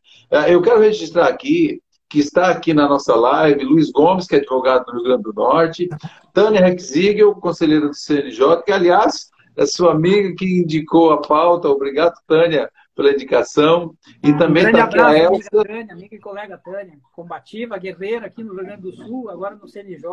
Eu 0.48 0.62
quero 0.62 0.82
registrar 0.82 1.28
aqui 1.28 1.82
que 2.12 2.20
está 2.20 2.50
aqui 2.50 2.74
na 2.74 2.90
nossa 2.90 3.16
live, 3.16 3.64
Luiz 3.64 3.90
Gomes, 3.90 4.28
que 4.28 4.36
é 4.36 4.40
advogado 4.40 4.84
do 4.84 4.92
Rio 4.92 5.04
Grande 5.04 5.24
do 5.24 5.34
Norte, 5.34 5.88
Tânia 6.34 6.60
Rexigel, 6.60 7.34
conselheira 7.36 7.88
do 7.88 7.94
CNJ, 7.94 8.64
que, 8.66 8.72
aliás, 8.74 9.30
é 9.56 9.66
sua 9.66 9.94
amiga 9.94 10.36
que 10.36 10.60
indicou 10.60 11.12
a 11.12 11.22
pauta. 11.22 11.70
Obrigado, 11.70 12.16
Tânia, 12.28 12.70
pela 12.94 13.14
indicação. 13.14 13.96
E 14.22 14.34
também 14.34 14.66
está 14.66 14.84
aqui 14.84 15.00
abraço, 15.00 15.16
a 15.16 15.18
Elsa. 15.18 15.50
Amiga, 15.54 15.64
Tânia, 15.64 15.94
amiga 15.94 16.16
e 16.16 16.20
colega 16.20 16.58
Tânia, 16.58 16.98
combativa, 17.14 17.78
guerreira 17.78 18.26
aqui 18.26 18.44
no 18.44 18.56
Rio 18.56 18.66
Grande 18.66 18.82
do 18.82 18.92
Sul, 18.92 19.30
agora 19.30 19.56
no 19.56 19.70
CNJ. 19.70 20.12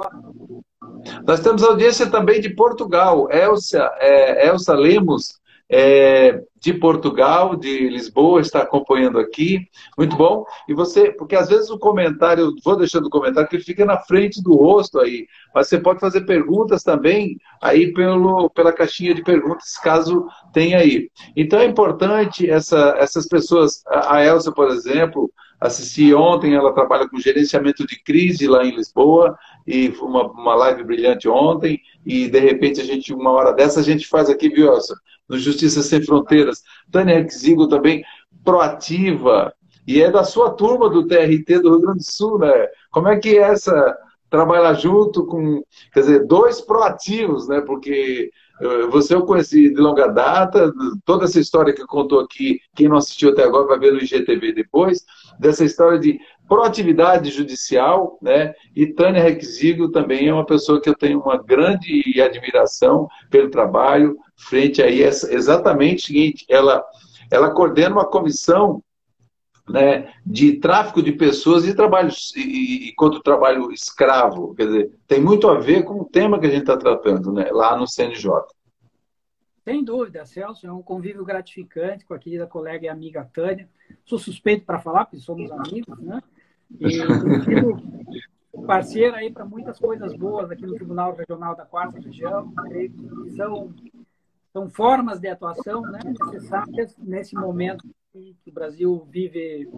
Nós 1.27 1.41
temos 1.41 1.65
audiência 1.65 2.09
também 2.09 2.41
de 2.41 2.51
Portugal. 2.51 3.29
Elsa, 3.33 3.91
é, 3.99 4.47
Elsa 4.47 4.73
Lemos, 4.75 5.41
é, 5.71 6.41
de 6.61 6.73
Portugal, 6.73 7.55
de 7.55 7.89
Lisboa, 7.89 8.41
está 8.41 8.63
acompanhando 8.63 9.19
aqui. 9.19 9.67
Muito 9.97 10.17
bom. 10.17 10.45
E 10.69 10.75
você, 10.75 11.13
porque 11.13 11.37
às 11.37 11.49
vezes 11.49 11.71
o 11.71 11.79
comentário, 11.79 12.55
vou 12.65 12.77
deixando 12.77 13.07
o 13.07 13.11
comentário, 13.11 13.49
que 13.49 13.57
ele 13.57 13.65
fica 13.65 13.85
na 13.85 13.99
frente 13.99 14.43
do 14.43 14.55
rosto 14.55 14.99
aí, 14.99 15.27
mas 15.55 15.69
você 15.69 15.79
pode 15.79 16.01
fazer 16.01 16.23
perguntas 16.23 16.83
também 16.83 17.39
aí 17.61 17.93
pelo, 17.93 18.51
pela 18.51 18.73
caixinha 18.73 19.15
de 19.15 19.23
perguntas, 19.23 19.77
caso 19.79 20.27
tenha 20.53 20.79
aí. 20.79 21.11
Então 21.37 21.61
é 21.61 21.67
importante 21.67 22.49
essa, 22.49 22.95
essas 22.99 23.27
pessoas, 23.27 23.83
a 23.87 24.25
Elsa, 24.25 24.51
por 24.51 24.69
exemplo, 24.69 25.31
assisti 25.61 26.15
ontem, 26.15 26.55
ela 26.55 26.73
trabalha 26.73 27.09
com 27.09 27.19
gerenciamento 27.19 27.87
de 27.87 28.01
crise 28.03 28.47
lá 28.47 28.65
em 28.65 28.75
Lisboa, 28.75 29.37
e 29.67 29.89
uma, 30.01 30.31
uma 30.31 30.55
live 30.55 30.85
brilhante 30.85 31.29
ontem, 31.29 31.81
e 32.07 32.29
de 32.29 32.39
repente 32.39 32.81
a 32.81 32.85
gente, 32.85 33.13
uma 33.13 33.33
hora 33.33 33.53
dessa, 33.53 33.81
a 33.81 33.83
gente 33.83 34.07
faz 34.07 34.31
aqui, 34.31 34.49
viu, 34.49 34.73
Elsa? 34.73 34.95
No 35.29 35.39
Justiça 35.39 35.83
Sem 35.83 36.03
Fronteiras. 36.03 36.63
Tânia 36.91 37.21
Rexigo 37.21 37.69
também, 37.69 38.05
proativa, 38.45 39.53
e 39.87 40.03
é 40.03 40.11
da 40.11 40.25
sua 40.25 40.51
turma 40.51 40.89
do 40.89 41.07
TRT 41.07 41.61
do 41.61 41.71
Rio 41.71 41.81
Grande 41.81 41.99
do 41.99 42.11
Sul, 42.11 42.39
né? 42.39 42.53
Como 42.91 43.09
é 43.09 43.19
que 43.19 43.39
é 43.39 43.43
essa 43.43 43.97
trabalhar 44.31 44.75
junto 44.75 45.25
com, 45.25 45.63
quer 45.93 46.01
dizer, 46.01 46.27
dois 46.27 46.61
proativos, 46.61 47.49
né? 47.49 47.63
Porque 47.63 48.31
você 48.91 49.15
eu 49.15 49.25
conheci 49.25 49.73
de 49.73 49.81
longa 49.81 50.09
data, 50.09 50.73
toda 51.05 51.25
essa 51.25 51.39
história 51.39 51.73
que 51.73 51.87
contou 51.87 52.21
aqui, 52.21 52.61
quem 52.75 52.89
não 52.89 52.97
assistiu 52.97 53.31
até 53.31 53.45
agora 53.45 53.69
vai 53.69 53.79
ver 53.79 53.93
no 53.93 54.03
IGTV 54.03 54.53
depois, 54.53 55.05
dessa 55.39 55.65
história 55.65 55.99
de 55.99 56.19
proatividade 56.49 57.31
judicial, 57.31 58.19
né? 58.23 58.55
E 58.75 58.87
Tânia 58.87 59.23
Requisigo 59.23 59.91
também 59.91 60.29
é 60.29 60.33
uma 60.33 60.47
pessoa 60.47 60.81
que 60.81 60.89
eu 60.89 60.97
tenho 60.97 61.21
uma 61.21 61.37
grande 61.37 62.21
admiração 62.21 63.07
pelo 63.31 63.51
trabalho, 63.51 64.17
frente 64.37 64.83
a 64.83 64.91
essa, 64.91 65.33
exatamente 65.33 66.05
o 66.05 66.07
seguinte, 66.07 66.47
ela, 66.49 66.83
ela 67.31 67.51
coordena 67.51 67.97
uma 67.97 68.07
comissão 68.07 68.83
né, 69.69 70.11
de 70.25 70.55
tráfico 70.55 71.03
de 71.03 71.13
pessoas 71.13 71.67
e 71.67 71.75
trabalho 71.75 72.11
e, 72.35 72.89
e, 72.89 72.95
contra 72.95 73.19
o 73.19 73.23
trabalho 73.23 73.71
escravo. 73.71 74.55
Quer 74.55 74.67
dizer, 74.67 74.91
tem 75.07 75.21
muito 75.21 75.49
a 75.49 75.59
ver 75.59 75.83
com 75.83 76.01
o 76.01 76.05
tema 76.05 76.39
que 76.39 76.47
a 76.47 76.51
gente 76.51 76.61
está 76.63 76.77
tratando 76.77 77.33
né, 77.33 77.51
lá 77.53 77.77
no 77.77 77.87
CNJ. 77.87 78.31
Sem 79.69 79.85
dúvida, 79.85 80.25
Celso, 80.25 80.67
é 80.67 80.73
um 80.73 80.81
convívio 80.81 81.23
gratificante 81.27 82.03
com 82.07 82.15
a 82.15 82.19
querida 82.19 82.47
colega 82.47 82.87
e 82.87 82.89
amiga 82.89 83.29
Tânia. 83.31 83.69
Sou 84.03 84.19
suspeito 84.19 84.65
para 84.65 84.79
falar, 84.79 85.05
porque 85.05 85.19
somos 85.19 85.53
amigos, 85.53 86.01
né? 86.01 86.23
E 86.81 86.97
parceira 88.67 89.19
aí 89.19 89.31
para 89.31 89.45
muitas 89.45 89.79
coisas 89.79 90.17
boas 90.17 90.51
aqui 90.51 90.65
no 90.65 90.75
Tribunal 90.75 91.15
Regional 91.15 91.55
da 91.55 91.67
Quarta 91.67 92.01
Região. 92.01 92.51
São, 93.37 93.75
são 94.55 94.71
formas 94.71 95.21
de 95.21 95.29
atuação 95.29 95.83
né, 95.83 95.99
necessárias 96.03 96.97
nesse 96.97 97.35
momento 97.35 97.87
o 98.15 98.53
Brasil 98.53 99.07
vive 99.11 99.69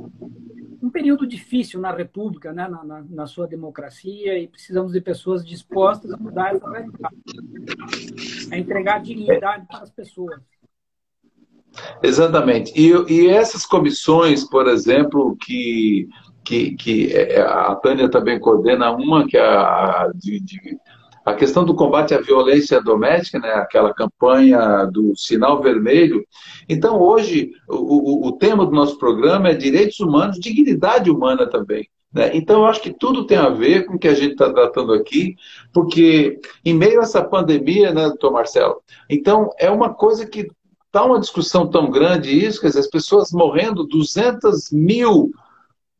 um 0.83 0.89
período 0.89 1.27
difícil 1.27 1.81
na 1.81 1.93
República, 1.93 2.53
né, 2.53 2.69
na, 2.69 2.85
na, 2.85 3.05
na, 3.09 3.27
sua 3.27 3.47
democracia, 3.47 4.39
e 4.39 4.47
precisamos 4.47 4.93
de 4.93 5.01
pessoas 5.01 5.45
dispostas 5.45 6.13
a 6.13 6.17
mudar 6.17 6.55
essa 6.55 6.71
realidade, 6.71 7.17
a 8.53 8.57
entregar 8.57 9.03
dignidade 9.03 9.67
para 9.67 9.81
as 9.81 9.91
pessoas. 9.91 10.41
Exatamente. 12.03 12.73
E, 12.75 12.91
e 13.13 13.29
essas 13.29 13.67
comissões, 13.67 14.45
por 14.49 14.69
exemplo, 14.69 15.37
que, 15.37 16.09
que, 16.45 16.77
que 16.77 17.13
é, 17.13 17.41
a 17.41 17.75
Tânia 17.77 18.09
também 18.09 18.39
coordena 18.41 18.91
uma, 18.93 19.27
que 19.27 19.37
é 19.37 19.43
a 19.43 20.11
de, 20.15 20.41
de 20.41 20.79
a 21.31 21.35
questão 21.35 21.65
do 21.65 21.75
combate 21.75 22.15
à 22.15 22.21
violência 22.21 22.83
doméstica, 22.83 23.39
né, 23.39 23.53
aquela 23.53 23.95
campanha 23.95 24.85
do 24.85 25.17
sinal 25.17 25.63
vermelho. 25.63 26.25
Então, 26.69 27.01
hoje, 27.01 27.53
o, 27.69 28.27
o, 28.27 28.29
o 28.29 28.33
tema 28.33 28.65
do 28.65 28.73
nosso 28.73 28.99
programa 28.99 29.49
é 29.49 29.55
direitos 29.55 30.01
humanos, 30.01 30.39
dignidade 30.39 31.11
humana 31.11 31.49
também. 31.49 31.89
Né? 32.13 32.31
Então, 32.35 32.61
eu 32.61 32.67
acho 32.67 32.83
que 32.83 32.93
tudo 32.93 33.27
tem 33.27 33.39
a 33.39 33.49
ver 33.49 33.87
com 33.87 33.95
o 33.95 33.99
que 33.99 34.09
a 34.09 34.15
gente 34.15 34.33
está 34.33 34.53
tratando 34.53 34.93
aqui, 34.93 35.37
porque 35.73 36.39
em 36.65 36.75
meio 36.75 37.01
a 37.01 37.05
essa 37.05 37.23
pandemia, 37.23 37.93
né, 37.93 38.09
doutor 38.09 38.33
Marcelo? 38.33 38.83
Então, 39.09 39.51
é 39.59 39.71
uma 39.71 39.95
coisa 39.95 40.27
que 40.27 40.49
está 40.87 41.05
uma 41.05 41.21
discussão 41.21 41.69
tão 41.69 41.91
grande 41.91 42.45
isso, 42.45 42.61
quer 42.61 42.67
dizer, 42.69 42.81
as 42.81 42.91
pessoas 42.91 43.31
morrendo, 43.31 43.87
200 43.87 44.73
mil, 44.73 45.31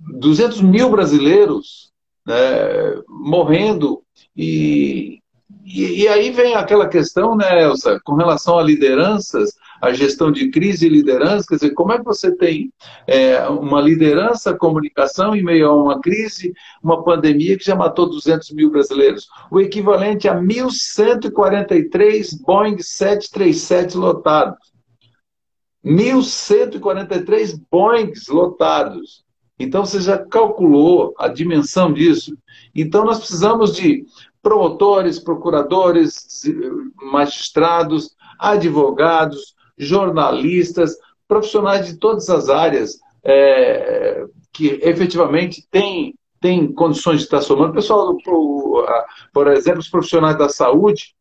200 0.01 0.61
mil 0.61 0.91
brasileiros 0.91 1.91
né, 2.27 3.03
morrendo 3.09 4.03
e, 4.37 5.20
e, 5.65 6.03
e, 6.03 6.09
aí 6.09 6.31
vem 6.31 6.55
aquela 6.55 6.89
questão, 6.89 7.37
né, 7.37 7.63
Elsa, 7.63 8.01
com 8.05 8.15
relação 8.15 8.59
a 8.59 8.63
lideranças, 8.63 9.55
a 9.81 9.93
gestão 9.93 10.33
de 10.33 10.51
crise 10.51 10.87
e 10.87 10.91
liderança, 10.91 11.47
quer 11.49 11.57
dizer, 11.57 11.71
como 11.71 11.93
é 11.93 11.99
que 11.99 12.05
você 12.05 12.31
tem 12.35 12.73
é, 13.07 13.47
uma 13.49 13.81
liderança, 13.81 14.57
comunicação 14.57 15.35
em 15.35 15.43
meio 15.43 15.69
a 15.69 15.75
uma 15.75 16.01
crise, 16.01 16.53
uma 16.83 17.05
pandemia 17.05 17.57
que 17.57 17.65
já 17.65 17.75
matou 17.75 18.09
200 18.09 18.51
mil 18.53 18.71
brasileiros, 18.71 19.27
o 19.51 19.59
equivalente 19.61 20.29
a 20.29 20.35
1.143 20.35 22.41
Boeing 22.43 22.79
737 22.79 23.97
lotados. 23.97 24.71
1.143 25.85 27.59
Boeings 27.71 28.29
lotados. 28.29 29.25
Então, 29.59 29.85
você 29.85 30.01
já 30.01 30.17
calculou 30.19 31.15
a 31.19 31.29
dimensão 31.29 31.93
disso. 31.93 32.35
Então, 32.75 33.05
nós 33.05 33.19
precisamos 33.19 33.77
de 33.77 34.07
promotores, 34.43 35.19
procuradores, 35.19 36.43
magistrados, 37.13 38.17
advogados, 38.39 39.55
jornalistas, 39.77 40.97
profissionais 41.29 41.87
de 41.87 41.97
todas 41.97 42.29
as 42.29 42.49
áreas 42.49 42.99
é, 43.25 44.25
que 44.53 44.81
efetivamente 44.83 45.67
têm, 45.71 46.15
têm 46.41 46.73
condições 46.73 47.19
de 47.19 47.25
estar 47.25 47.41
somando. 47.41 47.75
Pessoal, 47.75 48.17
por, 48.25 48.87
por 49.33 49.49
exemplo, 49.49 49.81
os 49.81 49.89
profissionais 49.89 50.37
da 50.37 50.49
saúde, 50.49 51.15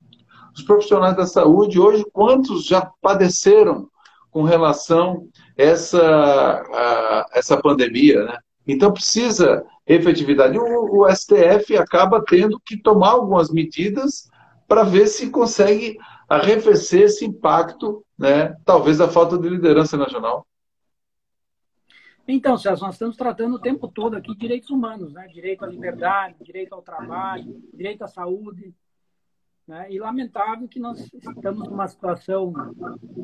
os 0.55 0.63
profissionais 0.63 1.15
da 1.15 1.25
saúde 1.25 1.79
hoje, 1.79 2.05
quantos 2.11 2.65
já 2.65 2.89
padeceram 3.01 3.87
com 4.31 4.43
relação 4.43 5.27
a 5.57 5.61
essa, 5.61 6.01
a, 6.01 7.25
essa 7.33 7.57
pandemia, 7.57 8.23
né? 8.23 8.37
Então 8.67 8.93
precisa 8.93 9.63
efetividade. 9.89 10.57
O, 10.57 11.01
o 11.01 11.09
STF 11.09 11.75
acaba 11.75 12.23
tendo 12.23 12.59
que 12.59 12.77
tomar 12.77 13.11
algumas 13.11 13.49
medidas 13.49 14.29
para 14.67 14.83
ver 14.83 15.07
se 15.07 15.31
consegue 15.31 15.97
arrefecer 16.29 17.03
esse 17.03 17.25
impacto, 17.25 18.05
né, 18.17 18.55
talvez 18.63 18.99
da 18.99 19.07
falta 19.07 19.35
de 19.35 19.49
liderança 19.49 19.97
nacional. 19.97 20.45
Então, 22.27 22.55
César, 22.55 22.85
nós 22.85 22.93
estamos 22.93 23.17
tratando 23.17 23.55
o 23.55 23.59
tempo 23.59 23.87
todo 23.87 24.15
aqui 24.15 24.35
direitos 24.35 24.69
humanos, 24.69 25.11
né? 25.11 25.27
direito 25.29 25.65
à 25.65 25.67
liberdade, 25.67 26.35
direito 26.43 26.73
ao 26.73 26.81
trabalho, 26.83 27.59
direito 27.73 28.03
à 28.03 28.07
saúde. 28.07 28.71
Né? 29.67 29.91
E 29.91 29.97
lamentável 29.97 30.67
que 30.67 30.79
nós 30.79 31.11
estamos 31.11 31.67
numa 31.67 31.87
situação 31.87 32.53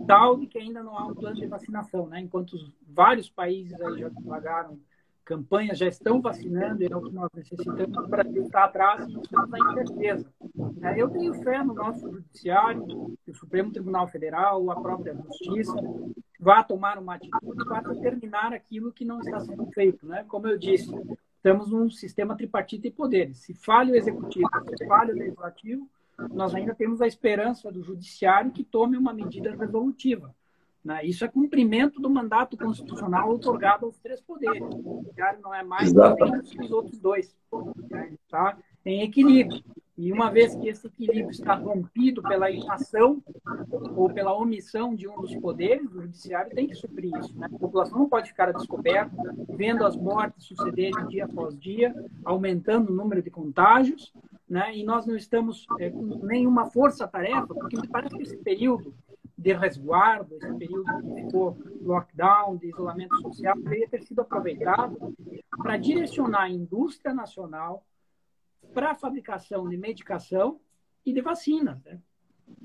tal 0.08 0.36
de 0.38 0.48
que 0.48 0.58
ainda 0.58 0.82
não 0.82 0.98
há 0.98 1.06
um 1.06 1.14
plano 1.14 1.36
de 1.36 1.46
vacinação, 1.46 2.08
né? 2.08 2.20
enquanto 2.20 2.58
vários 2.88 3.30
países 3.30 3.80
aí 3.80 4.00
já 4.00 4.10
pagaram 4.28 4.80
campanhas 5.26 5.80
já 5.80 5.88
estão 5.88 6.22
vacinando, 6.22 6.84
é 6.84 6.96
o 6.96 7.02
que 7.02 7.12
nós 7.12 7.30
necessitamos. 7.34 7.98
O 7.98 8.08
Brasil 8.08 8.44
está 8.44 8.66
atrás 8.66 9.10
e 9.10 9.20
estamos 9.20 9.50
na 9.50 9.60
incerteza. 9.60 10.26
É, 10.84 11.02
eu 11.02 11.10
tenho 11.10 11.34
fé 11.44 11.64
no 11.64 11.74
nosso 11.74 12.10
judiciário, 12.10 12.86
o 13.28 13.34
Supremo 13.34 13.72
Tribunal 13.72 14.08
Federal, 14.08 14.70
a 14.70 14.80
própria 14.80 15.16
Justiça, 15.16 15.74
vá 16.40 16.64
tomar 16.64 17.00
uma 17.00 17.16
atitude 17.16 17.66
para 17.66 17.96
terminar 17.96 18.54
aquilo 18.54 18.94
que 18.94 19.04
não 19.04 19.20
está 19.20 19.40
sendo 19.40 19.66
feito. 19.72 20.06
Né? 20.06 20.24
Como 20.28 20.48
eu 20.48 20.58
disse, 20.58 20.94
estamos 21.36 21.72
num 21.72 21.90
sistema 21.90 22.38
tripartite 22.38 22.84
de 22.84 22.92
poderes. 22.92 23.40
Se 23.40 23.54
falha 23.56 23.94
o 23.94 23.96
executivo, 23.96 24.48
se 24.78 24.86
falha 24.86 25.14
o 25.14 25.18
legislativo, 25.18 25.90
nós 26.32 26.54
ainda 26.54 26.74
temos 26.76 27.02
a 27.02 27.08
esperança 27.08 27.72
do 27.72 27.84
judiciário 27.84 28.52
que 28.52 28.64
tome 28.64 28.96
uma 28.96 29.14
medida 29.14 29.56
resolutiva. 29.56 30.34
Né? 30.86 31.04
Isso 31.04 31.26
é 31.26 31.28
cumprimento 31.28 32.00
do 32.00 32.08
mandato 32.08 32.56
constitucional 32.56 33.32
otorgado 33.32 33.88
aos 33.88 33.98
três 33.98 34.22
poderes. 34.22 34.62
O 34.62 35.02
judiciário 35.02 35.42
não 35.42 35.52
é 35.52 35.64
mais 35.64 35.92
que 35.92 36.62
os 36.62 36.72
outros 36.72 37.00
dois. 37.00 37.36
Né? 37.90 38.14
Está 38.14 38.56
em 38.86 39.02
equilíbrio. 39.02 39.64
E 39.98 40.12
uma 40.12 40.30
vez 40.30 40.54
que 40.54 40.68
esse 40.68 40.86
equilíbrio 40.86 41.32
está 41.32 41.56
rompido 41.56 42.22
pela 42.22 42.52
inação 42.52 43.24
ou 43.96 44.10
pela 44.10 44.38
omissão 44.38 44.94
de 44.94 45.08
um 45.08 45.22
dos 45.22 45.34
poderes, 45.38 45.90
o 45.90 46.02
judiciário 46.02 46.54
tem 46.54 46.68
que 46.68 46.76
suprir 46.76 47.12
isso. 47.18 47.36
Né? 47.36 47.48
A 47.48 47.58
população 47.58 47.98
não 47.98 48.10
pode 48.10 48.28
ficar 48.28 48.50
a 48.50 48.52
descoberta, 48.52 49.16
vendo 49.50 49.86
as 49.86 49.96
mortes 49.96 50.46
sucederem 50.46 51.08
dia 51.08 51.26
após 51.26 51.58
dia, 51.58 51.96
aumentando 52.24 52.92
o 52.92 52.96
número 52.96 53.24
de 53.24 53.32
contágios, 53.32 54.14
né? 54.48 54.76
e 54.76 54.84
nós 54.84 55.08
não 55.08 55.16
estamos 55.16 55.66
é, 55.80 55.90
com 55.90 56.04
nenhuma 56.26 56.70
força-tarefa, 56.70 57.48
porque 57.48 57.80
me 57.80 57.88
parece 57.88 58.16
que 58.16 58.24
esse 58.24 58.38
período 58.38 58.94
de 59.38 59.54
resguardo, 59.54 60.36
esse 60.36 60.54
período 60.56 60.86
que 60.86 61.24
ficou 61.24 61.58
lockdown, 61.82 62.58
de 62.58 62.68
isolamento 62.68 63.16
social, 63.22 63.56
deveria 63.58 63.90
ter 63.90 64.02
sido 64.04 64.22
aproveitado 64.22 65.14
para 65.58 65.78
direcionar 65.78 66.44
a 66.44 66.50
indústria 66.50 67.14
nacional 67.14 67.86
para 68.74 68.92
a 68.92 68.96
fabricação 68.96 69.68
de 69.68 69.78
medicação 69.78 70.60
e 71.06 71.14
de 71.14 71.22
vacinas. 71.22 71.84
Né? 71.84 72.00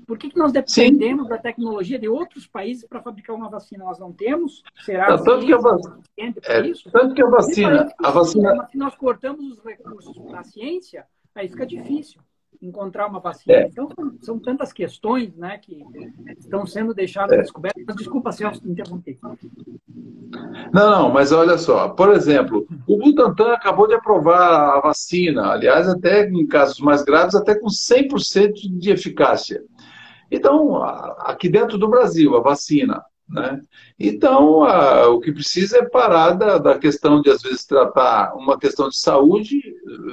Por 0.07 0.17
que, 0.17 0.29
que 0.29 0.37
nós 0.37 0.51
dependemos 0.51 1.25
Sim. 1.25 1.29
da 1.29 1.37
tecnologia 1.37 1.99
de 1.99 2.07
outros 2.07 2.47
países 2.47 2.87
para 2.87 3.01
fabricar 3.01 3.35
uma 3.35 3.49
vacina? 3.49 3.83
Nós 3.83 3.99
não 3.99 4.13
temos? 4.13 4.63
Será 4.85 5.09
não, 5.09 5.23
tanto 5.23 5.45
que 5.45 5.53
a 5.53 5.57
vacina, 5.57 6.01
é? 6.17 6.73
Tanto 6.91 7.13
que 7.13 7.21
a 7.21 7.27
vacina, 7.27 7.93
a 7.97 8.11
vacina... 8.11 8.67
Se 8.71 8.77
nós 8.77 8.95
cortamos 8.95 9.45
os 9.57 9.63
recursos 9.63 10.17
para 10.19 10.39
a 10.39 10.43
ciência, 10.43 11.05
aí 11.35 11.49
fica 11.49 11.65
difícil 11.65 12.21
encontrar 12.61 13.07
uma 13.07 13.19
vacina. 13.19 13.55
É. 13.55 13.67
Então, 13.67 13.89
são, 14.21 14.39
tantas 14.39 14.71
questões 14.71 15.35
né, 15.35 15.57
que 15.57 15.83
estão 16.37 16.65
sendo 16.65 16.93
deixadas 16.93 17.37
é. 17.37 17.41
descobertas. 17.41 17.83
Mas, 17.85 17.95
desculpa, 17.95 18.31
Celso, 18.31 18.61
interromper. 18.67 19.17
Não, 20.71 20.91
não, 20.91 21.09
mas 21.11 21.31
olha 21.31 21.57
só. 21.57 21.89
Por 21.89 22.13
exemplo, 22.13 22.67
o 22.87 22.97
Butantan 22.97 23.53
acabou 23.53 23.87
de 23.87 23.95
aprovar 23.95 24.77
a 24.77 24.81
vacina, 24.81 25.51
aliás, 25.51 25.87
até 25.87 26.29
em 26.29 26.47
casos 26.47 26.79
mais 26.79 27.03
graves, 27.03 27.35
até 27.35 27.55
com 27.55 27.67
100% 27.67 28.53
de 28.77 28.91
eficácia. 28.91 29.63
Então, 30.29 30.81
aqui 31.19 31.49
dentro 31.49 31.77
do 31.77 31.89
Brasil, 31.89 32.37
a 32.37 32.41
vacina. 32.41 33.03
Né? 33.27 33.61
Então, 33.99 34.63
a, 34.63 35.09
o 35.09 35.19
que 35.19 35.31
precisa 35.31 35.79
é 35.79 35.89
parar 35.89 36.31
da, 36.31 36.57
da, 36.57 36.77
questão 36.77 37.21
de, 37.21 37.29
às 37.29 37.41
vezes, 37.41 37.65
tratar 37.65 38.33
uma 38.35 38.57
questão 38.57 38.89
de 38.89 38.97
saúde 38.97 39.61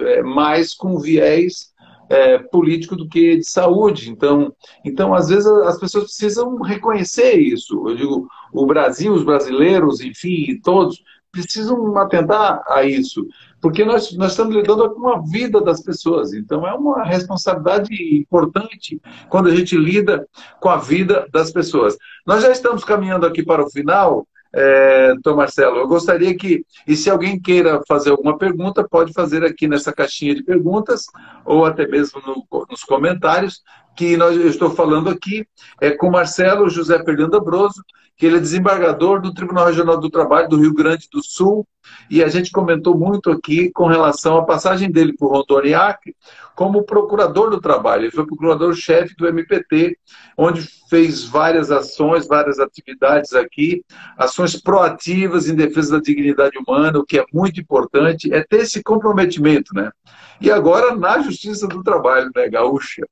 é, 0.03 0.23
mais 0.23 0.73
com 0.73 0.99
viés 0.99 1.73
é, 2.09 2.39
político 2.39 2.97
do 2.97 3.09
que 3.09 3.37
de 3.37 3.49
saúde. 3.49 4.11
Então, 4.11 4.53
então, 4.85 5.15
às 5.15 5.29
vezes, 5.29 5.47
as 5.47 5.79
pessoas 5.79 6.05
precisam 6.05 6.61
reconhecer 6.61 7.35
isso. 7.35 7.89
Eu 7.89 7.97
digo, 7.97 8.29
o 8.53 8.67
Brasil, 8.67 9.13
os 9.13 9.25
brasileiros, 9.25 10.01
enfim, 10.01 10.61
todos, 10.63 11.03
precisam 11.31 11.97
atentar 11.99 12.63
a 12.69 12.85
isso. 12.85 13.27
Porque 13.61 13.85
nós, 13.85 14.17
nós 14.17 14.33
estamos 14.33 14.55
lidando 14.55 14.89
com 14.91 15.09
a 15.09 15.21
vida 15.21 15.61
das 15.61 15.83
pessoas. 15.83 16.33
Então, 16.33 16.67
é 16.67 16.73
uma 16.73 17.05
responsabilidade 17.05 17.93
importante 18.17 19.01
quando 19.29 19.49
a 19.49 19.55
gente 19.55 19.77
lida 19.77 20.27
com 20.61 20.69
a 20.69 20.77
vida 20.77 21.27
das 21.33 21.51
pessoas. 21.51 21.97
Nós 22.25 22.43
já 22.43 22.51
estamos 22.51 22.85
caminhando 22.85 23.27
aqui 23.27 23.43
para 23.43 23.65
o 23.65 23.71
final. 23.71 24.28
É, 24.55 25.13
então, 25.17 25.37
Marcelo, 25.37 25.77
eu 25.77 25.89
gostaria 25.89 26.35
que, 26.37 26.65
e 26.87 26.97
se 26.97 27.11
alguém 27.11 27.39
queira 27.39 27.81
fazer 27.87 28.11
alguma 28.11 28.39
pergunta, 28.39 28.87
pode 28.89 29.13
fazer 29.13 29.45
aqui 29.45 29.69
nessa 29.69 29.93
caixinha 29.93 30.35
de 30.35 30.43
perguntas, 30.43 31.05
ou 31.45 31.67
até 31.67 31.87
mesmo 31.87 32.21
no, 32.27 32.67
nos 32.71 32.83
comentários, 32.83 33.63
que 33.97 34.17
nós, 34.17 34.37
eu 34.37 34.49
estou 34.49 34.71
falando 34.71 35.11
aqui 35.11 35.47
é 35.81 35.91
com 35.91 36.11
Marcelo 36.11 36.71
José 36.71 37.03
Fernando 37.05 37.37
Abroso, 37.37 37.83
que 38.17 38.27
ele 38.27 38.37
é 38.37 38.41
desembargador 38.41 39.21
do 39.21 39.35
Tribunal 39.35 39.67
Regional 39.67 39.99
do 39.99 40.11
Trabalho 40.11 40.49
do 40.49 40.57
Rio 40.57 40.73
Grande 40.73 41.09
do 41.13 41.23
Sul, 41.23 41.67
e 42.11 42.23
a 42.23 42.29
gente 42.29 42.51
comentou 42.51 42.97
muito 42.97 43.31
aqui 43.31 43.71
com 43.71 43.87
relação 43.87 44.39
à 44.39 44.45
passagem 44.45 44.91
dele 44.91 45.13
por 45.13 45.31
Rondônia 45.31 45.79
Acre 45.79 46.15
como 46.55 46.83
procurador 46.83 47.51
do 47.51 47.61
trabalho. 47.61 48.05
Ele 48.05 48.11
foi 48.11 48.27
procurador-chefe 48.27 49.15
do 49.17 49.29
MPT, 49.29 49.97
onde 50.37 50.69
fez 50.91 51.25
várias 51.25 51.71
ações, 51.71 52.27
várias 52.27 52.59
atividades 52.59 53.33
aqui, 53.33 53.85
ações 54.17 54.61
proativas 54.61 55.49
em 55.49 55.55
defesa 55.55 55.93
da 55.93 56.03
dignidade 56.03 56.59
humana, 56.59 56.99
o 56.99 57.05
que 57.05 57.19
é 57.19 57.25
muito 57.33 57.61
importante, 57.61 58.33
é 58.33 58.43
ter 58.43 58.63
esse 58.63 58.83
comprometimento, 58.83 59.73
né? 59.73 59.93
E 60.41 60.51
agora 60.51 60.97
na 60.97 61.21
Justiça 61.21 61.67
do 61.67 61.83
Trabalho, 61.83 62.31
né, 62.35 62.49
gaúcha. 62.49 63.07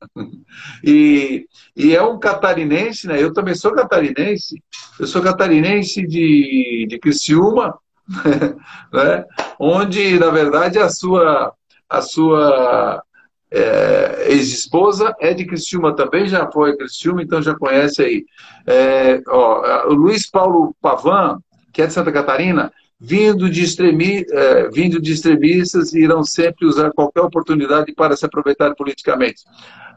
E, 0.82 1.46
e 1.76 1.94
é 1.94 2.02
um 2.02 2.18
catarinense, 2.18 3.06
né? 3.06 3.22
Eu 3.22 3.32
também 3.32 3.54
sou 3.54 3.72
catarinense, 3.72 4.62
eu 4.98 5.06
sou 5.06 5.22
catarinense 5.22 6.06
de, 6.06 6.86
de 6.88 6.98
Criciúma, 6.98 7.76
né? 8.92 9.24
onde, 9.58 10.18
na 10.18 10.30
verdade, 10.30 10.78
a 10.78 10.88
sua, 10.88 11.52
a 11.88 12.00
sua 12.00 13.02
é, 13.50 14.26
ex-esposa 14.32 15.14
é 15.20 15.32
de 15.32 15.44
Criciúma 15.44 15.94
também, 15.94 16.26
já 16.26 16.50
foi 16.50 16.70
a 16.70 16.76
Criciúma, 16.76 17.22
então 17.22 17.40
já 17.42 17.54
conhece 17.54 18.02
aí. 18.02 18.24
É, 18.66 19.20
ó, 19.28 19.88
o 19.88 19.94
Luiz 19.94 20.28
Paulo 20.28 20.74
Pavan, 20.80 21.38
que 21.72 21.82
é 21.82 21.86
de 21.86 21.92
Santa 21.92 22.12
Catarina, 22.12 22.72
vindo 22.98 23.50
de, 23.50 23.62
extremi, 23.62 24.24
é, 24.30 24.68
vindo 24.70 25.00
de 25.00 25.12
extremistas, 25.12 25.92
irão 25.92 26.24
sempre 26.24 26.66
usar 26.66 26.90
qualquer 26.92 27.20
oportunidade 27.20 27.92
para 27.94 28.16
se 28.16 28.24
aproveitar 28.24 28.74
politicamente. 28.74 29.42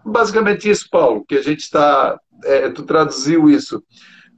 Basicamente 0.05 0.70
isso, 0.70 0.88
Paulo, 0.89 1.26
que 1.28 1.36
a 1.36 1.41
gente 1.41 1.62
está... 1.62 2.20
É, 2.43 2.70
tu 2.70 2.84
traduziu 2.84 3.49
isso. 3.49 3.84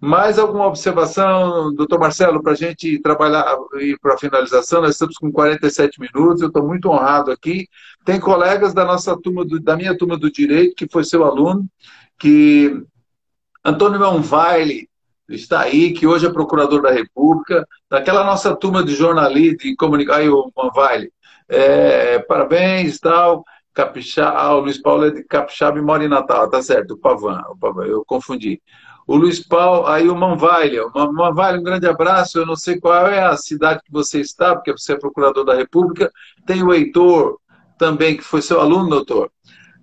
Mais 0.03 0.39
alguma 0.39 0.65
observação, 0.65 1.71
doutor 1.75 1.99
Marcelo, 1.99 2.41
para 2.41 2.53
a 2.53 2.55
gente 2.55 2.99
trabalhar 3.03 3.55
e 3.79 3.95
para 4.01 4.15
a 4.15 4.17
finalização? 4.17 4.81
Nós 4.81 4.93
estamos 4.93 5.15
com 5.15 5.31
47 5.31 6.01
minutos, 6.01 6.41
eu 6.41 6.47
estou 6.47 6.65
muito 6.65 6.89
honrado 6.89 7.29
aqui. 7.29 7.67
Tem 8.03 8.19
colegas 8.19 8.73
da 8.73 8.83
nossa 8.83 9.15
turma, 9.15 9.45
do, 9.45 9.59
da 9.59 9.77
minha 9.77 9.95
turma 9.95 10.17
do 10.17 10.31
Direito, 10.31 10.73
que 10.75 10.89
foi 10.91 11.03
seu 11.03 11.23
aluno, 11.23 11.67
que 12.17 12.83
Antônio 13.63 13.99
Manvaile 13.99 14.89
está 15.29 15.61
aí, 15.61 15.93
que 15.93 16.07
hoje 16.07 16.25
é 16.25 16.33
procurador 16.33 16.81
da 16.81 16.91
República, 16.91 17.63
daquela 17.87 18.23
nossa 18.23 18.55
turma 18.55 18.83
de 18.83 18.95
jornalismo, 18.95 19.59
de 19.59 19.75
comunicação, 19.75 20.19
aí 20.19 20.29
o 20.29 20.51
Manvaile, 20.57 21.13
é, 21.47 22.17
parabéns 22.17 22.99
tal, 22.99 23.43
Capixaba, 23.71 24.35
ah, 24.35 24.55
o 24.55 24.61
Luiz 24.61 24.81
Paulo 24.81 25.05
é 25.05 25.11
de 25.11 25.23
Capixaba 25.23 25.77
e 25.77 25.81
mora 25.81 26.03
em 26.03 26.09
Natal, 26.09 26.49
tá 26.49 26.59
certo, 26.59 26.95
o 26.95 26.97
Pavan, 26.97 27.39
o 27.49 27.55
Pavan 27.55 27.85
eu 27.85 28.03
confundi. 28.03 28.59
O 29.11 29.17
Luiz 29.17 29.45
Paulo, 29.45 29.87
aí 29.87 30.07
o 30.07 30.15
Manvalha. 30.15 30.83
Manvalha, 31.11 31.59
um 31.59 31.63
grande 31.63 31.85
abraço. 31.85 32.39
Eu 32.39 32.45
não 32.45 32.55
sei 32.55 32.79
qual 32.79 33.07
é 33.07 33.21
a 33.21 33.35
cidade 33.35 33.81
que 33.83 33.91
você 33.91 34.21
está, 34.21 34.55
porque 34.55 34.71
você 34.71 34.93
é 34.93 34.97
procurador 34.97 35.43
da 35.43 35.53
República. 35.53 36.09
Tem 36.45 36.63
o 36.63 36.73
Heitor 36.73 37.37
também, 37.77 38.15
que 38.15 38.23
foi 38.23 38.41
seu 38.41 38.61
aluno, 38.61 38.89
doutor 38.89 39.29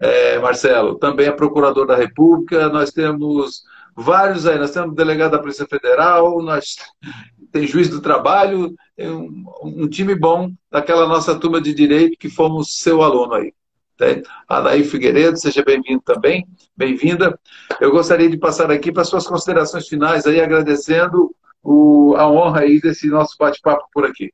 é, 0.00 0.38
Marcelo, 0.38 0.94
também 0.94 1.26
é 1.26 1.30
procurador 1.30 1.86
da 1.86 1.94
República. 1.94 2.70
Nós 2.70 2.90
temos 2.90 3.64
vários 3.94 4.46
aí. 4.46 4.58
Nós 4.58 4.70
temos 4.70 4.94
delegado 4.94 5.32
da 5.32 5.38
Polícia 5.38 5.66
Federal, 5.66 6.40
nós 6.40 6.76
tem 7.52 7.66
juiz 7.66 7.90
do 7.90 8.00
trabalho, 8.00 8.74
um, 8.98 9.44
um 9.62 9.88
time 9.90 10.14
bom 10.14 10.50
daquela 10.70 11.06
nossa 11.06 11.38
turma 11.38 11.60
de 11.60 11.74
direito 11.74 12.16
que 12.18 12.30
fomos 12.30 12.78
seu 12.78 13.02
aluno 13.02 13.34
aí. 13.34 13.52
Anaí 14.48 14.84
Figueiredo, 14.84 15.36
seja 15.36 15.64
bem-vindo 15.64 16.00
também, 16.02 16.46
bem-vinda. 16.76 17.38
Eu 17.80 17.90
gostaria 17.90 18.30
de 18.30 18.36
passar 18.36 18.70
aqui 18.70 18.92
para 18.92 19.04
suas 19.04 19.26
considerações 19.26 19.88
finais, 19.88 20.26
aí 20.26 20.40
agradecendo 20.40 21.34
o, 21.62 22.14
a 22.16 22.30
honra 22.30 22.60
aí 22.60 22.80
desse 22.80 23.08
nosso 23.08 23.36
bate-papo 23.38 23.88
por 23.92 24.06
aqui. 24.06 24.32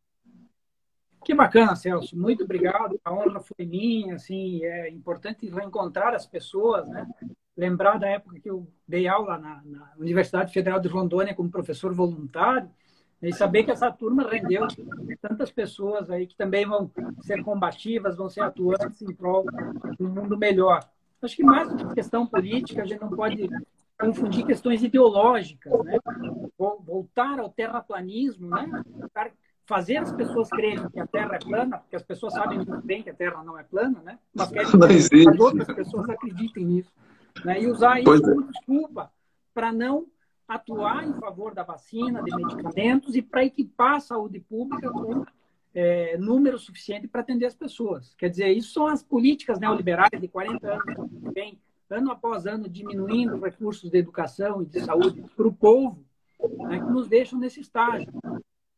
Que 1.24 1.34
bacana, 1.34 1.74
Celso. 1.74 2.14
Muito 2.18 2.44
obrigado. 2.44 3.00
A 3.02 3.12
honra 3.12 3.40
foi 3.40 3.64
minha. 3.64 4.16
Assim, 4.16 4.62
é 4.62 4.90
importante 4.90 5.48
reencontrar 5.48 6.14
as 6.14 6.26
pessoas, 6.26 6.86
né? 6.88 7.06
Lembrar 7.56 7.98
da 7.98 8.08
época 8.08 8.38
que 8.38 8.50
eu 8.50 8.66
dei 8.86 9.08
aula 9.08 9.38
na, 9.38 9.62
na 9.64 9.92
Universidade 9.98 10.52
Federal 10.52 10.78
de 10.78 10.88
Rondônia 10.88 11.34
como 11.34 11.50
professor 11.50 11.94
voluntário 11.94 12.68
e 13.22 13.32
saber 13.32 13.64
que 13.64 13.70
essa 13.70 13.90
turma 13.90 14.28
rendeu 14.28 14.66
tantas 15.20 15.50
pessoas 15.50 16.10
aí 16.10 16.26
que 16.26 16.36
também 16.36 16.66
vão 16.66 16.90
ser 17.22 17.42
combativas, 17.42 18.16
vão 18.16 18.28
ser 18.28 18.42
atuantes 18.42 19.00
em 19.02 19.14
prol 19.14 19.46
de 19.98 20.04
um 20.04 20.08
mundo 20.08 20.36
melhor. 20.36 20.80
Acho 21.22 21.36
que 21.36 21.42
mais 21.42 21.68
do 21.68 21.76
que 21.76 21.94
questão 21.94 22.26
política, 22.26 22.82
a 22.82 22.84
gente 22.84 23.00
não 23.00 23.10
pode 23.10 23.48
confundir 23.98 24.44
questões 24.44 24.82
ideológicas, 24.82 25.72
né? 25.84 25.98
Voltar 26.58 27.40
ao 27.40 27.48
terraplanismo, 27.48 28.48
né? 28.48 28.82
Fazer 29.66 29.96
as 29.96 30.12
pessoas 30.12 30.50
crerem 30.50 30.86
que 30.90 31.00
a 31.00 31.06
Terra 31.06 31.36
é 31.36 31.38
plana, 31.38 31.78
porque 31.78 31.96
as 31.96 32.02
pessoas 32.02 32.34
sabem 32.34 32.58
muito 32.58 32.82
bem 32.82 33.02
que 33.02 33.08
a 33.08 33.14
Terra 33.14 33.42
não 33.42 33.58
é 33.58 33.62
plana, 33.62 34.02
né? 34.04 34.18
Mas 34.34 34.50
querem 34.50 34.70
que 34.70 35.28
as 35.28 35.40
outras 35.40 35.74
pessoas 35.74 36.10
acreditem 36.10 36.66
nisso. 36.66 36.92
Né? 37.42 37.62
E 37.62 37.66
usar 37.66 38.00
isso 38.00 38.22
como 38.22 38.42
é. 38.42 38.52
desculpa 38.52 39.10
para 39.54 39.72
não 39.72 40.06
atuar 40.46 41.06
em 41.06 41.12
favor 41.14 41.54
da 41.54 41.62
vacina, 41.62 42.22
de 42.22 42.34
medicamentos 42.34 43.14
e 43.14 43.22
para 43.22 43.44
equipar 43.44 43.96
a 43.96 44.00
saúde 44.00 44.40
pública 44.40 44.90
com 44.90 45.24
é, 45.74 46.16
número 46.16 46.58
suficiente 46.58 47.08
para 47.08 47.20
atender 47.20 47.46
as 47.46 47.54
pessoas. 47.54 48.14
Quer 48.14 48.30
dizer, 48.30 48.48
isso 48.50 48.72
são 48.72 48.86
as 48.86 49.02
políticas 49.02 49.58
neoliberais 49.58 50.20
de 50.20 50.28
40 50.28 50.66
anos 50.66 51.10
que 51.10 51.30
vem, 51.34 51.58
ano 51.90 52.12
após 52.12 52.46
ano, 52.46 52.68
diminuindo 52.68 53.38
recursos 53.40 53.90
de 53.90 53.98
educação 53.98 54.62
e 54.62 54.66
de 54.66 54.80
saúde 54.80 55.24
para 55.36 55.48
o 55.48 55.52
povo, 55.52 56.04
né, 56.68 56.78
que 56.78 56.90
nos 56.90 57.08
deixam 57.08 57.38
nesse 57.38 57.60
estágio. 57.60 58.12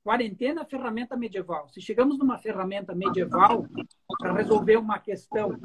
Quarentena 0.03 0.63
é 0.63 0.65
ferramenta 0.65 1.17
medieval. 1.17 1.69
Se 1.69 1.81
chegamos 1.81 2.17
numa 2.17 2.39
ferramenta 2.39 2.95
medieval 2.95 3.67
para 4.19 4.33
resolver 4.33 4.77
uma 4.77 5.01
questão 5.01 5.59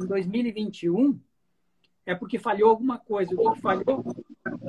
em 0.00 0.06
2021, 0.06 1.18
é 2.08 2.14
porque 2.14 2.38
falhou 2.38 2.70
alguma 2.70 2.98
coisa. 2.98 3.34
O 3.34 3.52
que 3.52 3.60
falhou? 3.60 4.02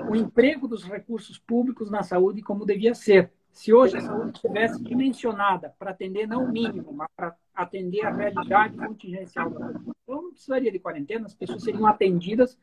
O 0.09 0.15
emprego 0.15 0.67
dos 0.67 0.83
recursos 0.83 1.39
públicos 1.39 1.89
na 1.89 2.03
saúde 2.03 2.41
como 2.41 2.65
devia 2.65 2.93
ser. 2.93 3.31
Se 3.49 3.73
hoje 3.73 3.95
a 3.95 4.01
saúde 4.01 4.33
estivesse 4.35 4.83
dimensionada 4.83 5.73
para 5.79 5.91
atender 5.91 6.27
não 6.27 6.43
o 6.43 6.51
mínimo, 6.51 6.91
mas 6.91 7.07
para 7.15 7.33
atender 7.55 8.05
a 8.05 8.13
realidade 8.13 8.75
contingencial 8.75 9.49
da 9.49 9.67
população, 9.67 9.93
não 10.05 10.31
precisaria 10.31 10.69
de 10.69 10.79
quarentena, 10.79 11.27
as 11.27 11.33
pessoas 11.33 11.63
seriam 11.63 11.87
atendidas 11.87 12.57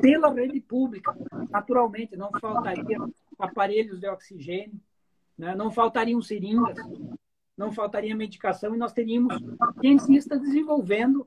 pela 0.00 0.32
rede 0.32 0.60
pública. 0.60 1.16
Naturalmente, 1.48 2.16
não 2.16 2.30
faltaria 2.40 2.98
aparelhos 3.38 4.00
de 4.00 4.08
oxigênio, 4.08 4.80
né? 5.38 5.54
não 5.54 5.70
faltariam 5.70 6.20
seringas, 6.20 6.76
não 7.56 7.70
faltaria 7.70 8.14
medicação 8.14 8.74
e 8.74 8.78
nós 8.78 8.92
teríamos 8.92 9.36
cientistas 9.80 10.40
desenvolvendo 10.40 11.26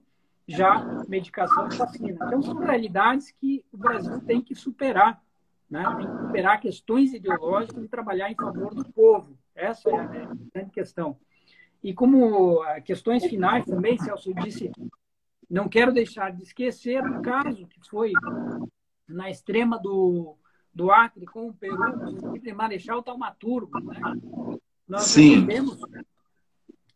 já 0.49 0.83
medicação 1.07 1.69
e 1.71 1.77
vacina. 1.77 2.25
Então, 2.25 2.41
são 2.41 2.57
realidades 2.57 3.31
que 3.31 3.63
o 3.71 3.77
Brasil 3.77 4.19
tem 4.21 4.41
que 4.41 4.55
superar, 4.55 5.21
né? 5.69 5.83
tem 5.95 6.07
que 6.07 6.17
superar 6.25 6.59
questões 6.59 7.13
ideológicas 7.13 7.83
e 7.83 7.87
trabalhar 7.87 8.31
em 8.31 8.35
favor 8.35 8.73
do 8.73 8.83
povo. 8.91 9.37
Essa 9.55 9.89
é 9.89 9.99
a 9.99 10.05
grande 10.53 10.71
questão. 10.71 11.17
E 11.83 11.93
como 11.93 12.61
ah, 12.63 12.81
questões 12.81 13.23
finais 13.25 13.63
também, 13.65 13.97
Celso 13.99 14.33
disse, 14.33 14.71
não 15.49 15.69
quero 15.69 15.93
deixar 15.93 16.31
de 16.31 16.43
esquecer 16.43 17.01
o 17.03 17.21
caso 17.21 17.67
que 17.67 17.79
foi 17.87 18.11
na 19.07 19.29
extrema 19.29 19.79
do, 19.79 20.35
do 20.73 20.91
Acre 20.91 21.25
com 21.25 21.49
o 21.49 21.53
Peru, 21.53 21.75
o 21.75 22.55
Marechal 22.55 23.03
Taumaturgo. 23.03 23.79
Né? 23.79 23.99
Nós 24.87 25.03
Sim. 25.03 25.35
recebemos 25.35 25.79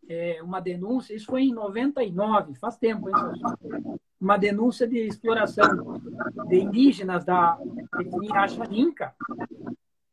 é, 0.10 0.42
uma 0.44 0.60
denúncia, 0.60 1.16
isso 1.16 1.28
foi 1.28 1.44
em 1.44 1.54
99, 1.54 2.56
faz 2.56 2.78
tempo, 2.78 3.10
hein, 3.10 3.16
uma 4.20 4.38
denúncia 4.38 4.88
de 4.88 5.00
exploração 5.00 6.02
de 6.48 6.60
indígenas 6.60 7.26
da 7.26 7.58
etnia 8.00 8.42
Achaninca, 8.42 9.14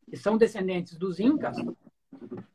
que 0.08 0.16
são 0.16 0.36
descendentes 0.36 0.98
dos 0.98 1.20
Incas, 1.20 1.56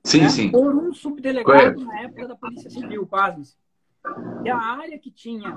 sim, 0.04 0.22
né, 0.22 0.30
sim. 0.30 0.52
por 0.52 0.76
um 0.76 0.94
subdelegado 0.94 1.84
na 1.86 2.02
época 2.02 2.28
da 2.28 2.36
Polícia 2.36 2.70
Civil, 2.70 3.06
pasme-se. 3.08 3.56
E 4.44 4.50
a 4.50 4.58
área 4.58 5.00
que 5.00 5.10
tinha 5.10 5.56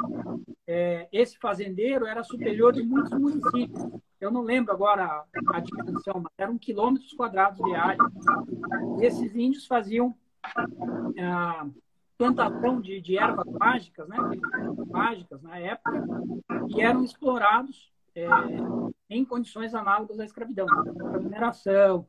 é, 0.66 1.08
esse 1.12 1.38
fazendeiro 1.38 2.06
era 2.06 2.22
superior 2.22 2.72
de 2.72 2.82
muitos 2.82 3.12
municípios. 3.12 3.86
Eu 4.20 4.30
não 4.30 4.42
lembro 4.42 4.72
agora 4.72 5.04
a, 5.04 5.24
a 5.56 5.60
dimensão, 5.60 6.14
mas 6.22 6.32
eram 6.38 6.56
quilômetros 6.56 7.12
quadrados 7.12 7.58
de 7.62 7.74
área. 7.74 7.98
E 9.00 9.04
esses 9.04 9.34
índios 9.36 9.66
faziam 9.66 10.14
a 11.18 11.66
plantação 12.16 12.80
de, 12.80 13.00
de 13.00 13.16
ervas 13.16 13.46
mágicas, 13.46 14.08
né, 14.08 14.16
mágicas 14.88 15.40
na 15.42 15.58
época, 15.58 16.04
que 16.68 16.80
eram 16.80 17.04
explorados 17.04 17.92
é, 18.14 18.26
em 19.08 19.24
condições 19.24 19.74
análogas 19.74 20.18
à 20.18 20.24
escravidão, 20.24 20.66
mineração. 21.22 22.06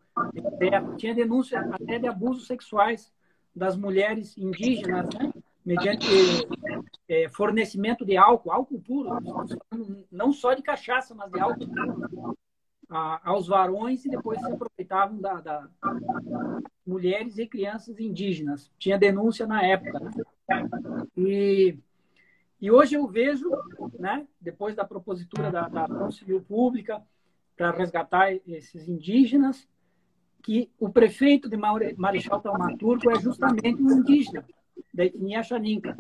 Tinha 0.98 1.14
denúncia 1.14 1.60
até 1.72 2.00
de 2.00 2.08
abusos 2.08 2.48
sexuais 2.48 3.14
das 3.56 3.78
mulheres 3.78 4.36
indígenas, 4.38 5.08
né, 5.14 5.32
mediante 5.64 6.08
é, 7.08 7.30
fornecimento 7.30 8.04
de 8.04 8.18
álcool, 8.18 8.52
álcool 8.52 8.82
puro, 8.82 9.10
não 10.12 10.32
só 10.32 10.54
de 10.56 10.64
cachaça, 10.64 11.14
mas 11.14 11.32
de 11.32 11.40
álcool 11.40 11.68
puro, 11.68 12.38
a, 12.90 13.30
aos 13.30 13.48
varões 13.48 14.04
e 14.06 14.10
depois 14.10 14.40
se 14.40 14.52
aproveitavam 14.52 15.20
da, 15.20 15.34
da, 15.36 15.70
mulheres 16.90 17.38
e 17.38 17.48
crianças 17.48 18.00
indígenas. 18.00 18.72
Tinha 18.80 18.98
denúncia 18.98 19.46
na 19.46 19.64
época. 19.64 20.00
Né? 20.00 20.12
E, 21.16 21.78
e 22.60 22.72
hoje 22.72 22.96
eu 22.96 23.08
vejo, 23.08 23.50
né, 23.98 24.28
depois 24.42 24.76
da 24.76 24.84
propositura 24.84 25.52
da, 25.52 25.70
da 25.70 25.86
ação 25.86 26.12
civil 26.12 26.42
pública 26.42 27.02
para 27.56 27.72
resgatar 27.72 28.34
esses 28.48 28.88
indígenas, 28.88 29.68
que 30.42 30.72
o 30.80 30.90
prefeito 30.90 31.50
de 31.50 31.58
Marechal 31.58 32.42
Taumaturgo 32.42 33.12
é 33.12 33.20
justamente 33.20 33.82
um 33.82 34.00
indígena 34.00 34.46
da 34.94 35.06
etnia 35.06 35.44
Xaninca. 35.44 35.96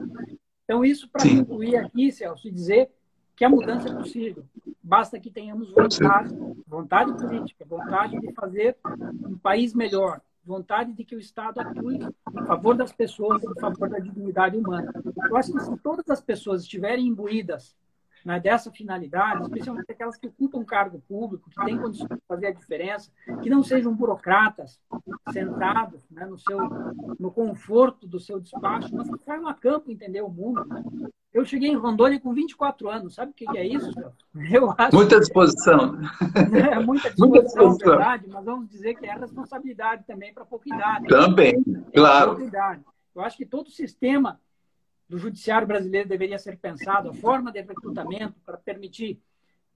Então, 0.63 0.83
isso 0.83 1.09
para 1.09 1.27
concluir 1.27 1.75
aqui, 1.75 2.11
Celso, 2.11 2.47
e 2.47 2.51
dizer 2.51 2.89
que 3.35 3.43
a 3.43 3.49
mudança 3.49 3.89
é 3.89 3.93
possível. 3.93 4.45
Basta 4.81 5.19
que 5.19 5.29
tenhamos 5.29 5.71
vontade, 5.71 6.35
vontade 6.67 7.13
política, 7.13 7.65
vontade 7.65 8.19
de 8.19 8.33
fazer 8.33 8.77
um 9.25 9.37
país 9.37 9.73
melhor, 9.73 10.21
vontade 10.43 10.93
de 10.93 11.03
que 11.03 11.15
o 11.15 11.19
Estado 11.19 11.59
atue 11.59 11.97
em 11.97 12.45
favor 12.45 12.75
das 12.75 12.91
pessoas, 12.91 13.43
em 13.43 13.59
favor 13.59 13.89
da 13.89 13.99
dignidade 13.99 14.57
humana. 14.57 14.91
Eu 15.29 15.37
acho 15.37 15.51
que 15.51 15.59
se 15.59 15.77
todas 15.77 16.09
as 16.09 16.21
pessoas 16.21 16.63
estiverem 16.63 17.07
imbuídas 17.07 17.75
né, 18.25 18.39
dessa 18.39 18.71
finalidade, 18.71 19.43
especialmente 19.43 19.91
aquelas 19.91 20.17
que 20.17 20.27
ocupam 20.27 20.63
cargo 20.63 21.01
público, 21.07 21.49
que 21.49 21.65
têm 21.65 21.77
condições 21.77 22.09
de 22.09 22.27
fazer 22.27 22.47
a 22.47 22.53
diferença, 22.53 23.11
que 23.41 23.49
não 23.49 23.63
sejam 23.63 23.95
burocratas 23.95 24.79
sentados 25.31 26.03
né, 26.09 26.25
no, 26.25 26.37
seu, 26.37 26.57
no 27.19 27.31
conforto 27.31 28.07
do 28.07 28.19
seu 28.19 28.39
despacho, 28.39 28.93
mas 28.95 29.09
que 29.09 29.23
saiam 29.23 29.47
a 29.47 29.53
campo 29.53 29.91
entender 29.91 30.21
o 30.21 30.29
mundo, 30.29 30.65
Eu 31.31 31.45
cheguei 31.45 31.69
em 31.69 31.75
Rondônia 31.75 32.19
com 32.19 32.33
24 32.33 32.89
anos. 32.89 33.15
Sabe 33.15 33.31
o 33.31 33.33
que 33.33 33.45
é 33.57 33.65
isso? 33.65 33.91
Eu 34.51 34.73
acho 34.77 34.95
muita 34.95 35.19
disposição. 35.19 35.97
É, 36.71 36.79
muita 36.79 37.09
disposição, 37.11 37.27
muita 37.27 37.43
disposição. 37.43 37.89
verdade, 37.89 38.25
mas 38.27 38.45
vamos 38.45 38.69
dizer 38.69 38.95
que 38.95 39.05
é 39.05 39.13
responsabilidade 39.13 40.03
também 40.05 40.33
para 40.33 40.45
pouca 40.45 40.67
idade. 40.73 41.07
Também, 41.07 41.63
claro. 41.93 42.37
Eu 43.15 43.21
acho 43.21 43.37
que 43.37 43.45
todo 43.45 43.67
o 43.67 43.71
sistema 43.71 44.39
do 45.07 45.17
judiciário 45.17 45.67
brasileiro 45.67 46.07
deveria 46.07 46.37
ser 46.37 46.57
pensado, 46.57 47.09
a 47.09 47.13
forma 47.13 47.51
de 47.51 47.61
recrutamento 47.61 48.35
para 48.45 48.57
permitir 48.57 49.19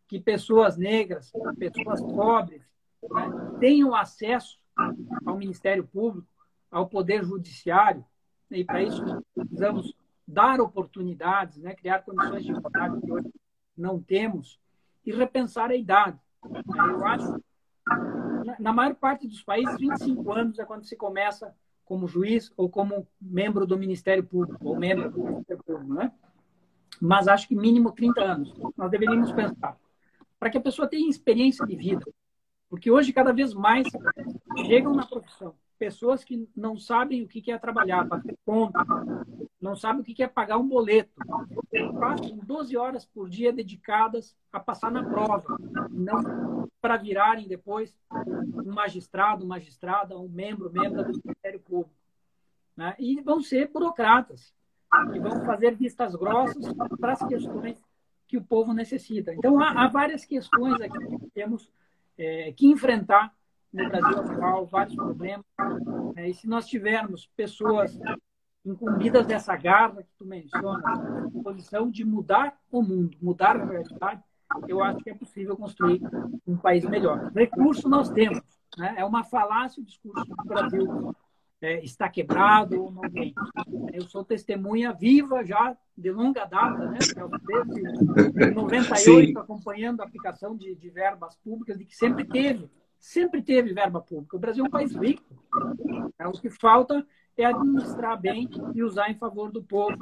que 0.08 0.20
pessoas 0.20 0.78
negras, 0.78 1.32
pessoas 1.58 2.02
pobres, 2.02 2.62
né, 3.12 3.58
tenham 3.60 3.96
acesso 3.96 4.60
ao 5.26 5.38
Ministério 5.38 5.84
Público, 5.84 6.28
ao 6.72 6.88
Poder 6.88 7.24
Judiciário, 7.24 8.06
e 8.50 8.64
para 8.64 8.84
isso 8.84 9.04
precisamos 9.34 9.96
dar 10.28 10.62
oportunidades, 10.62 11.58
né, 11.58 11.76
criar 11.76 12.04
condições 12.04 12.44
de 12.44 12.52
igualdade 12.52 13.02
que 13.02 13.12
hoje 13.12 13.32
não 13.78 14.02
temos, 14.02 14.60
e 15.06 15.12
repensar 15.12 15.70
a 15.70 15.76
idade. 15.76 16.18
Eu 16.44 17.06
acho, 17.06 17.44
na 18.60 18.72
maior 18.72 18.96
parte 18.96 19.28
dos 19.28 19.44
países, 19.44 19.78
25 19.78 20.32
anos 20.32 20.60
é 20.60 20.66
quando 20.66 20.86
se 20.86 20.96
começa 20.96 21.54
como 21.84 22.08
juiz 22.08 22.52
ou 22.56 22.70
como 22.70 23.08
membro 23.22 23.66
do 23.66 23.78
Ministério 23.78 24.24
Público, 24.24 24.70
ou 24.70 24.78
membro 24.78 25.12
do 25.12 25.24
Ministério 25.24 25.64
Público, 25.64 25.94
né? 25.94 26.12
Mas 27.02 27.28
acho 27.28 27.48
que 27.48 27.56
mínimo 27.56 27.92
30 27.92 28.22
anos. 28.22 28.54
Nós 28.78 28.90
deveríamos 28.90 29.32
pensar. 29.34 29.78
Para 30.40 30.50
que 30.50 30.58
a 30.58 30.62
pessoa 30.62 30.88
tenha 30.88 31.10
experiência 31.10 31.66
de 31.66 31.76
vida. 31.76 32.06
Porque 32.70 32.90
hoje, 32.90 33.12
cada 33.12 33.34
vez 33.34 33.54
mais, 33.54 33.88
chegam 34.66 34.94
na 34.94 35.06
profissão 35.06 35.54
pessoas 35.78 36.24
que 36.24 36.48
não 36.56 36.78
sabem 36.78 37.24
o 37.24 37.28
que 37.28 37.52
é 37.52 37.58
trabalhar, 37.58 38.08
fazer 38.08 38.38
conta, 38.46 38.80
não 39.60 39.76
sabem 39.76 40.02
o 40.02 40.04
que 40.04 40.22
é 40.22 40.28
pagar 40.28 40.58
um 40.58 40.68
boleto. 40.68 41.12
Passam 42.00 42.38
12 42.38 42.78
horas 42.78 43.06
por 43.06 43.30
dia 43.30 43.52
dedicadas 43.52 44.36
a 44.52 44.60
passar 44.60 44.92
na 44.92 45.04
prova, 45.04 45.58
não 45.90 46.68
para 46.82 46.98
virarem 46.98 47.48
depois 47.48 47.96
um 48.12 48.74
magistrado, 48.74 49.46
magistrada, 49.46 50.18
um 50.18 50.28
membro, 50.28 50.72
membro 50.72 51.04
do 51.04 51.20
Ministério 51.24 51.60
Público. 51.60 51.96
Né? 52.76 52.96
E 53.00 53.22
vão 53.22 53.42
ser 53.42 53.70
burocratas, 53.70 54.54
que 55.12 55.20
vão 55.20 55.46
fazer 55.46 55.76
vistas 55.76 56.16
grossas 56.16 56.66
para 57.00 57.14
as 57.14 57.24
questões 57.26 57.78
que 58.28 58.38
o 58.38 58.44
povo 58.44 58.74
necessita. 58.74 59.34
Então, 59.34 59.60
há, 59.62 59.84
há 59.84 59.88
várias 59.88 60.26
questões 60.26 60.80
aqui 60.82 61.18
que 61.20 61.30
temos 61.34 61.72
é, 62.18 62.52
que 62.52 62.68
enfrentar 62.68 63.34
no 63.74 63.90
Brasil 63.90 64.20
atual, 64.20 64.66
vários 64.68 64.96
problemas. 64.96 65.46
É, 66.16 66.30
e 66.30 66.34
se 66.34 66.48
nós 66.48 66.68
tivermos 66.68 67.28
pessoas 67.36 67.98
incumbidas 68.66 69.26
dessa 69.26 69.56
garra 69.58 70.04
que 70.04 70.14
tu 70.18 70.26
menciona, 70.26 71.30
posição 71.44 71.90
de 71.90 72.06
mudar 72.06 72.58
o 72.72 72.82
mundo, 72.82 73.18
mudar 73.22 73.60
a 73.60 73.66
realidade, 73.66 74.22
eu 74.68 74.82
acho 74.84 75.00
que 75.00 75.10
é 75.10 75.16
possível 75.16 75.58
construir 75.58 76.02
um 76.48 76.56
país 76.56 76.86
melhor. 76.86 77.32
Recurso 77.36 77.90
nós 77.90 78.10
temos. 78.10 78.42
Né? 78.78 78.96
É 78.98 79.06
uma 79.06 79.24
falácia 79.24 79.82
o 79.82 79.86
discurso 79.86 80.26
do 80.26 80.46
Brasil 80.46 81.16
é, 81.60 81.84
está 81.84 82.08
quebrado 82.08 82.82
ou 82.82 82.92
não 82.92 83.10
tem. 83.10 83.34
Eu 83.92 84.04
sou 84.04 84.24
testemunha 84.24 84.94
viva 84.94 85.44
já 85.44 85.76
de 85.98 86.12
longa 86.12 86.46
data, 86.46 86.90
né? 86.90 87.00
desde 87.00 88.54
98, 88.54 88.98
Sim. 88.98 89.38
acompanhando 89.38 90.02
a 90.02 90.06
aplicação 90.06 90.56
de, 90.56 90.76
de 90.76 90.90
verbas 90.90 91.36
públicas, 91.38 91.78
de 91.78 91.86
que 91.86 91.96
sempre 91.96 92.26
teve 92.26 92.70
sempre 93.04 93.42
teve 93.42 93.74
verba 93.74 94.00
pública. 94.00 94.38
O 94.38 94.40
Brasil 94.40 94.64
é 94.64 94.68
um 94.68 94.72
país 94.72 94.96
rico. 94.96 95.24
É, 96.18 96.26
o 96.26 96.32
que 96.32 96.50
falta 96.50 97.06
é 97.36 97.44
administrar 97.44 98.18
bem 98.20 98.50
e 98.74 98.82
usar 98.82 99.10
em 99.10 99.16
favor 99.16 99.52
do 99.52 99.62
povo 99.62 99.94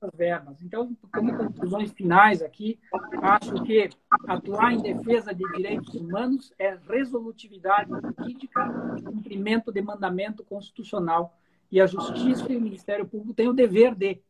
as 0.00 0.10
verbas. 0.16 0.62
Então, 0.62 0.96
como 1.12 1.36
conclusões 1.36 1.92
finais 1.92 2.40
aqui, 2.40 2.80
acho 3.20 3.52
que 3.64 3.90
atuar 4.26 4.72
em 4.72 4.80
defesa 4.80 5.34
de 5.34 5.44
direitos 5.52 5.94
humanos 5.94 6.50
é 6.58 6.74
resolutividade 6.88 7.90
jurídica, 7.90 8.66
cumprimento 9.04 9.70
de 9.70 9.82
mandamento 9.82 10.42
constitucional. 10.42 11.36
E 11.70 11.82
a 11.82 11.86
Justiça 11.86 12.50
e 12.50 12.56
o 12.56 12.62
Ministério 12.62 13.06
Público 13.06 13.34
têm 13.34 13.48
o 13.48 13.52
dever 13.52 13.94
de. 13.94 14.22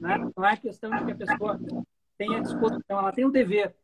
Né? 0.00 0.28
Não 0.36 0.44
é 0.44 0.56
questão 0.56 0.90
de 0.90 1.04
que 1.04 1.12
a 1.12 1.16
pessoa 1.16 1.60
tenha 2.18 2.40
disposição, 2.40 2.98
ela 2.98 3.12
tem 3.12 3.24
o 3.24 3.30
dever 3.30 3.76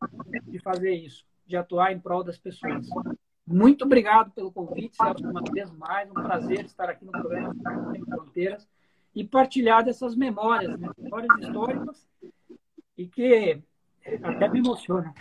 de 0.49 0.59
fazer 0.59 0.93
isso, 0.93 1.25
de 1.47 1.57
atuar 1.57 1.93
em 1.93 2.01
prol 2.01 2.25
das 2.25 2.37
pessoas. 2.37 2.89
Muito 3.47 3.85
obrigado 3.85 4.33
pelo 4.33 4.51
convite, 4.51 4.97
Celso, 4.97 5.25
uma 5.25 5.41
vez 5.53 5.71
mais. 5.73 6.11
Um 6.11 6.15
prazer 6.15 6.65
estar 6.65 6.89
aqui 6.91 7.05
no 7.05 7.13
programa 7.13 7.55
Sem 7.93 8.05
Fronteiras 8.05 8.69
e 9.15 9.25
partilhar 9.25 9.85
dessas 9.85 10.17
memórias, 10.17 10.79
né? 10.79 10.91
memórias 10.99 11.39
históricas 11.39 12.07
e 12.99 13.07
que 13.07 13.63
até 14.23 14.49
me 14.49 14.59
emocionam. 14.59 15.15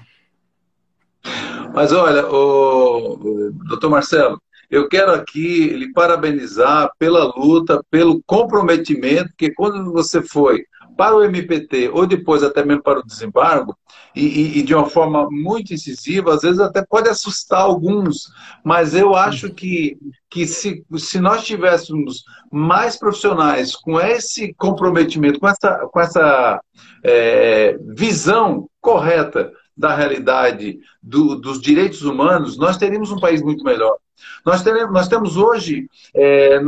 Mas 1.74 1.92
olha, 1.92 2.28
o, 2.28 3.52
doutor 3.68 3.90
Marcelo, 3.90 4.42
eu 4.70 4.90
quero 4.90 5.12
aqui 5.12 5.70
lhe 5.70 5.94
parabenizar 5.94 6.92
pela 6.98 7.26
luta, 7.38 7.84
pelo 7.90 8.24
comprometimento, 8.24 9.34
que 9.38 9.52
quando 9.52 9.92
você 9.92 10.22
foi 10.22 10.66
para 10.96 11.16
o 11.16 11.24
MPT 11.24 11.89
ou 11.89 12.06
depois 12.06 12.43
até 12.43 12.64
mesmo 12.64 12.84
para 12.84 13.00
o 13.00 13.06
desembargo, 13.06 13.78
e, 14.16 14.26
e, 14.26 14.60
e, 14.60 14.64
de 14.64 14.74
uma 14.74 14.89
forma 14.89 15.28
muito 15.30 15.74
incisiva, 15.74 16.34
às 16.34 16.41
vezes 16.41 16.60
até 16.60 16.82
pode 16.82 17.10
assustar 17.10 17.62
alguns, 17.62 18.30
mas 18.64 18.96
eu 18.96 19.14
acho 19.14 19.54
que, 19.54 19.98
que 20.30 20.48
se, 20.48 20.86
se 20.98 21.20
nós 21.20 21.43
tivéssemos 21.43 22.24
mais 22.52 22.96
profissionais 22.96 23.76
com 23.76 24.00
esse 24.00 24.54
comprometimento, 24.54 25.39
com 25.39 25.50
essa, 25.50 25.78
com 25.91 26.00
essa 26.00 26.62
é, 27.04 27.78
visão 27.96 28.70
correta 28.80 29.52
da 29.76 29.93
realidade 29.93 30.80
do, 31.04 31.36
dos 31.36 31.60
direitos 31.60 32.04
humanos, 32.04 32.58
nós 32.58 32.78
teríamos 32.78 33.12
um 33.12 33.20
país 33.20 33.41
muito 33.41 33.64
melhor. 33.64 33.98
Nós, 34.45 34.63
teremos, 34.63 34.93
nós 34.93 35.07
temos 35.07 35.38
hoje, 35.38 35.89
é, 36.16 36.59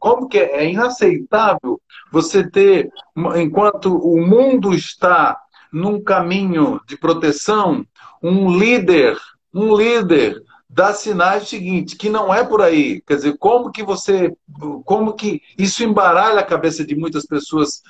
como 0.00 0.28
que 0.28 0.38
é, 0.38 0.64
é 0.64 0.70
inaceitável 0.70 1.80
você 2.10 2.48
ter, 2.48 2.90
enquanto 3.36 3.96
o 3.96 4.20
mundo 4.26 4.74
está 4.74 5.38
num 5.72 6.02
caminho 6.02 6.80
de 6.86 6.96
proteção, 6.96 7.84
um 8.22 8.56
líder, 8.56 9.16
um 9.54 9.74
líder 9.74 10.42
dá 10.72 10.94
sinais 10.94 11.48
seguintes, 11.48 11.94
que 11.94 12.08
não 12.08 12.32
é 12.32 12.42
por 12.42 12.62
aí. 12.62 13.02
Quer 13.02 13.16
dizer, 13.16 13.36
como 13.38 13.70
que 13.70 13.82
você, 13.82 14.34
como 14.84 15.12
que 15.12 15.42
isso 15.58 15.84
embaralha 15.84 16.40
a 16.40 16.46
cabeça 16.46 16.84
de 16.84 16.94
muitas 16.94 17.26
pessoas, 17.26 17.82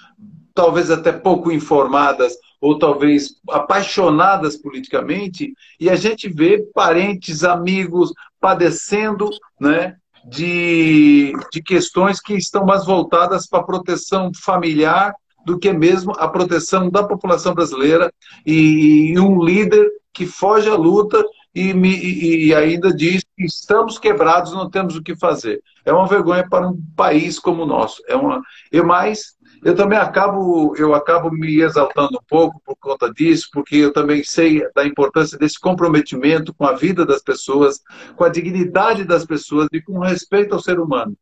talvez 0.53 0.91
até 0.91 1.13
pouco 1.13 1.53
informadas, 1.53 2.35
ou 2.61 2.79
talvez 2.79 3.41
apaixonadas 3.51 4.57
politicamente, 4.57 5.53
e 5.79 5.89
a 5.89 5.97
gente 5.97 6.29
vê 6.29 6.59
parentes, 6.75 7.45
amigos 7.45 8.13
padecendo 8.43 9.31
né, 9.61 9.95
de, 10.25 11.33
de 11.53 11.63
questões 11.63 12.21
que 12.21 12.35
estão 12.35 12.67
mais 12.67 12.85
voltadas 12.85 13.47
para 13.47 13.61
a 13.61 13.65
proteção 13.65 14.33
familiar 14.35 15.15
do 15.47 15.59
que 15.59 15.73
mesmo 15.73 16.13
a 16.19 16.29
proteção 16.29 16.91
da 16.91 17.05
população 17.05 17.55
brasileira 17.55 18.13
e, 18.45 19.19
um 19.19 19.43
líder 19.43 19.89
que 20.13 20.27
foge 20.27 20.69
à 20.69 20.75
luta 20.75 21.25
e, 21.55 21.73
me, 21.73 21.97
e, 21.97 22.55
ainda 22.55 22.93
diz 22.93 23.23
que 23.37 23.45
estamos 23.45 23.99
quebrados, 23.99 24.53
não 24.53 24.69
temos 24.69 24.97
o 24.97 25.03
que 25.03 25.17
fazer. 25.17 25.63
É 25.85 25.93
uma 25.93 26.07
vergonha 26.07 26.47
para 26.49 26.69
um 26.69 26.81
país 26.97 27.39
como 27.39 27.63
o 27.63 27.67
nosso. 27.67 28.03
É 28.09 28.17
uma, 28.17 28.43
e 28.73 28.83
mais, 28.83 29.37
eu 29.65 29.77
também 29.77 29.99
acabo, 29.99 30.75
eu 30.77 30.95
acabo 30.95 31.31
me 31.31 31.61
exaltando 31.61 32.19
um 32.19 32.27
pouco 32.29 32.61
por 32.65 32.77
conta 32.77 33.13
disso, 33.13 33.49
porque 33.53 33.77
eu 33.77 33.93
também 33.93 34.25
sei 34.25 34.63
da 34.75 34.85
importância 34.85 35.39
desse 35.39 35.59
comprometimento 35.59 36.53
com 36.53 36.67
a 36.67 36.73
vida 36.73 37.07
das 37.07 37.23
pessoas, 37.23 37.81
com 38.17 38.25
a 38.25 38.29
dignidade 38.29 39.05
das 39.05 39.25
pessoas 39.25 39.69
e 39.73 39.81
com 39.81 40.01
respeito 40.01 40.55
ao 40.55 40.61
ser 40.61 40.81
humano. 40.81 41.17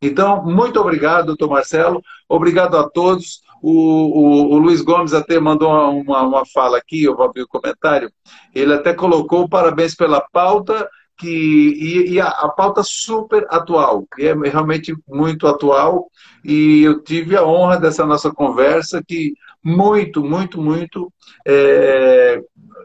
Então, 0.00 0.44
muito 0.44 0.80
obrigado, 0.80 1.26
doutor 1.26 1.50
Marcelo. 1.50 2.00
Obrigado 2.28 2.76
a 2.76 2.88
todos. 2.88 3.42
O, 3.60 3.70
o, 3.70 4.54
o 4.54 4.58
Luiz 4.58 4.80
Gomes 4.80 5.12
até 5.12 5.38
mandou 5.38 5.68
uma, 5.70 6.22
uma 6.22 6.46
fala 6.46 6.78
aqui, 6.78 7.02
eu 7.02 7.14
vou 7.14 7.26
abrir 7.26 7.42
o 7.42 7.48
comentário. 7.48 8.10
Ele 8.54 8.72
até 8.72 8.94
colocou 8.94 9.48
parabéns 9.48 9.94
pela 9.94 10.20
pauta 10.20 10.88
que, 11.20 11.28
e, 11.28 12.12
e 12.12 12.20
a, 12.20 12.28
a, 12.28 12.48
pauta 12.48 12.82
super 12.82 13.46
atual, 13.50 14.06
que 14.16 14.26
é 14.26 14.34
realmente 14.34 14.96
muito 15.06 15.46
atual, 15.46 16.10
e 16.42 16.82
eu 16.82 17.02
tive 17.02 17.36
a 17.36 17.44
honra 17.44 17.78
dessa 17.78 18.06
nossa 18.06 18.30
conversa 18.30 19.02
que 19.06 19.34
muito, 19.62 20.24
muito, 20.24 20.58
muito 20.62 21.12
é, 21.46 22.40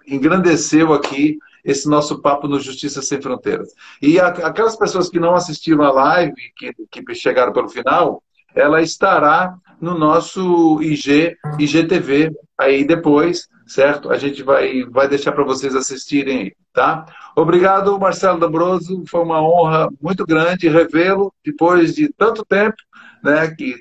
engrandeceu 0.05 0.91
aqui 0.91 1.37
esse 1.63 1.87
nosso 1.87 2.21
papo 2.21 2.45
no 2.45 2.59
Justiça 2.59 3.01
Sem 3.01 3.21
Fronteiras. 3.21 3.69
E 4.01 4.19
a, 4.19 4.27
aquelas 4.27 4.75
pessoas 4.75 5.09
que 5.09 5.19
não 5.19 5.33
assistiram 5.33 5.85
a 5.85 5.91
live, 5.93 6.35
que, 6.57 6.73
que 6.91 7.15
chegaram 7.15 7.53
pelo 7.53 7.69
final, 7.69 8.21
ela 8.53 8.81
estará 8.81 9.55
no 9.79 9.97
nosso 9.97 10.81
IG, 10.81 11.37
IGTV, 11.57 12.31
aí 12.57 12.83
depois, 12.83 13.47
certo? 13.65 14.11
A 14.11 14.17
gente 14.17 14.43
vai, 14.43 14.83
vai 14.83 15.07
deixar 15.07 15.31
para 15.31 15.45
vocês 15.45 15.73
assistirem 15.73 16.53
tá? 16.75 17.05
Obrigado, 17.35 17.99
Marcelo 17.99 18.39
D'Ambroso, 18.39 19.03
foi 19.07 19.21
uma 19.21 19.41
honra 19.41 19.89
muito 20.01 20.25
grande 20.25 20.69
revê-lo 20.69 21.33
depois 21.43 21.93
de 21.93 22.07
tanto 22.13 22.45
tempo, 22.45 22.77
né, 23.21 23.53
que 23.53 23.75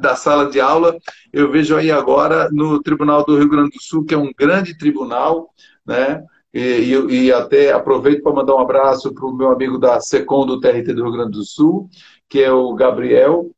da 0.00 0.16
sala 0.16 0.50
de 0.50 0.60
aula, 0.60 0.96
eu 1.32 1.50
vejo 1.50 1.76
aí 1.76 1.90
agora 1.90 2.48
no 2.50 2.82
Tribunal 2.82 3.24
do 3.24 3.38
Rio 3.38 3.48
Grande 3.48 3.70
do 3.70 3.82
Sul, 3.82 4.04
que 4.04 4.14
é 4.14 4.18
um 4.18 4.32
grande 4.36 4.76
tribunal, 4.76 5.50
né? 5.86 6.24
E, 6.52 6.60
e, 6.60 7.24
e 7.26 7.32
até 7.32 7.72
aproveito 7.72 8.22
para 8.22 8.32
mandar 8.32 8.56
um 8.56 8.60
abraço 8.60 9.14
para 9.14 9.26
o 9.26 9.36
meu 9.36 9.50
amigo 9.52 9.78
da 9.78 10.00
SECOM 10.00 10.46
do 10.46 10.58
TRT 10.58 10.92
do 10.92 11.04
Rio 11.04 11.12
Grande 11.12 11.32
do 11.32 11.44
Sul, 11.44 11.88
que 12.28 12.42
é 12.42 12.50
o 12.50 12.74
Gabriel, 12.74 13.50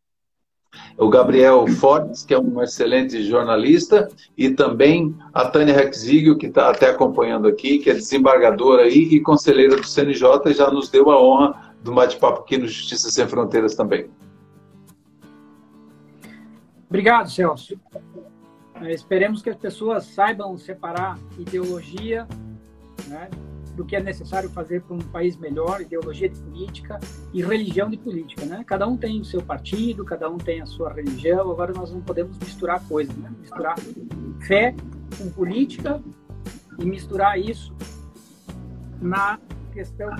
o 0.96 1.08
Gabriel 1.08 1.66
Fortes, 1.66 2.24
que 2.24 2.34
é 2.34 2.38
um 2.38 2.62
excelente 2.62 3.22
jornalista, 3.24 4.08
e 4.36 4.50
também 4.50 5.14
a 5.32 5.48
Tânia 5.48 5.74
Rexigio, 5.74 6.36
que 6.36 6.46
está 6.46 6.70
até 6.70 6.90
acompanhando 6.90 7.46
aqui, 7.46 7.78
que 7.78 7.90
é 7.90 7.94
desembargadora 7.94 8.82
aí 8.82 9.08
e 9.12 9.20
conselheira 9.20 9.76
do 9.76 9.86
CNJ, 9.86 10.52
já 10.52 10.70
nos 10.70 10.88
deu 10.88 11.10
a 11.10 11.22
honra 11.22 11.74
do 11.82 11.94
bate-papo 11.94 12.40
aqui 12.40 12.58
no 12.58 12.66
Justiça 12.66 13.10
Sem 13.10 13.26
Fronteiras 13.28 13.74
também. 13.74 14.10
Obrigado, 16.88 17.30
Celso. 17.30 17.78
É, 18.80 18.92
esperemos 18.92 19.42
que 19.42 19.50
as 19.50 19.56
pessoas 19.56 20.04
saibam 20.04 20.56
separar 20.56 21.18
ideologia 21.38 22.26
né, 23.08 23.28
do 23.78 23.84
que 23.84 23.94
é 23.94 24.02
necessário 24.02 24.50
fazer 24.50 24.82
para 24.82 24.96
um 24.96 24.98
país 24.98 25.36
melhor, 25.36 25.80
ideologia 25.80 26.28
de 26.28 26.36
política 26.40 26.98
e 27.32 27.40
religião 27.40 27.88
de 27.88 27.96
política. 27.96 28.44
Né? 28.44 28.64
Cada 28.66 28.88
um 28.88 28.96
tem 28.96 29.20
o 29.20 29.24
seu 29.24 29.40
partido, 29.40 30.04
cada 30.04 30.28
um 30.28 30.36
tem 30.36 30.60
a 30.60 30.66
sua 30.66 30.92
religião, 30.92 31.48
agora 31.48 31.72
nós 31.72 31.92
não 31.92 32.00
podemos 32.00 32.36
misturar 32.38 32.82
coisas, 32.88 33.16
né? 33.16 33.30
misturar 33.40 33.76
fé 34.40 34.74
com 35.16 35.30
política 35.30 36.02
e 36.76 36.84
misturar 36.84 37.38
isso 37.38 37.72
na 39.00 39.38
questão 39.72 40.10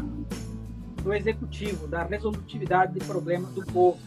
do 1.03 1.13
executivo, 1.13 1.89
da 1.89 2.05
resolutividade 2.05 2.95
de 2.95 3.05
problemas 3.05 3.51
do 3.55 3.67
povo. 3.67 3.99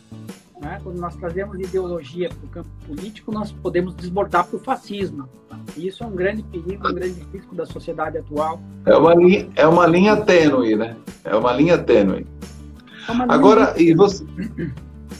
Né? 0.61 0.79
Quando 0.81 0.97
nós 0.97 1.13
trazemos 1.17 1.59
ideologia 1.59 2.29
para 2.29 2.45
o 2.45 2.47
campo 2.47 2.69
político, 2.87 3.33
nós 3.33 3.51
podemos 3.51 3.93
desbordar 3.95 4.47
para 4.47 4.55
o 4.55 4.59
fascismo. 4.59 5.27
E 5.75 5.87
isso 5.87 6.03
é 6.03 6.07
um 6.07 6.15
grande 6.15 6.43
perigo, 6.43 6.87
um 6.87 6.93
grande 6.93 7.25
risco 7.33 7.55
da 7.55 7.65
sociedade 7.65 8.17
atual. 8.17 8.61
É 8.85 8.95
uma 8.95 9.13
linha, 9.15 9.49
é 9.55 9.67
uma 9.67 9.87
linha 9.87 10.17
tênue, 10.17 10.75
né? 10.75 10.95
É 11.23 11.35
uma 11.35 11.53
linha 11.53 11.77
tênue. 11.77 12.25
É 13.07 13.11
uma 13.11 13.25
linha 13.25 13.35
Agora, 13.35 13.73
e 13.77 13.93
você. 13.93 14.25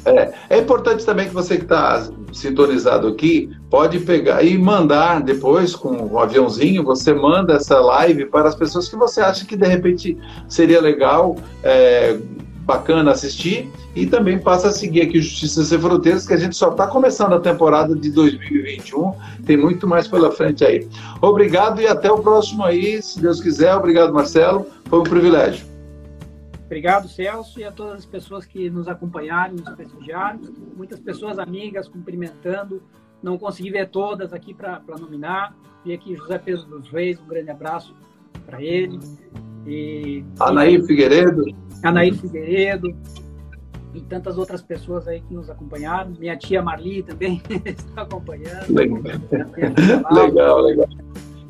É, 0.04 0.34
é 0.50 0.58
importante 0.58 1.06
também 1.06 1.28
que 1.28 1.34
você 1.34 1.58
que 1.58 1.64
está 1.64 2.10
sintonizado 2.34 3.08
aqui 3.08 3.52
pode 3.70 4.00
pegar 4.00 4.42
e 4.42 4.58
mandar 4.58 5.22
depois 5.22 5.76
com 5.76 5.90
o 5.90 6.14
um 6.14 6.20
aviãozinho, 6.20 6.84
você 6.84 7.14
manda 7.14 7.54
essa 7.54 7.80
live 7.80 8.26
para 8.26 8.50
as 8.50 8.56
pessoas 8.56 8.90
que 8.90 8.96
você 8.96 9.22
acha 9.22 9.46
que 9.46 9.56
de 9.56 9.68
repente 9.68 10.18
seria 10.48 10.82
legal 10.82 11.36
é, 11.62 12.18
bacana 12.66 13.12
assistir 13.12 13.70
e 13.96 14.06
também 14.06 14.40
passa 14.40 14.70
a 14.70 14.72
seguir 14.72 15.02
aqui 15.02 15.18
o 15.18 15.22
Justiça 15.22 15.64
Sem 15.64 15.80
Fronteiras, 15.80 16.28
que 16.28 16.34
a 16.34 16.38
gente 16.38 16.56
só 16.56 16.72
está 16.72 16.88
começando 16.88 17.34
a 17.34 17.40
temporada 17.40 17.96
de 17.96 18.12
2021, 18.12 19.14
tem 19.46 19.58
muito 19.58 19.88
mais 19.88 20.08
pela 20.08 20.32
frente 20.32 20.64
aí. 20.64 20.88
Obrigado 21.22 21.82
e 21.82 21.88
até 21.88 22.12
o 22.12 22.20
próximo 22.20 22.64
aí, 22.64 23.02
se 23.02 23.20
Deus 23.20 23.42
quiser. 23.42 23.76
Obrigado, 23.76 24.14
Marcelo, 24.14 24.66
foi 24.86 25.00
um 25.00 25.04
privilégio. 25.04 25.66
Obrigado, 26.66 27.10
Celso, 27.10 27.60
e 27.60 27.66
a 27.66 27.72
todas 27.72 28.00
as 28.00 28.06
pessoas 28.06 28.46
que 28.46 28.70
nos 28.70 28.88
acompanharam, 28.88 29.56
nos 29.56 29.70
prestigiaram, 29.76 30.40
muitas 30.78 31.00
pessoas 31.00 31.38
amigas 31.38 31.88
cumprimentando, 31.90 32.82
não 33.22 33.38
consegui 33.38 33.72
ver 33.72 33.90
todas 33.90 34.32
aqui 34.32 34.54
para 34.54 34.82
nominar, 34.98 35.54
vi 35.84 35.94
aqui 35.94 36.16
José 36.16 36.38
Pedro 36.38 36.66
dos 36.66 36.90
Reis, 36.90 37.20
um 37.20 37.28
grande 37.28 37.50
abraço 37.50 37.94
para 38.46 38.64
ele. 38.64 38.98
E, 39.66 40.24
Anaí 40.40 40.82
Figueiredo. 40.84 41.44
Anaí 41.84 42.14
Figueiredo 42.14 42.96
e 43.94 44.02
tantas 44.02 44.38
outras 44.38 44.62
pessoas 44.62 45.08
aí 45.08 45.22
que 45.22 45.34
nos 45.34 45.50
acompanharam. 45.50 46.12
Minha 46.18 46.38
tia 46.38 46.62
Marli 46.62 47.04
também 47.04 47.42
está 47.66 48.04
acompanhando. 48.04 48.74
Legal, 48.74 49.02
legal. 50.12 50.62
legal. 50.62 50.88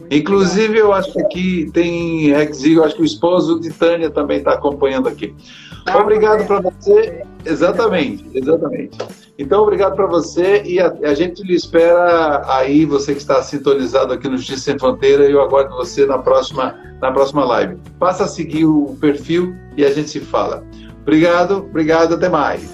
Inclusive, 0.09 0.77
eu 0.77 0.91
acho 0.91 1.13
que 1.13 1.21
aqui 1.21 1.71
tem 1.71 2.29
eu 2.29 2.83
acho 2.83 2.95
que 2.95 3.01
o 3.01 3.05
esposo 3.05 3.61
de 3.61 3.71
Tânia 3.71 4.09
também 4.09 4.39
está 4.39 4.53
acompanhando 4.53 5.07
aqui. 5.07 5.33
Ah, 5.85 5.97
obrigado 5.97 6.41
é. 6.41 6.45
para 6.45 6.61
você. 6.61 7.23
Exatamente, 7.45 8.25
exatamente. 8.33 8.97
Então, 9.37 9.63
obrigado 9.63 9.95
para 9.95 10.05
você 10.05 10.61
e 10.63 10.79
a, 10.79 10.93
a, 11.03 11.13
gente 11.15 11.41
lhe 11.41 11.55
espera 11.55 12.43
aí, 12.47 12.85
você 12.85 13.13
que 13.13 13.19
está 13.19 13.41
sintonizado 13.41 14.13
aqui 14.13 14.29
no 14.29 14.37
Justiça 14.37 14.65
Sem 14.65 14.77
Fronteira, 14.77 15.27
e 15.27 15.31
eu 15.31 15.41
aguardo 15.41 15.75
você 15.75 16.05
na 16.05 16.19
próxima, 16.19 16.77
na 17.01 17.11
próxima 17.11 17.43
live. 17.43 17.77
Passa 17.97 18.25
a 18.25 18.27
seguir 18.27 18.65
o 18.65 18.95
perfil 19.01 19.55
e 19.75 19.83
a 19.83 19.91
gente 19.91 20.09
se 20.09 20.19
fala. 20.19 20.63
Obrigado, 21.01 21.57
obrigado, 21.57 22.13
até 22.13 22.29
mais. 22.29 22.69